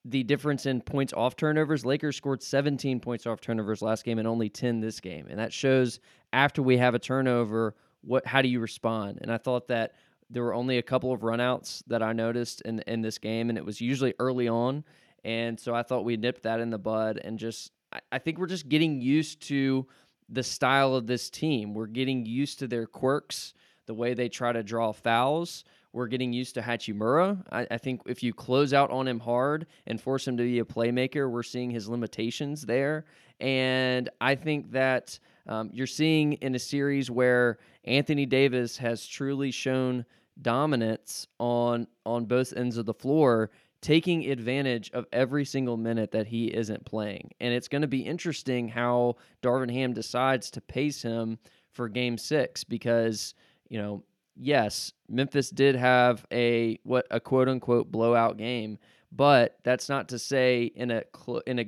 the 0.04 0.22
difference 0.22 0.64
in 0.66 0.80
points 0.80 1.12
off 1.12 1.34
turnovers, 1.34 1.84
Lakers 1.84 2.16
scored 2.16 2.44
17 2.44 3.00
points 3.00 3.26
off 3.26 3.40
turnovers 3.40 3.82
last 3.82 4.04
game 4.04 4.20
and 4.20 4.28
only 4.28 4.48
10 4.48 4.80
this 4.80 5.00
game. 5.00 5.26
And 5.28 5.38
that 5.40 5.52
shows 5.52 5.98
after 6.32 6.62
we 6.62 6.76
have 6.76 6.94
a 6.94 7.00
turnover, 7.00 7.74
what 8.02 8.24
how 8.24 8.40
do 8.40 8.48
you 8.48 8.60
respond? 8.60 9.18
And 9.20 9.32
I 9.32 9.38
thought 9.38 9.66
that 9.68 9.94
there 10.32 10.42
were 10.42 10.54
only 10.54 10.78
a 10.78 10.82
couple 10.82 11.12
of 11.12 11.20
runouts 11.20 11.82
that 11.86 12.02
I 12.02 12.12
noticed 12.12 12.62
in 12.62 12.80
in 12.80 13.02
this 13.02 13.18
game, 13.18 13.48
and 13.48 13.58
it 13.58 13.64
was 13.64 13.80
usually 13.80 14.14
early 14.18 14.48
on. 14.48 14.84
And 15.24 15.58
so 15.60 15.74
I 15.74 15.82
thought 15.82 16.04
we 16.04 16.16
nipped 16.16 16.42
that 16.42 16.58
in 16.58 16.70
the 16.70 16.78
bud, 16.78 17.20
and 17.22 17.38
just 17.38 17.70
I, 17.92 18.00
I 18.12 18.18
think 18.18 18.38
we're 18.38 18.46
just 18.46 18.68
getting 18.68 19.00
used 19.00 19.42
to 19.48 19.86
the 20.28 20.42
style 20.42 20.94
of 20.94 21.06
this 21.06 21.30
team. 21.30 21.74
We're 21.74 21.86
getting 21.86 22.24
used 22.24 22.58
to 22.60 22.66
their 22.66 22.86
quirks, 22.86 23.54
the 23.86 23.94
way 23.94 24.14
they 24.14 24.28
try 24.28 24.52
to 24.52 24.62
draw 24.62 24.92
fouls. 24.92 25.64
We're 25.92 26.06
getting 26.06 26.32
used 26.32 26.54
to 26.54 26.62
Hachimura. 26.62 27.44
I, 27.52 27.66
I, 27.70 27.76
think 27.76 28.00
if 28.06 28.22
you 28.22 28.32
close 28.32 28.72
out 28.72 28.90
on 28.90 29.06
him 29.06 29.20
hard 29.20 29.66
and 29.86 30.00
force 30.00 30.26
him 30.26 30.38
to 30.38 30.42
be 30.42 30.60
a 30.60 30.64
playmaker, 30.64 31.30
we're 31.30 31.42
seeing 31.42 31.70
his 31.70 31.86
limitations 31.86 32.62
there. 32.62 33.04
And 33.40 34.08
I 34.18 34.34
think 34.34 34.72
that 34.72 35.18
um, 35.46 35.68
you're 35.72 35.86
seeing 35.86 36.34
in 36.34 36.54
a 36.54 36.58
series 36.58 37.10
where 37.10 37.58
Anthony 37.84 38.24
Davis 38.24 38.78
has 38.78 39.06
truly 39.06 39.50
shown 39.50 40.06
dominance 40.40 41.26
on 41.38 41.86
on 42.06 42.24
both 42.24 42.52
ends 42.56 42.76
of 42.76 42.86
the 42.86 42.94
floor, 42.94 43.50
taking 43.80 44.30
advantage 44.30 44.90
of 44.92 45.06
every 45.12 45.44
single 45.44 45.76
minute 45.76 46.12
that 46.12 46.26
he 46.26 46.46
isn't 46.46 46.84
playing. 46.84 47.30
And 47.40 47.52
it's 47.52 47.68
going 47.68 47.82
to 47.82 47.88
be 47.88 48.00
interesting 48.00 48.68
how 48.68 49.16
Darvin 49.42 49.70
Ham 49.72 49.92
decides 49.92 50.50
to 50.52 50.60
pace 50.60 51.02
him 51.02 51.38
for 51.72 51.88
game 51.88 52.16
6 52.16 52.64
because, 52.64 53.34
you 53.68 53.78
know, 53.78 54.04
yes, 54.36 54.92
Memphis 55.08 55.50
did 55.50 55.74
have 55.74 56.24
a 56.32 56.78
what 56.84 57.06
a 57.10 57.20
quote 57.20 57.48
unquote 57.48 57.90
blowout 57.90 58.36
game, 58.36 58.78
but 59.10 59.58
that's 59.64 59.88
not 59.88 60.08
to 60.10 60.18
say 60.18 60.64
in 60.74 60.90
a 60.90 61.02
cl- 61.14 61.42
in 61.46 61.58
a 61.58 61.66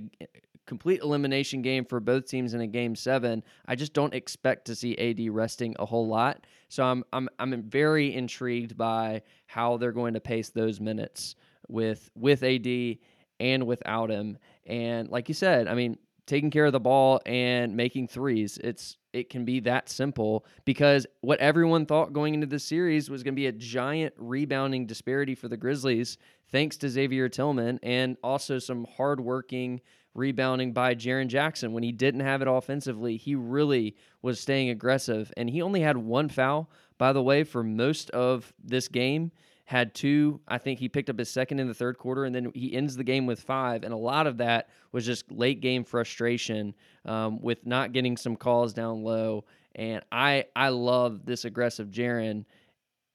complete 0.66 1.00
elimination 1.00 1.62
game 1.62 1.84
for 1.84 2.00
both 2.00 2.26
teams 2.26 2.54
in 2.54 2.60
a 2.60 2.66
game 2.66 2.94
7, 2.96 3.42
I 3.66 3.74
just 3.74 3.92
don't 3.92 4.14
expect 4.14 4.66
to 4.66 4.74
see 4.74 4.96
AD 4.96 5.32
resting 5.32 5.74
a 5.78 5.86
whole 5.86 6.06
lot. 6.06 6.46
So 6.68 6.84
I'm 6.84 7.04
I'm 7.12 7.28
I'm 7.38 7.62
very 7.62 8.14
intrigued 8.14 8.76
by 8.76 9.22
how 9.46 9.76
they're 9.76 9.92
going 9.92 10.14
to 10.14 10.20
pace 10.20 10.50
those 10.50 10.80
minutes 10.80 11.36
with 11.68 12.10
with 12.14 12.42
AD 12.42 12.98
and 13.40 13.66
without 13.66 14.10
him. 14.10 14.38
And 14.66 15.08
like 15.08 15.28
you 15.28 15.34
said, 15.34 15.68
I 15.68 15.74
mean, 15.74 15.98
taking 16.26 16.50
care 16.50 16.66
of 16.66 16.72
the 16.72 16.80
ball 16.80 17.20
and 17.26 17.76
making 17.76 18.08
threes. 18.08 18.58
It's 18.62 18.96
it 19.12 19.30
can 19.30 19.44
be 19.44 19.60
that 19.60 19.88
simple 19.88 20.44
because 20.64 21.06
what 21.20 21.38
everyone 21.38 21.86
thought 21.86 22.12
going 22.12 22.34
into 22.34 22.46
this 22.46 22.64
series 22.64 23.08
was 23.08 23.22
going 23.22 23.34
to 23.34 23.40
be 23.40 23.46
a 23.46 23.52
giant 23.52 24.14
rebounding 24.16 24.86
disparity 24.86 25.36
for 25.36 25.46
the 25.48 25.56
Grizzlies, 25.56 26.18
thanks 26.50 26.76
to 26.78 26.88
Xavier 26.88 27.28
Tillman 27.28 27.78
and 27.82 28.16
also 28.24 28.58
some 28.58 28.86
hardworking 28.96 29.80
rebounding 30.14 30.72
by 30.72 30.94
Jaren 30.94 31.28
Jackson. 31.28 31.72
When 31.72 31.82
he 31.82 31.92
didn't 31.92 32.20
have 32.20 32.42
it 32.42 32.48
offensively, 32.48 33.16
he 33.16 33.34
really 33.34 33.96
was 34.22 34.40
staying 34.40 34.70
aggressive, 34.70 35.32
and 35.36 35.50
he 35.50 35.62
only 35.62 35.80
had 35.80 35.96
one 35.96 36.28
foul, 36.28 36.70
by 36.98 37.12
the 37.12 37.22
way, 37.22 37.44
for 37.44 37.62
most 37.62 38.10
of 38.10 38.52
this 38.62 38.88
game 38.88 39.32
had 39.66 39.94
two. 39.94 40.40
I 40.46 40.58
think 40.58 40.78
he 40.78 40.88
picked 40.88 41.10
up 41.10 41.18
his 41.18 41.30
second 41.30 41.58
in 41.58 41.68
the 41.68 41.74
third 41.74 41.98
quarter, 41.98 42.24
and 42.24 42.34
then 42.34 42.52
he 42.54 42.74
ends 42.74 42.96
the 42.96 43.04
game 43.04 43.26
with 43.26 43.40
five. 43.40 43.82
And 43.82 43.92
a 43.92 43.98
lot 43.98 44.26
of 44.26 44.38
that 44.38 44.68
was 44.92 45.06
just 45.06 45.30
late 45.32 45.60
game 45.60 45.84
frustration 45.84 46.74
um, 47.04 47.40
with 47.40 47.66
not 47.66 47.92
getting 47.92 48.16
some 48.16 48.36
calls 48.36 48.72
down 48.72 49.02
low. 49.02 49.44
And 49.74 50.02
I 50.12 50.44
I 50.54 50.68
love 50.68 51.24
this 51.24 51.44
aggressive 51.44 51.88
Jaren, 51.88 52.44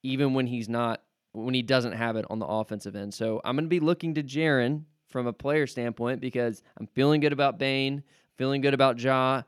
even 0.03 0.33
when 0.33 0.47
he's 0.47 0.67
not 0.67 1.01
when 1.31 1.53
he 1.53 1.61
doesn't 1.61 1.93
have 1.93 2.15
it 2.15 2.25
on 2.29 2.39
the 2.39 2.45
offensive 2.45 2.95
end. 2.95 3.13
So 3.13 3.39
I'm 3.45 3.55
going 3.55 3.65
to 3.65 3.69
be 3.69 3.79
looking 3.79 4.15
to 4.15 4.23
Jaren 4.23 4.83
from 5.09 5.27
a 5.27 5.33
player 5.33 5.67
standpoint 5.67 6.21
because 6.21 6.63
I'm 6.77 6.87
feeling 6.87 7.21
good 7.21 7.33
about 7.33 7.59
Bane, 7.59 8.03
feeling 8.37 8.61
good 8.61 8.73
about 8.73 8.99
Ja. 8.99 9.43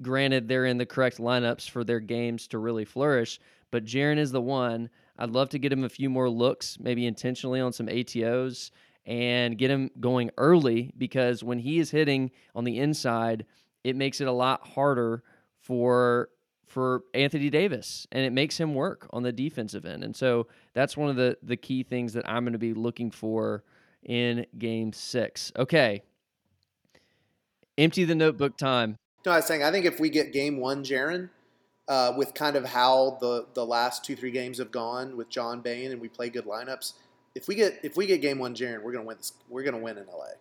Granted, 0.00 0.48
they're 0.48 0.66
in 0.66 0.78
the 0.78 0.86
correct 0.86 1.18
lineups 1.18 1.68
for 1.68 1.84
their 1.84 2.00
games 2.00 2.48
to 2.48 2.58
really 2.58 2.84
flourish, 2.84 3.38
but 3.70 3.84
Jaren 3.84 4.18
is 4.18 4.32
the 4.32 4.40
one 4.40 4.90
I'd 5.18 5.30
love 5.30 5.50
to 5.50 5.58
get 5.58 5.72
him 5.72 5.84
a 5.84 5.88
few 5.88 6.08
more 6.10 6.28
looks, 6.28 6.78
maybe 6.80 7.06
intentionally 7.06 7.60
on 7.60 7.72
some 7.72 7.86
ATOs 7.86 8.70
and 9.04 9.58
get 9.58 9.70
him 9.70 9.90
going 10.00 10.30
early 10.38 10.92
because 10.96 11.42
when 11.42 11.58
he 11.58 11.78
is 11.78 11.90
hitting 11.90 12.30
on 12.54 12.64
the 12.64 12.78
inside, 12.78 13.44
it 13.84 13.96
makes 13.96 14.20
it 14.20 14.28
a 14.28 14.32
lot 14.32 14.66
harder 14.66 15.22
for 15.60 16.28
for 16.66 17.02
Anthony 17.12 17.50
Davis 17.50 18.06
and 18.12 18.24
it 18.24 18.32
makes 18.32 18.58
him 18.58 18.74
work 18.74 19.06
on 19.10 19.22
the 19.22 19.32
defensive 19.32 19.84
end. 19.84 20.02
And 20.02 20.16
so 20.16 20.46
that's 20.72 20.96
one 20.96 21.10
of 21.10 21.16
the 21.16 21.36
the 21.42 21.56
key 21.56 21.82
things 21.82 22.12
that 22.14 22.28
I'm 22.28 22.44
going 22.44 22.52
to 22.52 22.58
be 22.58 22.74
looking 22.74 23.10
for 23.10 23.62
in 24.02 24.46
game 24.58 24.92
6. 24.92 25.52
Okay. 25.56 26.02
Empty 27.78 28.04
the 28.04 28.14
notebook 28.14 28.56
time. 28.56 28.96
No, 29.24 29.32
I 29.32 29.36
was 29.36 29.46
saying 29.46 29.62
I 29.62 29.70
think 29.70 29.86
if 29.86 30.00
we 30.00 30.10
get 30.10 30.32
game 30.32 30.58
one, 30.58 30.84
Jaren, 30.84 31.30
uh, 31.88 32.12
with 32.16 32.34
kind 32.34 32.56
of 32.56 32.64
how 32.64 33.18
the 33.20 33.46
the 33.54 33.64
last 33.64 34.04
two 34.04 34.16
three 34.16 34.30
games 34.30 34.58
have 34.58 34.70
gone 34.70 35.16
with 35.16 35.28
John 35.28 35.60
Bane 35.60 35.92
and 35.92 36.00
we 36.00 36.08
play 36.08 36.28
good 36.28 36.44
lineups. 36.44 36.94
If 37.34 37.48
we 37.48 37.54
get 37.54 37.78
if 37.82 37.96
we 37.96 38.06
get 38.06 38.20
game 38.20 38.38
one, 38.38 38.54
Jaren, 38.54 38.82
we're 38.82 38.92
gonna 38.92 39.04
win 39.04 39.16
this. 39.16 39.32
We're 39.48 39.62
gonna 39.62 39.78
win 39.78 39.96
in 39.96 40.06
LA, 40.06 40.34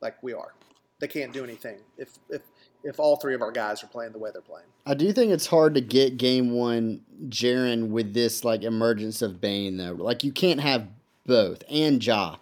like 0.00 0.20
we 0.22 0.32
are. 0.32 0.54
They 0.98 1.08
can't 1.08 1.32
do 1.32 1.44
anything 1.44 1.78
if 1.98 2.18
if 2.30 2.42
if 2.84 2.98
all 2.98 3.16
three 3.16 3.34
of 3.34 3.42
our 3.42 3.52
guys 3.52 3.82
are 3.84 3.88
playing 3.88 4.12
the 4.12 4.18
way 4.18 4.30
they're 4.32 4.42
playing. 4.42 4.66
I 4.86 4.94
do 4.94 5.12
think 5.12 5.30
it's 5.30 5.46
hard 5.46 5.74
to 5.74 5.80
get 5.80 6.16
game 6.16 6.52
one 6.52 7.02
Jaren 7.28 7.88
with 7.88 8.14
this 8.14 8.44
like 8.44 8.62
emergence 8.62 9.22
of 9.22 9.40
Bane 9.40 9.76
though. 9.76 9.92
Like 9.92 10.24
you 10.24 10.32
can't 10.32 10.60
have 10.60 10.88
both 11.26 11.62
and 11.70 12.04
Ja, 12.04 12.36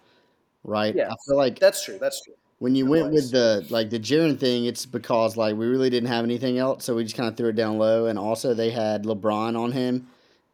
right? 0.63 0.95
Yeah, 0.95 1.09
I 1.11 1.15
feel 1.27 1.37
like 1.37 1.59
that's 1.59 1.83
true. 1.83 1.97
That's 1.99 2.21
true. 2.23 2.33
when 2.59 2.75
you 2.75 2.85
went 2.85 3.11
with 3.11 3.31
the 3.31 3.65
like 3.69 3.89
the 3.89 3.99
Jaren 3.99 4.39
thing, 4.39 4.65
it's 4.65 4.85
because 4.85 5.35
like 5.35 5.55
we 5.55 5.65
really 5.65 5.89
didn't 5.89 6.09
have 6.09 6.23
anything 6.23 6.57
else, 6.57 6.85
so 6.85 6.95
we 6.95 7.03
just 7.03 7.15
kind 7.15 7.27
of 7.27 7.35
threw 7.35 7.49
it 7.49 7.55
down 7.55 7.77
low. 7.77 8.05
And 8.05 8.19
also 8.19 8.53
they 8.53 8.69
had 8.69 9.03
LeBron 9.03 9.57
on 9.59 9.71
him. 9.71 10.07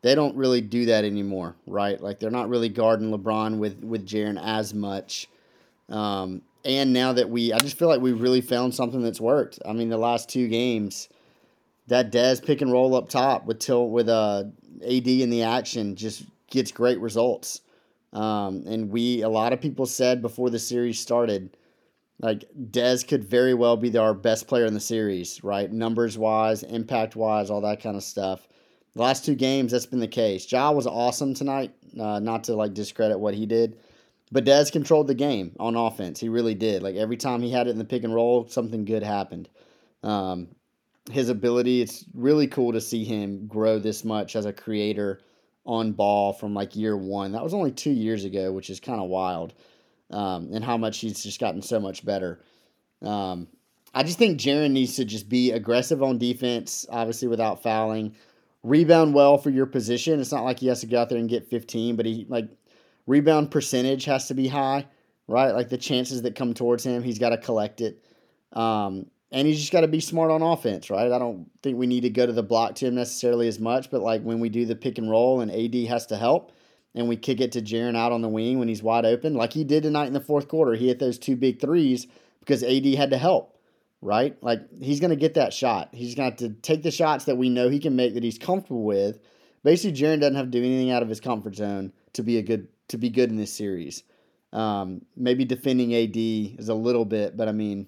They 0.04 0.16
don't 0.16 0.36
really 0.36 0.62
do 0.62 0.86
that 0.86 1.04
anymore, 1.04 1.56
right? 1.66 2.00
Like 2.00 2.20
they're 2.20 2.32
not 2.32 2.50
really 2.50 2.70
guarding 2.70 3.12
LeBron 3.12 3.58
with 3.58 3.84
with 3.84 4.08
Jaren 4.08 4.42
as 4.42 4.74
much. 4.74 5.28
Um, 5.90 6.42
and 6.64 6.92
now 6.92 7.14
that 7.14 7.30
we, 7.30 7.54
I 7.54 7.60
just 7.60 7.80
feel 7.80 7.88
like 7.88 8.02
we 8.02 8.12
really 8.12 8.42
found 8.42 8.76
something 8.76 9.02
that's 9.02 9.22
worked. 9.22 9.60
I 9.66 9.72
mean, 9.72 9.90
the 9.90 9.98
last 9.98 10.28
two 10.28 10.50
games, 10.50 11.08
that 11.88 12.12
Dez 12.12 12.44
pick 12.44 12.62
and 12.62 12.72
roll 12.72 12.94
up 12.96 13.10
top 13.10 13.46
with 13.46 13.60
Till 13.60 13.90
with 13.90 14.10
uh, 14.10 14.44
AD 14.84 15.08
in 15.08 15.30
the 15.30 15.44
action 15.44 15.96
just 15.96 16.26
gets 16.50 16.72
great 16.72 17.00
results. 17.00 17.62
Um, 18.18 18.64
and 18.66 18.90
we, 18.90 19.22
a 19.22 19.30
lot 19.30 19.54
of 19.54 19.62
people 19.62 19.86
said 19.86 20.24
before 20.24 20.50
the 20.50 20.58
series 20.58 21.00
started, 21.00 21.56
like 22.20 22.46
Dez 22.72 23.08
could 23.08 23.24
very 23.24 23.54
well 23.54 23.78
be 23.78 23.96
our 23.96 24.16
best 24.16 24.48
player 24.48 24.66
in 24.66 24.74
the 24.74 24.80
series, 24.80 25.44
right? 25.44 25.72
Numbers 25.72 26.18
wise, 26.18 26.64
impact 26.64 27.16
wise, 27.16 27.52
all 27.52 27.62
that 27.62 27.80
kind 27.80 27.96
of 27.96 28.02
stuff. 28.02 28.48
The 28.96 29.04
last 29.04 29.24
two 29.24 29.36
games, 29.36 29.72
that's 29.72 29.86
been 29.86 30.00
the 30.00 30.08
case. 30.08 30.52
Ja 30.52 30.72
was 30.72 30.88
awesome 30.88 31.36
tonight. 31.36 31.76
Uh, 32.00 32.20
not 32.20 32.46
to 32.46 32.56
like 32.56 32.74
discredit 32.74 33.20
what 33.20 33.36
he 33.36 33.46
did, 33.46 33.78
but 34.32 34.46
Dez 34.46 34.72
controlled 34.72 35.06
the 35.06 35.14
game 35.14 35.56
on 35.60 35.76
offense. 35.76 36.20
He 36.20 36.28
really 36.28 36.56
did. 36.56 36.82
Like 36.82 36.96
every 36.96 37.18
time 37.18 37.44
he 37.44 37.52
had 37.52 37.68
it 37.68 37.72
in 37.72 37.78
the 37.78 37.86
pick 37.86 38.04
and 38.04 38.16
roll, 38.16 38.48
something 38.48 38.84
good 38.84 39.04
happened. 39.04 39.48
Um, 40.02 40.48
his 41.12 41.30
ability, 41.30 41.82
it's 41.84 42.04
really 42.16 42.48
cool 42.48 42.74
to 42.74 42.82
see 42.82 43.04
him 43.04 43.46
grow 43.46 43.78
this 43.78 44.04
much 44.04 44.36
as 44.36 44.46
a 44.46 44.54
creator 44.54 45.22
on 45.68 45.92
ball 45.92 46.32
from 46.34 46.54
like 46.54 46.76
year 46.76 46.98
one. 46.98 47.34
That 47.34 47.44
was 47.44 47.54
only 47.54 47.72
two 47.72 47.92
years 47.92 48.24
ago, 48.24 48.52
which 48.54 48.70
is 48.70 48.80
kind 48.80 49.02
of 49.02 49.10
wild. 49.10 49.54
Um, 50.10 50.50
and 50.54 50.64
how 50.64 50.78
much 50.78 51.00
he's 51.00 51.22
just 51.22 51.40
gotten 51.40 51.62
so 51.62 51.82
much 51.82 52.06
better. 52.06 52.40
Um, 53.02 53.50
I 53.94 54.04
just 54.04 54.18
think 54.18 54.40
Jaren 54.40 54.72
needs 54.72 54.96
to 54.96 55.06
just 55.06 55.28
be 55.28 55.52
aggressive 55.52 56.02
on 56.02 56.18
defense, 56.18 56.86
obviously 56.90 57.28
without 57.28 57.62
fouling. 57.62 58.16
Rebound 58.64 59.14
well 59.14 59.38
for 59.38 59.50
your 59.50 59.66
position. 59.66 60.22
It's 60.22 60.32
not 60.32 60.46
like 60.46 60.60
he 60.60 60.68
has 60.68 60.80
to 60.82 60.88
go 60.88 61.02
out 61.02 61.10
there 61.10 61.18
and 61.18 61.30
get 61.30 61.50
15, 61.50 61.98
but 61.98 62.06
he 62.06 62.26
like 62.30 62.48
rebound 63.06 63.52
percentage 63.52 64.06
has 64.06 64.30
to 64.30 64.34
be 64.34 64.48
high, 64.48 64.88
right? 65.28 65.52
Like 65.52 65.68
the 65.68 65.78
chances 65.78 66.22
that 66.22 66.36
come 66.36 66.54
towards 66.54 66.86
him, 66.86 67.04
he's 67.04 67.20
got 67.20 67.30
to 67.30 67.38
collect 67.38 67.82
it. 67.82 68.02
Um, 68.54 69.08
and 69.32 69.48
he's 69.48 69.60
just 69.60 69.72
got 69.72 69.82
to 69.82 69.88
be 69.88 70.00
smart 70.00 70.32
on 70.32 70.42
offense, 70.42 70.90
right? 70.90 71.12
I 71.12 71.20
don't 71.20 71.50
think 71.62 71.78
we 71.78 71.88
need 71.88 72.02
to 72.02 72.10
go 72.10 72.26
to 72.26 72.32
the 72.32 72.44
block 72.44 72.76
to 72.76 72.88
him 72.88 72.96
necessarily 72.96 73.48
as 73.48 73.60
much, 73.60 73.92
but 73.92 74.02
like 74.02 74.22
when 74.22 74.40
we 74.40 74.50
do 74.50 74.66
the 74.66 74.76
pick 74.76 74.98
and 74.98 75.10
roll 75.10 75.42
and 75.42 75.52
AD 75.52 75.76
has 75.88 76.06
to 76.08 76.18
help 76.18 76.54
and 76.96 77.10
we 77.10 77.18
kick 77.18 77.42
it 77.42 77.52
to 77.54 77.62
Jaren 77.62 77.98
out 77.98 78.12
on 78.12 78.22
the 78.22 78.30
wing 78.30 78.58
when 78.58 78.70
he's 78.70 78.82
wide 78.82 79.06
open, 79.06 79.34
like 79.34 79.54
he 79.54 79.64
did 79.64 79.84
tonight 79.84 80.08
in 80.08 80.14
the 80.14 80.22
fourth 80.22 80.48
quarter, 80.48 80.74
he 80.74 80.88
hit 80.88 81.00
those 81.00 81.20
two 81.20 81.36
big 81.36 81.60
threes 81.60 82.08
because 82.40 82.64
AD 82.64 82.86
had 82.96 83.10
to 83.10 83.18
help, 83.18 83.58
right? 84.02 84.42
Like 84.42 84.62
he's 84.82 85.02
going 85.02 85.10
to 85.10 85.18
get 85.18 85.34
that 85.34 85.54
shot. 85.54 85.90
He's 85.92 86.16
going 86.16 86.36
to 86.38 86.50
take 86.50 86.84
the 86.84 86.92
shots 86.92 87.26
that 87.26 87.38
we 87.38 87.50
know 87.50 87.68
he 87.68 87.80
can 87.80 87.98
make 87.98 88.14
that 88.14 88.24
he's 88.24 88.40
comfortable 88.40 88.84
with. 88.84 89.20
Basically, 89.64 90.00
Jaren 90.00 90.22
doesn't 90.22 90.36
have 90.36 90.46
to 90.46 90.52
do 90.52 90.64
anything 90.64 90.92
out 90.92 91.04
of 91.04 91.10
his 91.10 91.20
comfort 91.20 91.56
zone 91.56 91.92
to 92.14 92.24
be 92.24 92.38
a 92.38 92.42
good 92.42 92.70
to 92.88 92.98
be 92.98 93.10
good 93.10 93.30
in 93.30 93.36
this 93.36 93.54
series. 93.54 94.04
Um, 94.54 95.02
maybe 95.18 95.44
defending 95.44 95.94
AD 95.94 96.16
is 96.16 96.70
a 96.70 96.74
little 96.74 97.04
bit, 97.04 97.36
but 97.36 97.50
I 97.50 97.52
mean, 97.52 97.88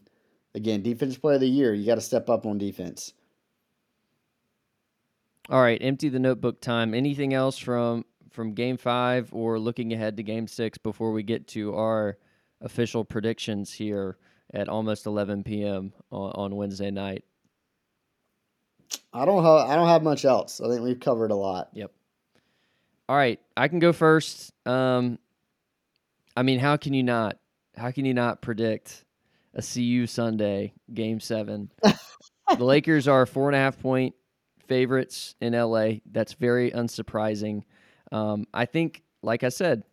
again, 0.55 0.81
defensive 0.81 1.21
player 1.21 1.35
of 1.35 1.41
the 1.41 1.47
year, 1.47 1.73
you 1.73 1.85
got 1.85 1.95
to 1.95 2.01
step 2.01 2.29
up 2.29 2.45
on 2.45 2.57
defense. 2.57 3.13
All 5.49 5.61
right, 5.61 5.79
empty 5.81 6.09
the 6.09 6.19
notebook 6.19 6.61
time. 6.61 6.93
Anything 6.93 7.33
else 7.33 7.57
from 7.57 8.05
from 8.29 8.53
game 8.53 8.77
5 8.77 9.33
or 9.33 9.57
looking 9.57 9.91
ahead 9.91 10.15
to 10.17 10.23
game 10.23 10.47
6 10.47 10.77
before 10.77 11.11
we 11.11 11.23
get 11.23 11.47
to 11.47 11.75
our 11.75 12.17
official 12.61 13.03
predictions 13.03 13.73
here 13.73 14.17
at 14.53 14.69
almost 14.69 15.07
11 15.07 15.43
p.m. 15.43 15.91
on, 16.11 16.31
on 16.35 16.55
Wednesday 16.55 16.91
night? 16.91 17.23
I 19.11 19.25
don't 19.25 19.43
have 19.43 19.69
I 19.69 19.75
don't 19.75 19.87
have 19.87 20.03
much 20.03 20.25
else. 20.25 20.61
I 20.61 20.67
think 20.67 20.81
we've 20.81 20.99
covered 20.99 21.31
a 21.31 21.35
lot. 21.35 21.69
Yep. 21.73 21.91
All 23.07 23.15
right, 23.15 23.39
I 23.57 23.67
can 23.67 23.79
go 23.79 23.91
first. 23.91 24.53
Um, 24.67 25.17
I 26.37 26.43
mean, 26.43 26.59
how 26.59 26.77
can 26.77 26.93
you 26.93 27.01
not? 27.03 27.37
How 27.75 27.89
can 27.91 28.05
you 28.05 28.13
not 28.13 28.41
predict 28.41 29.03
a 29.53 29.61
CU 29.61 30.07
Sunday 30.07 30.73
game 30.93 31.19
seven? 31.19 31.71
the 31.83 32.63
Lakers 32.63 33.07
are 33.07 33.25
four 33.25 33.49
and 33.49 33.55
a 33.55 33.59
half 33.59 33.79
point 33.79 34.15
favorites 34.67 35.35
in 35.41 35.53
LA. 35.53 35.93
That's 36.11 36.33
very 36.33 36.71
unsurprising. 36.71 37.63
Um, 38.11 38.45
I 38.53 38.65
think, 38.65 39.03
like 39.21 39.43
I 39.43 39.49
said, 39.49 39.83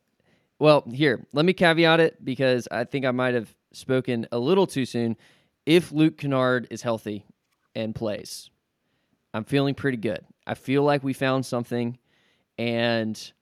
well, 0.59 0.85
here, 0.91 1.27
let 1.33 1.45
me 1.45 1.53
caveat 1.53 2.01
it 2.01 2.25
because 2.25 2.67
I 2.71 2.85
think 2.85 3.05
I 3.05 3.11
might 3.11 3.35
have 3.35 3.55
spoken 3.73 4.27
a 4.33 4.39
little 4.39 4.67
too 4.67 4.87
soon. 4.87 5.17
If 5.67 5.93
Luke 5.93 6.19
Kennard 6.19 6.69
is 6.71 6.83
healthy 6.83 7.27
and 7.75 7.95
plays, 7.95 8.51
I'm 9.35 9.45
feeling 9.45 9.75
pretty 9.75 9.99
good. 9.99 10.25
I 10.47 10.55
feel 10.55 10.83
like 10.83 11.03
we 11.03 11.13
found 11.13 11.45
something, 11.45 11.99
and 12.57 13.33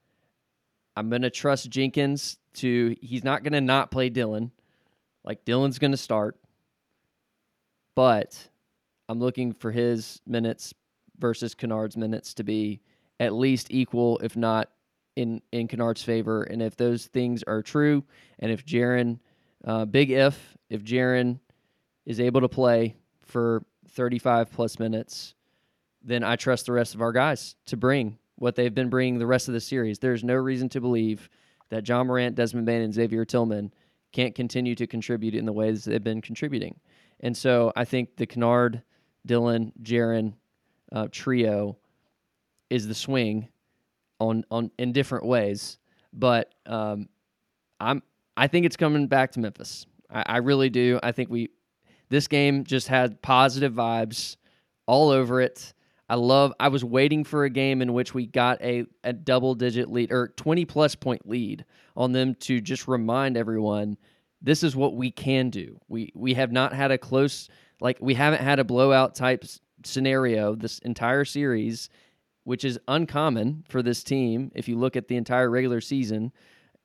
I'm 0.97 1.11
gonna 1.11 1.31
trust 1.31 1.71
Jenkins 1.71 2.39
to. 2.55 2.97
He's 3.01 3.23
not 3.23 3.45
gonna 3.45 3.61
not 3.61 3.91
play 3.91 4.09
Dillon. 4.09 4.51
Like 5.25 5.45
Dillon's 5.45 5.79
gonna 5.79 5.97
start, 5.97 6.37
but 7.95 8.49
I'm 9.09 9.20
looking 9.20 9.53
for 9.53 9.70
his 9.70 10.20
minutes 10.27 10.75
versus 11.18 11.55
Kennard's 11.55 11.97
minutes 11.97 12.35
to 12.35 12.45
be 12.45 12.81
at 13.20 13.33
least 13.33 13.68
equal, 13.70 14.18
if 14.18 14.37
not 14.37 14.70
in 15.16 15.41
in 15.53 15.68
Kennard's 15.68 16.03
favor. 16.03 16.43
And 16.43 16.62
if 16.62 16.77
those 16.77 17.07
things 17.07 17.43
are 17.45 17.62
true, 17.62 18.05
and 18.39 18.51
if 18.51 18.64
Jaren, 18.64 19.18
uh, 19.64 19.85
big 19.85 20.11
if, 20.11 20.57
if 20.68 20.83
Jaren 20.85 21.39
is 22.05 22.20
able 22.20 22.41
to 22.43 22.49
play 22.49 22.97
for 23.22 23.64
35 23.89 24.51
plus 24.51 24.79
minutes, 24.79 25.35
then 26.03 26.22
I 26.22 26.37
trust 26.37 26.66
the 26.66 26.72
rest 26.72 26.95
of 26.95 27.01
our 27.01 27.12
guys 27.12 27.57
to 27.66 27.77
bring 27.77 28.18
what 28.37 28.57
they've 28.57 28.75
been 28.75 28.91
bringing 28.91 29.18
the 29.18 29.27
rest 29.27 29.49
of 29.49 29.55
the 29.55 29.61
series. 29.61 29.99
There's 29.99 30.25
no 30.25 30.35
reason 30.35 30.68
to 30.70 30.81
believe 30.81 31.31
that 31.70 31.89
Ja 31.89 32.03
Morant, 32.05 32.35
Desmond 32.35 32.66
Bane, 32.66 32.83
and 32.83 32.93
Xavier 32.93 33.25
Tillman 33.25 33.72
can't 34.15 34.35
continue 34.35 34.77
to 34.77 34.87
contribute 34.87 35.35
in 35.35 35.45
the 35.45 35.53
ways 35.53 35.85
they've 35.85 36.03
been 36.03 36.23
contributing. 36.23 36.79
And 37.21 37.37
so 37.37 37.73
I 37.75 37.85
think 37.85 38.17
the 38.17 38.27
Kennard, 38.27 38.83
Dillon, 39.27 39.73
Jaren 39.83 40.35
uh, 40.93 41.09
trio 41.11 41.77
is 42.71 42.87
the 42.87 42.95
swing 42.95 43.49
on 44.21 44.45
on 44.51 44.71
in 44.79 44.93
different 44.93 45.27
ways. 45.27 45.79
But 46.12 46.55
um, 46.67 47.09
I'm 47.81 48.03
I 48.37 48.47
think 48.47 48.67
it's 48.67 48.77
coming 48.77 49.09
back 49.09 49.33
to 49.33 49.41
Memphis. 49.41 49.87
I, 50.09 50.23
I 50.27 50.37
really 50.39 50.71
do. 50.71 51.01
I 51.03 51.11
think 51.11 51.29
we 51.29 51.51
this 52.09 52.29
game 52.29 52.62
just 52.65 52.87
had 52.87 53.21
positive 53.21 53.73
vibes 53.73 54.37
all 54.87 55.11
over 55.11 55.41
it. 55.41 55.75
I 56.09 56.17
love 56.17 56.53
I 56.61 56.69
was 56.69 56.85
waiting 56.85 57.25
for 57.25 57.45
a 57.45 57.51
game 57.51 57.81
in 57.81 57.93
which 57.93 58.13
we 58.13 58.27
got 58.27 58.61
a, 58.61 58.85
a 59.03 59.13
double 59.13 59.55
digit 59.55 59.91
lead 59.91 60.13
or 60.13 60.29
20 60.37 60.65
plus 60.67 60.95
point 60.95 61.29
lead 61.29 61.65
on 61.97 62.13
them 62.13 62.35
to 62.41 62.61
just 62.61 62.87
remind 62.87 63.37
everyone 63.37 63.97
this 64.43 64.63
is 64.63 64.77
what 64.77 64.95
we 64.95 65.11
can 65.11 65.49
do. 65.49 65.81
We 65.89 66.13
we 66.15 66.35
have 66.35 66.53
not 66.53 66.75
had 66.75 66.91
a 66.91 66.99
close 66.99 67.49
like 67.81 67.99
we 68.01 68.15
haven't 68.15 68.43
had 68.43 68.59
a 68.59 68.65
blowout 68.65 69.15
type 69.15 69.45
scenario 69.85 70.55
this 70.55 70.79
entire 70.81 71.25
series, 71.25 71.89
which 72.45 72.65
is 72.65 72.79
uncommon 72.87 73.65
for 73.69 73.83
this 73.83 74.05
team 74.05 74.53
if 74.55 74.69
you 74.69 74.77
look 74.79 74.97
at 74.97 75.09
the 75.09 75.17
entire 75.17 75.49
regular 75.49 75.81
season. 75.81 76.33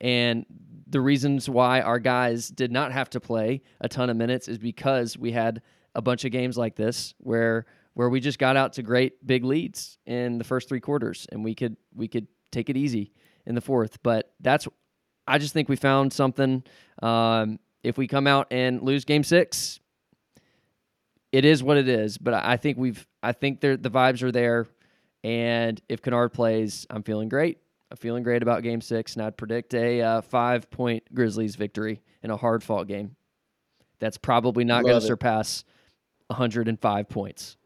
And 0.00 0.46
the 0.86 1.00
reasons 1.00 1.48
why 1.48 1.82
our 1.82 1.98
guys 1.98 2.48
did 2.48 2.72
not 2.72 2.90
have 2.92 3.10
to 3.10 3.20
play 3.20 3.60
a 3.82 3.88
ton 3.88 4.08
of 4.08 4.16
minutes 4.16 4.48
is 4.48 4.56
because 4.56 5.18
we 5.18 5.30
had 5.30 5.60
a 5.94 6.00
bunch 6.00 6.24
of 6.24 6.32
games 6.32 6.56
like 6.56 6.76
this 6.76 7.14
where 7.18 7.66
where 7.94 8.08
we 8.08 8.20
just 8.20 8.38
got 8.38 8.56
out 8.56 8.74
to 8.74 8.82
great 8.82 9.26
big 9.26 9.44
leads 9.44 9.98
in 10.06 10.38
the 10.38 10.44
first 10.44 10.68
three 10.68 10.80
quarters 10.80 11.26
and 11.32 11.44
we 11.44 11.54
could 11.54 11.76
we 11.94 12.08
could 12.08 12.26
take 12.50 12.70
it 12.70 12.76
easy 12.76 13.12
in 13.46 13.54
the 13.54 13.60
fourth. 13.60 14.02
But 14.02 14.32
that's 14.40 14.66
I 15.26 15.38
just 15.38 15.52
think 15.52 15.68
we 15.68 15.76
found 15.76 16.12
something. 16.12 16.62
Um, 17.02 17.58
if 17.82 17.96
we 17.96 18.06
come 18.06 18.26
out 18.26 18.48
and 18.50 18.82
lose 18.82 19.04
game 19.04 19.24
six, 19.24 19.80
it 21.32 21.44
is 21.44 21.62
what 21.62 21.76
it 21.76 21.88
is. 21.88 22.18
But 22.18 22.34
I 22.34 22.56
think 22.56 22.78
we've 22.78 23.06
I 23.22 23.32
think 23.32 23.60
the 23.60 23.76
vibes 23.76 24.22
are 24.22 24.32
there. 24.32 24.66
And 25.22 25.80
if 25.88 26.00
Kennard 26.00 26.32
plays, 26.32 26.86
I'm 26.88 27.02
feeling 27.02 27.28
great. 27.28 27.58
I'm 27.90 27.96
feeling 27.96 28.22
great 28.22 28.42
about 28.42 28.62
game 28.62 28.80
six, 28.80 29.14
and 29.14 29.22
I'd 29.24 29.36
predict 29.36 29.74
a 29.74 30.00
uh, 30.00 30.20
five 30.22 30.70
point 30.70 31.02
Grizzlies 31.12 31.56
victory 31.56 32.02
in 32.22 32.30
a 32.30 32.36
hard 32.36 32.62
fought 32.62 32.86
game. 32.86 33.16
That's 33.98 34.16
probably 34.16 34.64
not 34.64 34.84
going 34.84 34.98
to 34.98 35.06
surpass 35.06 35.64
105 36.28 37.08
points. 37.08 37.56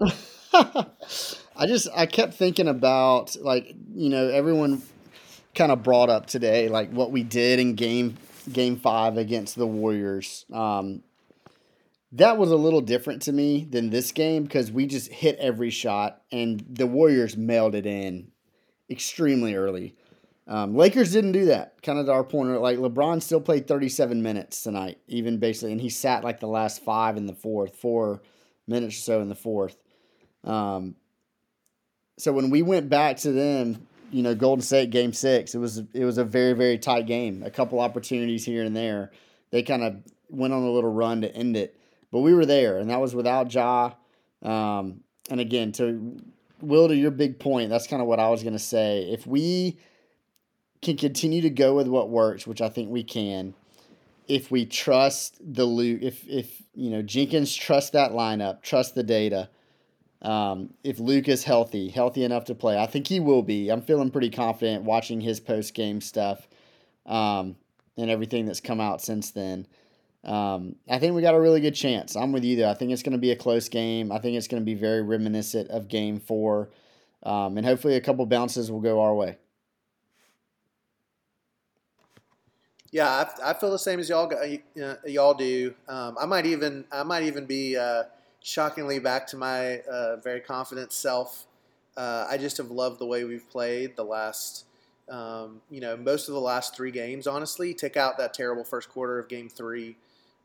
I 0.52 1.66
just 1.66 1.88
I 1.94 2.06
kept 2.06 2.34
thinking 2.34 2.68
about 2.68 3.36
like 3.40 3.74
you 3.94 4.08
know 4.08 4.28
everyone 4.28 4.82
kind 5.54 5.72
of 5.72 5.82
brought 5.82 6.08
up 6.08 6.26
today 6.26 6.68
like 6.68 6.90
what 6.90 7.10
we 7.10 7.22
did 7.22 7.58
in 7.58 7.74
game 7.74 8.16
game 8.52 8.76
five 8.76 9.16
against 9.16 9.56
the 9.56 9.66
Warriors. 9.66 10.46
Um, 10.52 11.02
that 12.12 12.38
was 12.38 12.50
a 12.50 12.56
little 12.56 12.80
different 12.80 13.22
to 13.22 13.32
me 13.32 13.66
than 13.68 13.90
this 13.90 14.12
game 14.12 14.44
because 14.44 14.72
we 14.72 14.86
just 14.86 15.12
hit 15.12 15.36
every 15.38 15.70
shot 15.70 16.22
and 16.32 16.64
the 16.68 16.86
Warriors 16.86 17.36
mailed 17.36 17.74
it 17.74 17.84
in 17.84 18.28
extremely 18.88 19.54
early. 19.54 19.94
Um, 20.46 20.74
Lakers 20.74 21.12
didn't 21.12 21.32
do 21.32 21.46
that. 21.46 21.82
Kind 21.82 21.98
of 21.98 22.08
our 22.08 22.24
point. 22.24 22.48
Like 22.62 22.78
LeBron 22.78 23.20
still 23.22 23.40
played 23.40 23.68
37 23.68 24.22
minutes 24.22 24.62
tonight, 24.62 24.98
even 25.06 25.36
basically, 25.36 25.72
and 25.72 25.80
he 25.80 25.90
sat 25.90 26.24
like 26.24 26.40
the 26.40 26.46
last 26.46 26.82
five 26.82 27.18
in 27.18 27.26
the 27.26 27.34
fourth, 27.34 27.76
four 27.76 28.22
minutes 28.66 28.96
or 28.96 29.00
so 29.00 29.20
in 29.20 29.28
the 29.28 29.34
fourth. 29.34 29.76
Um, 30.44 30.94
so 32.18 32.32
when 32.32 32.50
we 32.50 32.62
went 32.62 32.88
back 32.88 33.18
to 33.18 33.32
them, 33.32 33.86
you 34.10 34.22
know, 34.22 34.34
Golden 34.34 34.62
State 34.62 34.90
game 34.90 35.12
six, 35.12 35.54
it 35.54 35.58
was 35.58 35.82
it 35.92 36.04
was 36.04 36.18
a 36.18 36.24
very 36.24 36.52
very 36.52 36.78
tight 36.78 37.06
game. 37.06 37.42
A 37.42 37.50
couple 37.50 37.80
opportunities 37.80 38.44
here 38.44 38.64
and 38.64 38.76
there. 38.76 39.10
They 39.50 39.62
kind 39.62 39.82
of 39.82 40.02
went 40.28 40.52
on 40.52 40.62
a 40.62 40.70
little 40.70 40.92
run 40.92 41.22
to 41.22 41.34
end 41.34 41.56
it, 41.56 41.78
but 42.10 42.20
we 42.20 42.34
were 42.34 42.46
there, 42.46 42.78
and 42.78 42.90
that 42.90 43.00
was 43.00 43.14
without 43.14 43.52
Ja. 43.52 43.92
Um, 44.42 45.00
and 45.30 45.40
again, 45.40 45.72
to 45.72 46.16
Will, 46.60 46.88
to 46.88 46.96
your 46.96 47.10
big 47.10 47.38
point, 47.38 47.70
that's 47.70 47.86
kind 47.86 48.02
of 48.02 48.08
what 48.08 48.18
I 48.18 48.28
was 48.30 48.42
going 48.42 48.54
to 48.54 48.58
say. 48.58 49.08
If 49.10 49.26
we 49.26 49.78
can 50.82 50.96
continue 50.96 51.42
to 51.42 51.50
go 51.50 51.74
with 51.74 51.88
what 51.88 52.10
works, 52.10 52.46
which 52.46 52.60
I 52.60 52.68
think 52.68 52.90
we 52.90 53.04
can, 53.04 53.54
if 54.26 54.50
we 54.50 54.66
trust 54.66 55.38
the 55.40 55.64
Luke, 55.64 56.00
if 56.02 56.26
if 56.28 56.62
you 56.74 56.90
know 56.90 57.02
Jenkins 57.02 57.54
trust 57.54 57.92
that 57.92 58.12
lineup, 58.12 58.62
trust 58.62 58.94
the 58.94 59.02
data. 59.02 59.48
Um, 60.20 60.74
if 60.82 60.98
Luke 60.98 61.28
is 61.28 61.44
healthy, 61.44 61.88
healthy 61.88 62.24
enough 62.24 62.46
to 62.46 62.54
play, 62.54 62.78
I 62.78 62.86
think 62.86 63.06
he 63.06 63.20
will 63.20 63.42
be. 63.42 63.68
I'm 63.70 63.82
feeling 63.82 64.10
pretty 64.10 64.30
confident 64.30 64.84
watching 64.84 65.20
his 65.20 65.38
post 65.38 65.74
game 65.74 66.00
stuff 66.00 66.48
um, 67.06 67.56
and 67.96 68.10
everything 68.10 68.46
that's 68.46 68.60
come 68.60 68.80
out 68.80 69.00
since 69.00 69.30
then. 69.30 69.66
Um, 70.24 70.74
I 70.90 70.98
think 70.98 71.14
we 71.14 71.22
got 71.22 71.34
a 71.34 71.40
really 71.40 71.60
good 71.60 71.74
chance. 71.74 72.16
I'm 72.16 72.32
with 72.32 72.44
you 72.44 72.56
though. 72.56 72.70
I 72.70 72.74
think 72.74 72.90
it's 72.90 73.02
going 73.02 73.12
to 73.12 73.18
be 73.18 73.30
a 73.30 73.36
close 73.36 73.68
game. 73.68 74.10
I 74.10 74.18
think 74.18 74.36
it's 74.36 74.48
going 74.48 74.60
to 74.60 74.66
be 74.66 74.74
very 74.74 75.02
reminiscent 75.02 75.70
of 75.70 75.86
Game 75.88 76.18
Four, 76.18 76.70
um, 77.22 77.56
and 77.56 77.64
hopefully 77.64 77.94
a 77.94 78.00
couple 78.00 78.26
bounces 78.26 78.70
will 78.70 78.80
go 78.80 79.00
our 79.00 79.14
way. 79.14 79.36
Yeah, 82.90 83.08
I, 83.08 83.50
I 83.50 83.54
feel 83.54 83.70
the 83.70 83.78
same 83.78 84.00
as 84.00 84.08
y'all 84.08 84.32
y'all 85.06 85.34
do. 85.34 85.74
Um, 85.88 86.16
I 86.20 86.26
might 86.26 86.46
even 86.46 86.84
I 86.90 87.04
might 87.04 87.22
even 87.22 87.46
be 87.46 87.76
uh, 87.76 88.04
shockingly 88.48 88.98
back 88.98 89.26
to 89.26 89.36
my 89.36 89.80
uh, 89.80 90.16
very 90.16 90.40
confident 90.40 90.90
self. 90.92 91.46
Uh, 91.96 92.26
I 92.28 92.38
just 92.38 92.56
have 92.56 92.70
loved 92.70 92.98
the 92.98 93.06
way 93.06 93.24
we've 93.24 93.48
played 93.50 93.94
the 93.94 94.04
last, 94.04 94.64
um, 95.10 95.60
you 95.70 95.80
know, 95.80 95.96
most 95.96 96.28
of 96.28 96.34
the 96.34 96.40
last 96.40 96.74
three 96.74 96.90
games. 96.90 97.26
Honestly, 97.26 97.74
take 97.74 97.96
out 97.96 98.16
that 98.18 98.32
terrible 98.32 98.64
first 98.64 98.88
quarter 98.88 99.18
of 99.18 99.28
Game 99.28 99.48
Three. 99.48 99.96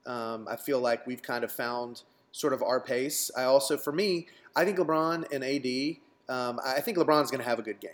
Um, 0.06 0.47
I 0.49 0.58
feel 0.58 0.80
like 0.80 1.08
we've 1.08 1.22
kind 1.22 1.45
of 1.45 1.51
found 1.51 2.04
sort 2.34 2.51
of 2.51 2.62
our 2.62 2.82
pace. 2.82 3.32
I 3.38 3.43
also, 3.43 3.78
for 3.78 3.93
me, 3.93 4.28
I 4.56 4.66
think 4.66 4.78
LeBron 4.78 5.32
and 5.32 5.43
AD. 5.43 5.97
Um, 6.28 6.60
I 6.66 6.82
think 6.82 6.97
LeBron's 6.97 7.32
going 7.32 7.41
to 7.41 7.47
have 7.47 7.60
a 7.60 7.64
good 7.64 7.80
game. 7.80 7.91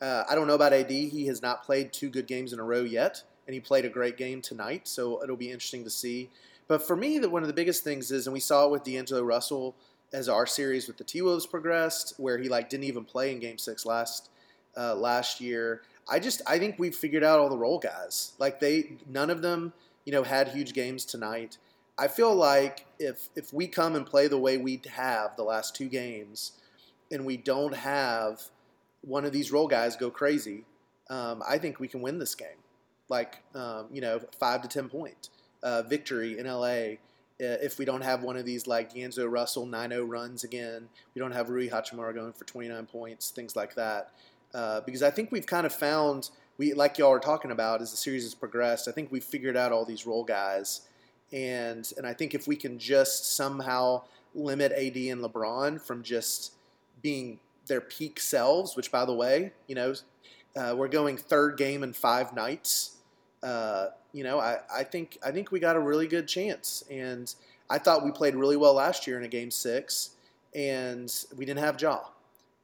Uh, 0.00 0.24
I 0.28 0.34
don't 0.34 0.48
know 0.48 0.54
about 0.54 0.72
AD. 0.72 0.90
He 0.90 1.26
has 1.26 1.40
not 1.40 1.62
played 1.62 1.92
two 1.92 2.08
good 2.08 2.26
games 2.26 2.52
in 2.52 2.58
a 2.58 2.64
row 2.64 2.82
yet, 2.82 3.22
and 3.46 3.54
he 3.54 3.60
played 3.60 3.84
a 3.84 3.88
great 3.88 4.16
game 4.16 4.40
tonight. 4.40 4.88
So 4.88 5.22
it'll 5.22 5.36
be 5.36 5.50
interesting 5.50 5.84
to 5.84 5.90
see. 5.90 6.30
But 6.72 6.86
for 6.86 6.96
me, 6.96 7.18
that 7.18 7.30
one 7.30 7.42
of 7.42 7.48
the 7.48 7.52
biggest 7.52 7.84
things 7.84 8.10
is, 8.10 8.26
and 8.26 8.32
we 8.32 8.40
saw 8.40 8.64
it 8.64 8.70
with 8.70 8.82
D'Angelo 8.82 9.20
Russell 9.22 9.76
as 10.10 10.26
our 10.26 10.46
series 10.46 10.86
with 10.86 10.96
the 10.96 11.04
T 11.04 11.20
Wolves 11.20 11.44
progressed, 11.44 12.14
where 12.16 12.38
he 12.38 12.48
like 12.48 12.70
didn't 12.70 12.84
even 12.84 13.04
play 13.04 13.30
in 13.30 13.40
Game 13.40 13.58
Six 13.58 13.84
last 13.84 14.30
uh, 14.74 14.94
last 14.94 15.38
year. 15.38 15.82
I 16.08 16.18
just 16.18 16.40
I 16.46 16.58
think 16.58 16.76
we've 16.78 16.96
figured 16.96 17.24
out 17.24 17.38
all 17.38 17.50
the 17.50 17.58
role 17.58 17.78
guys. 17.78 18.32
Like 18.38 18.58
they, 18.58 18.92
none 19.06 19.28
of 19.28 19.42
them 19.42 19.74
you 20.06 20.12
know, 20.12 20.22
had 20.22 20.48
huge 20.48 20.72
games 20.72 21.04
tonight. 21.04 21.58
I 21.98 22.08
feel 22.08 22.34
like 22.34 22.86
if 22.98 23.28
if 23.36 23.52
we 23.52 23.66
come 23.66 23.94
and 23.94 24.06
play 24.06 24.26
the 24.26 24.38
way 24.38 24.56
we 24.56 24.80
have 24.94 25.36
the 25.36 25.44
last 25.44 25.76
two 25.76 25.90
games, 25.90 26.52
and 27.10 27.26
we 27.26 27.36
don't 27.36 27.74
have 27.74 28.44
one 29.02 29.26
of 29.26 29.32
these 29.32 29.52
role 29.52 29.68
guys 29.68 29.94
go 29.94 30.10
crazy, 30.10 30.64
um, 31.10 31.42
I 31.46 31.58
think 31.58 31.80
we 31.80 31.88
can 31.88 32.00
win 32.00 32.18
this 32.18 32.34
game. 32.34 32.64
Like 33.10 33.42
um, 33.54 33.88
you 33.92 34.00
know, 34.00 34.20
five 34.40 34.62
to 34.62 34.68
ten 34.68 34.88
point 34.88 35.28
uh, 35.62 35.82
victory 35.82 36.38
in 36.38 36.46
LA. 36.46 36.98
Uh, 37.40 37.58
if 37.60 37.78
we 37.78 37.84
don't 37.84 38.02
have 38.02 38.22
one 38.22 38.36
of 38.36 38.44
these 38.44 38.66
like 38.66 38.94
D'Angelo 38.94 39.26
Russell 39.26 39.66
9-0 39.66 40.08
runs 40.08 40.44
again, 40.44 40.88
we 41.14 41.18
don't 41.18 41.32
have 41.32 41.48
Rui 41.48 41.68
Hachimura 41.68 42.14
going 42.14 42.32
for 42.32 42.44
29 42.44 42.86
points, 42.86 43.30
things 43.30 43.56
like 43.56 43.74
that. 43.74 44.10
Uh, 44.54 44.80
because 44.82 45.02
I 45.02 45.10
think 45.10 45.32
we've 45.32 45.46
kind 45.46 45.66
of 45.66 45.74
found– 45.74 46.30
we 46.58 46.74
like 46.74 46.98
y'all 46.98 47.10
are 47.10 47.18
talking 47.18 47.50
about 47.50 47.80
as 47.80 47.90
the 47.90 47.96
series 47.96 48.24
has 48.24 48.34
progressed. 48.34 48.88
I 48.88 48.92
think 48.92 49.10
we've 49.10 49.24
figured 49.24 49.56
out 49.56 49.72
all 49.72 49.84
these 49.84 50.06
role 50.06 50.24
guys, 50.24 50.82
and 51.32 51.90
and 51.96 52.06
I 52.06 52.12
think 52.12 52.34
if 52.34 52.46
we 52.46 52.56
can 52.56 52.78
just 52.78 53.34
somehow 53.36 54.02
limit 54.34 54.72
AD 54.72 54.96
and 54.96 55.20
LeBron 55.20 55.80
from 55.80 56.02
just 56.02 56.52
being 57.02 57.38
their 57.66 57.80
peak 57.80 58.20
selves, 58.20 58.76
which 58.76 58.90
by 58.90 59.04
the 59.04 59.14
way, 59.14 59.52
you 59.66 59.74
know, 59.74 59.94
uh, 60.56 60.74
we're 60.76 60.88
going 60.88 61.16
third 61.16 61.56
game 61.56 61.82
in 61.82 61.92
five 61.92 62.34
nights. 62.34 62.96
Uh, 63.42 63.88
you 64.12 64.24
know, 64.24 64.38
I, 64.38 64.58
I 64.72 64.84
think 64.84 65.18
I 65.24 65.30
think 65.30 65.50
we 65.50 65.60
got 65.60 65.76
a 65.76 65.80
really 65.80 66.06
good 66.06 66.28
chance, 66.28 66.84
and 66.90 67.32
I 67.70 67.78
thought 67.78 68.04
we 68.04 68.10
played 68.10 68.34
really 68.34 68.56
well 68.56 68.74
last 68.74 69.06
year 69.06 69.18
in 69.18 69.24
a 69.24 69.28
game 69.28 69.50
six, 69.50 70.10
and 70.54 71.12
we 71.36 71.44
didn't 71.44 71.60
have 71.60 71.80
Ja, 71.80 72.00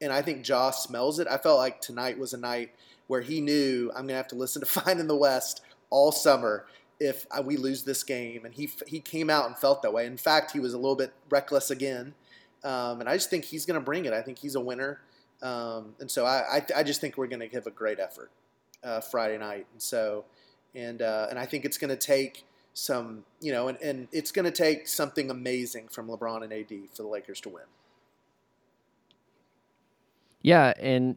and 0.01 0.13
I 0.13 0.23
think 0.23 0.47
Ja 0.47 0.71
smells 0.71 1.19
it. 1.19 1.27
I 1.29 1.39
felt 1.39 1.59
like 1.59 1.81
tonight 1.81 2.19
was 2.19 2.33
a 2.35 2.39
night 2.39 2.71
where 3.09 3.21
he 3.21 3.41
knew 3.41 3.91
I'm 3.95 4.07
to 4.09 4.15
have 4.15 4.29
to 4.29 4.37
listen 4.37 4.61
to 4.61 4.67
Find 4.81 5.01
in 5.01 5.09
the 5.09 5.17
West 5.17 5.63
all 5.91 6.13
summer 6.13 6.67
if 7.01 7.27
we 7.45 7.57
lose 7.57 7.83
this 7.83 8.03
game. 8.03 8.45
And 8.45 8.55
he, 8.55 8.71
he 8.87 9.01
came 9.01 9.31
out 9.31 9.47
and 9.47 9.57
felt 9.57 9.83
that 9.83 9.93
way. 9.93 10.07
In 10.07 10.17
fact, 10.17 10.53
he 10.53 10.61
was 10.61 10.75
a 10.75 10.79
little 10.79 10.97
bit 10.97 11.13
reckless 11.31 11.71
again. 11.71 12.15
Um, 12.65 13.01
and 13.01 13.09
I 13.09 13.15
just 13.15 13.31
think 13.31 13.45
he's 13.45 13.65
to 13.79 13.85
bring 13.85 14.05
it. 14.05 14.13
I 14.13 14.21
think 14.21 14.39
he's 14.39 14.55
a 14.55 14.61
winner. 14.61 15.01
Um, 15.43 15.95
and 16.01 16.11
so 16.11 16.27
I, 16.27 16.57
I, 16.57 16.67
I, 16.79 16.83
just 16.83 17.01
think 17.01 17.17
we're 17.17 17.29
to 17.39 17.47
give 17.47 17.69
a 17.69 17.71
great 17.71 18.01
effort 18.01 18.33
uh, 18.83 19.01
Friday 19.01 19.39
night. 19.39 19.67
And 19.73 19.81
so, 19.81 20.25
and, 20.79 21.03
uh, 21.03 21.27
and 21.29 21.39
I 21.39 21.47
think 21.47 21.65
it's 21.65 21.79
going 21.79 21.91
to 21.91 21.97
take 21.97 22.45
some, 22.73 23.25
you 23.41 23.53
know, 23.53 23.69
and, 23.69 23.79
and 23.83 24.09
it's 24.13 24.31
going 24.31 24.45
to 24.45 24.51
take 24.51 24.87
something 24.87 25.31
amazing 25.31 25.89
from 25.89 26.09
LeBron 26.09 26.45
and 26.45 26.53
AD 26.53 26.91
for 26.95 27.03
the 27.03 27.09
Lakers 27.09 27.41
to 27.43 27.49
win. 27.49 27.65
Yeah, 30.41 30.73
and 30.79 31.17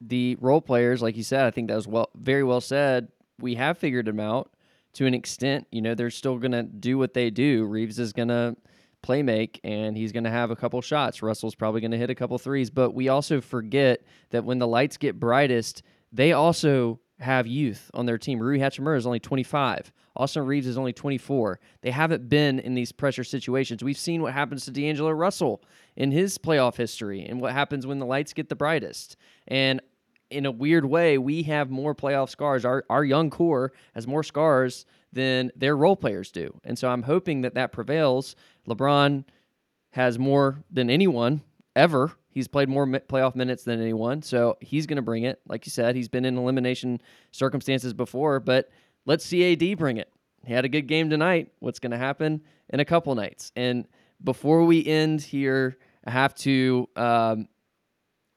the 0.00 0.36
role 0.40 0.60
players, 0.60 1.02
like 1.02 1.16
you 1.16 1.24
said, 1.24 1.44
I 1.44 1.50
think 1.50 1.68
that 1.68 1.74
was 1.74 1.88
well, 1.88 2.10
very 2.14 2.44
well 2.44 2.60
said. 2.60 3.08
We 3.40 3.56
have 3.56 3.78
figured 3.78 4.06
them 4.06 4.20
out 4.20 4.50
to 4.94 5.06
an 5.06 5.14
extent. 5.14 5.66
You 5.72 5.82
know, 5.82 5.94
they're 5.94 6.10
still 6.10 6.38
going 6.38 6.52
to 6.52 6.62
do 6.62 6.96
what 6.96 7.12
they 7.12 7.30
do. 7.30 7.64
Reaves 7.64 7.98
is 7.98 8.12
going 8.12 8.28
to 8.28 8.56
play 9.02 9.22
make 9.22 9.60
and 9.62 9.96
he's 9.96 10.12
going 10.12 10.24
to 10.24 10.30
have 10.30 10.50
a 10.50 10.56
couple 10.56 10.80
shots. 10.80 11.22
Russell's 11.22 11.54
probably 11.54 11.80
going 11.80 11.90
to 11.90 11.98
hit 11.98 12.10
a 12.10 12.14
couple 12.14 12.38
threes, 12.38 12.70
but 12.70 12.92
we 12.92 13.08
also 13.08 13.40
forget 13.40 14.02
that 14.30 14.44
when 14.44 14.58
the 14.58 14.66
lights 14.66 14.96
get 14.96 15.18
brightest, 15.18 15.82
they 16.12 16.32
also 16.32 17.00
have 17.18 17.46
youth 17.46 17.90
on 17.94 18.06
their 18.06 18.18
team. 18.18 18.40
Rui 18.40 18.58
Hachimura 18.58 18.96
is 18.96 19.06
only 19.06 19.20
25. 19.20 19.92
Austin 20.16 20.44
Reaves 20.44 20.66
is 20.66 20.78
only 20.78 20.92
24. 20.92 21.60
They 21.82 21.90
haven't 21.90 22.28
been 22.28 22.58
in 22.58 22.74
these 22.74 22.92
pressure 22.92 23.24
situations. 23.24 23.82
We've 23.82 23.98
seen 23.98 24.22
what 24.22 24.32
happens 24.32 24.64
to 24.64 24.70
D'Angelo 24.70 25.10
Russell 25.10 25.62
in 25.96 26.10
his 26.10 26.38
playoff 26.38 26.76
history 26.76 27.24
and 27.24 27.40
what 27.40 27.52
happens 27.52 27.86
when 27.86 27.98
the 27.98 28.06
lights 28.06 28.32
get 28.32 28.48
the 28.48 28.56
brightest. 28.56 29.16
And 29.48 29.80
in 30.30 30.44
a 30.44 30.50
weird 30.50 30.84
way, 30.84 31.18
we 31.18 31.44
have 31.44 31.70
more 31.70 31.94
playoff 31.94 32.30
scars. 32.30 32.64
Our, 32.64 32.84
our 32.90 33.04
young 33.04 33.30
core 33.30 33.72
has 33.94 34.06
more 34.06 34.22
scars 34.22 34.84
than 35.12 35.52
their 35.56 35.76
role 35.76 35.96
players 35.96 36.30
do. 36.30 36.58
And 36.64 36.78
so 36.78 36.88
I'm 36.88 37.02
hoping 37.02 37.42
that 37.42 37.54
that 37.54 37.72
prevails. 37.72 38.36
LeBron 38.68 39.24
has 39.90 40.18
more 40.18 40.62
than 40.70 40.90
anyone 40.90 41.42
ever. 41.76 42.10
He's 42.30 42.48
played 42.48 42.68
more 42.68 42.86
playoff 42.86 43.36
minutes 43.36 43.62
than 43.62 43.80
anyone. 43.80 44.22
So 44.22 44.56
he's 44.60 44.86
going 44.86 44.96
to 44.96 45.02
bring 45.02 45.22
it. 45.22 45.40
Like 45.46 45.66
you 45.66 45.70
said, 45.70 45.94
he's 45.94 46.08
been 46.08 46.24
in 46.24 46.36
elimination 46.36 47.00
circumstances 47.30 47.94
before, 47.94 48.40
but 48.40 48.70
let's 49.04 49.24
see 49.24 49.52
AD 49.52 49.78
bring 49.78 49.98
it. 49.98 50.10
He 50.44 50.52
had 50.52 50.64
a 50.64 50.68
good 50.68 50.88
game 50.88 51.10
tonight. 51.10 51.52
What's 51.60 51.78
going 51.78 51.92
to 51.92 51.98
happen 51.98 52.42
in 52.70 52.80
a 52.80 52.84
couple 52.84 53.14
nights? 53.14 53.52
And 53.54 53.86
before 54.24 54.64
we 54.64 54.84
end 54.84 55.20
here, 55.20 55.76
I 56.04 56.10
have 56.10 56.34
to 56.36 56.88
um, 56.96 57.48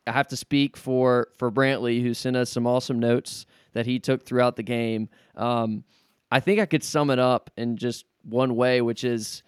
I 0.06 0.12
have 0.12 0.28
to 0.30 0.38
speak 0.38 0.76
for 0.76 1.30
for 1.38 1.52
Brantley, 1.52 2.02
who 2.02 2.14
sent 2.14 2.36
us 2.36 2.50
some 2.50 2.66
awesome 2.66 3.00
notes 3.00 3.46
that 3.74 3.86
he 3.86 4.00
took 4.00 4.26
throughout 4.26 4.56
the 4.56 4.64
game. 4.64 5.10
Um, 5.36 5.84
I 6.32 6.40
think 6.40 6.60
I 6.60 6.66
could 6.66 6.84
sum 6.84 7.10
it 7.12 7.20
up 7.20 7.52
in 7.58 7.78
just 7.78 8.06
one 8.24 8.56
way, 8.56 8.82
which 8.82 9.04
is 9.04 9.44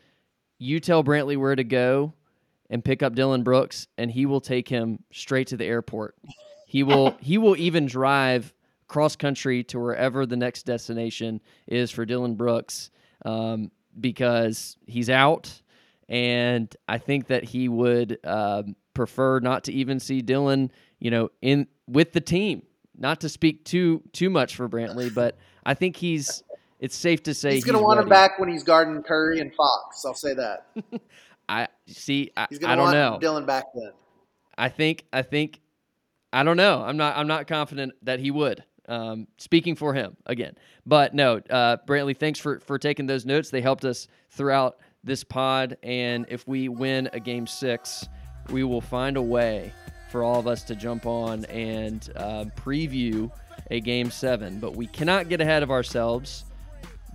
you 0.59 0.79
tell 0.79 1.03
Brantley 1.03 1.37
where 1.37 1.55
to 1.55 1.63
go 1.63 2.13
and 2.71 2.83
pick 2.83 3.03
up 3.03 3.13
Dillon 3.13 3.43
Brooks, 3.43 3.87
and 3.97 4.09
he 4.09 4.25
will 4.25 4.41
take 4.41 4.67
him 4.67 5.03
straight 5.11 5.47
to 5.47 5.57
the 5.57 5.65
airport. 5.65 6.15
He 6.65 6.81
will 6.81 7.15
he 7.21 7.37
will 7.37 7.55
even 7.57 7.85
drive 7.85 8.51
cross 8.87 9.15
country 9.15 9.63
to 9.65 9.79
wherever 9.79 10.25
the 10.25 10.37
next 10.37 10.63
destination 10.63 11.41
is 11.67 11.91
for 11.91 12.05
Dillon 12.05 12.35
Brooks 12.35 12.89
um, 13.25 13.71
because 13.99 14.77
he's 14.87 15.09
out, 15.09 15.61
and 16.09 16.73
I 16.87 16.97
think 16.97 17.27
that 17.27 17.43
he 17.43 17.67
would 17.67 18.17
um, 18.23 18.75
prefer 18.93 19.39
not 19.39 19.65
to 19.65 19.73
even 19.73 19.99
see 19.99 20.21
Dillon, 20.21 20.71
you 20.99 21.11
know, 21.11 21.29
in 21.41 21.67
with 21.87 22.13
the 22.13 22.21
team. 22.21 22.63
Not 22.97 23.21
to 23.21 23.29
speak 23.29 23.65
too 23.65 24.01
too 24.13 24.29
much 24.29 24.55
for 24.55 24.69
Brantley, 24.69 25.13
but 25.13 25.37
I 25.65 25.73
think 25.73 25.97
he's 25.97 26.41
it's 26.79 26.95
safe 26.95 27.21
to 27.23 27.33
say 27.33 27.53
he's 27.53 27.63
going 27.63 27.77
to 27.77 27.83
want 27.83 27.97
ready. 27.97 28.05
him 28.05 28.09
back 28.09 28.39
when 28.39 28.49
he's 28.49 28.63
guarding 28.63 29.03
Curry 29.03 29.39
and 29.39 29.53
Fox. 29.53 30.03
I'll 30.05 30.13
say 30.13 30.33
that. 30.33 30.67
I 31.51 31.67
see. 31.85 32.31
I, 32.37 32.45
to 32.45 32.65
want 32.65 32.93
know. 32.93 33.17
Dillon 33.19 33.45
back 33.45 33.65
then. 33.75 33.91
I 34.57 34.69
think. 34.69 35.05
I 35.11 35.21
think. 35.21 35.59
I 36.31 36.43
don't 36.43 36.55
know. 36.55 36.81
I'm 36.81 36.95
not. 36.95 37.17
I'm 37.17 37.27
not 37.27 37.47
confident 37.47 37.91
that 38.03 38.19
he 38.19 38.31
would. 38.31 38.63
Um, 38.87 39.27
speaking 39.37 39.75
for 39.75 39.93
him 39.93 40.15
again, 40.25 40.55
but 40.85 41.13
no, 41.13 41.39
uh, 41.49 41.77
Brantley, 41.87 42.17
thanks 42.17 42.39
for 42.39 42.59
for 42.59 42.79
taking 42.79 43.05
those 43.05 43.25
notes. 43.25 43.49
They 43.49 43.61
helped 43.61 43.83
us 43.83 44.07
throughout 44.31 44.77
this 45.03 45.23
pod, 45.25 45.77
and 45.83 46.25
if 46.29 46.47
we 46.47 46.69
win 46.69 47.09
a 47.11 47.19
game 47.19 47.45
six, 47.45 48.07
we 48.49 48.63
will 48.63 48.81
find 48.81 49.17
a 49.17 49.21
way 49.21 49.73
for 50.09 50.23
all 50.23 50.39
of 50.39 50.47
us 50.47 50.63
to 50.63 50.75
jump 50.75 51.05
on 51.05 51.45
and 51.45 52.09
uh, 52.15 52.45
preview 52.55 53.29
a 53.69 53.81
game 53.81 54.09
seven. 54.09 54.59
But 54.59 54.75
we 54.75 54.87
cannot 54.87 55.29
get 55.29 55.41
ahead 55.41 55.63
of 55.63 55.71
ourselves 55.71 56.45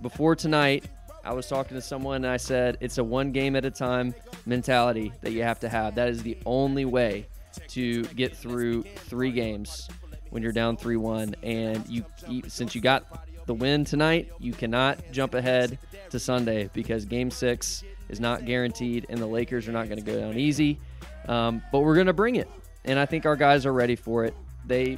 before 0.01 0.35
tonight, 0.35 0.85
I 1.27 1.33
was 1.33 1.45
talking 1.45 1.75
to 1.75 1.81
someone 1.81 2.23
and 2.23 2.27
I 2.27 2.37
said 2.37 2.77
it's 2.79 2.99
a 2.99 3.03
one 3.03 3.33
game 3.33 3.57
at 3.57 3.65
a 3.65 3.69
time 3.69 4.15
mentality 4.45 5.11
that 5.21 5.33
you 5.33 5.43
have 5.43 5.59
to 5.59 5.67
have. 5.67 5.95
That 5.95 6.07
is 6.07 6.23
the 6.23 6.37
only 6.45 6.85
way 6.85 7.27
to 7.67 8.03
get 8.03 8.33
through 8.33 8.83
three 8.83 9.31
games 9.31 9.89
when 10.29 10.41
you're 10.41 10.53
down 10.53 10.77
3 10.77 10.95
1. 10.95 11.35
And 11.43 11.85
you, 11.89 12.05
since 12.47 12.75
you 12.75 12.79
got 12.79 13.27
the 13.45 13.53
win 13.53 13.83
tonight, 13.83 14.31
you 14.39 14.53
cannot 14.53 14.99
jump 15.11 15.33
ahead 15.33 15.77
to 16.11 16.17
Sunday 16.17 16.69
because 16.71 17.03
game 17.03 17.29
six 17.29 17.83
is 18.07 18.21
not 18.21 18.45
guaranteed 18.45 19.05
and 19.09 19.19
the 19.19 19.27
Lakers 19.27 19.67
are 19.67 19.73
not 19.73 19.89
going 19.89 20.01
to 20.01 20.09
go 20.09 20.17
down 20.17 20.37
easy. 20.37 20.79
Um, 21.27 21.61
but 21.73 21.79
we're 21.79 21.95
going 21.95 22.07
to 22.07 22.13
bring 22.13 22.37
it. 22.37 22.49
And 22.85 22.97
I 22.97 23.05
think 23.05 23.25
our 23.25 23.35
guys 23.35 23.65
are 23.65 23.73
ready 23.73 23.97
for 23.97 24.23
it. 24.23 24.33
They, 24.65 24.97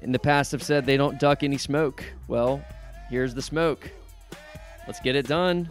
in 0.00 0.10
the 0.10 0.18
past, 0.18 0.50
have 0.50 0.62
said 0.64 0.86
they 0.86 0.96
don't 0.96 1.20
duck 1.20 1.44
any 1.44 1.56
smoke. 1.56 2.02
Well, 2.26 2.64
here's 3.10 3.32
the 3.32 3.42
smoke. 3.42 3.92
Let's 4.90 4.98
get 4.98 5.14
it 5.14 5.28
done. 5.28 5.68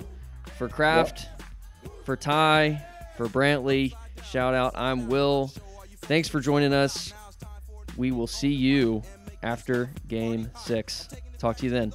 For 0.57 0.69
Craft, 0.69 1.27
yep. 1.83 1.91
for 2.05 2.15
Ty, 2.15 2.81
for 3.17 3.27
Brantley, 3.27 3.93
shout 4.23 4.53
out. 4.53 4.71
I'm 4.77 5.09
Will. 5.09 5.51
Thanks 6.03 6.29
for 6.29 6.39
joining 6.39 6.71
us. 6.71 7.11
We 7.97 8.13
will 8.13 8.27
see 8.27 8.53
you 8.53 9.03
after 9.43 9.91
game 10.07 10.49
six. 10.55 11.09
Talk 11.37 11.57
to 11.57 11.65
you 11.65 11.69
then. 11.69 11.91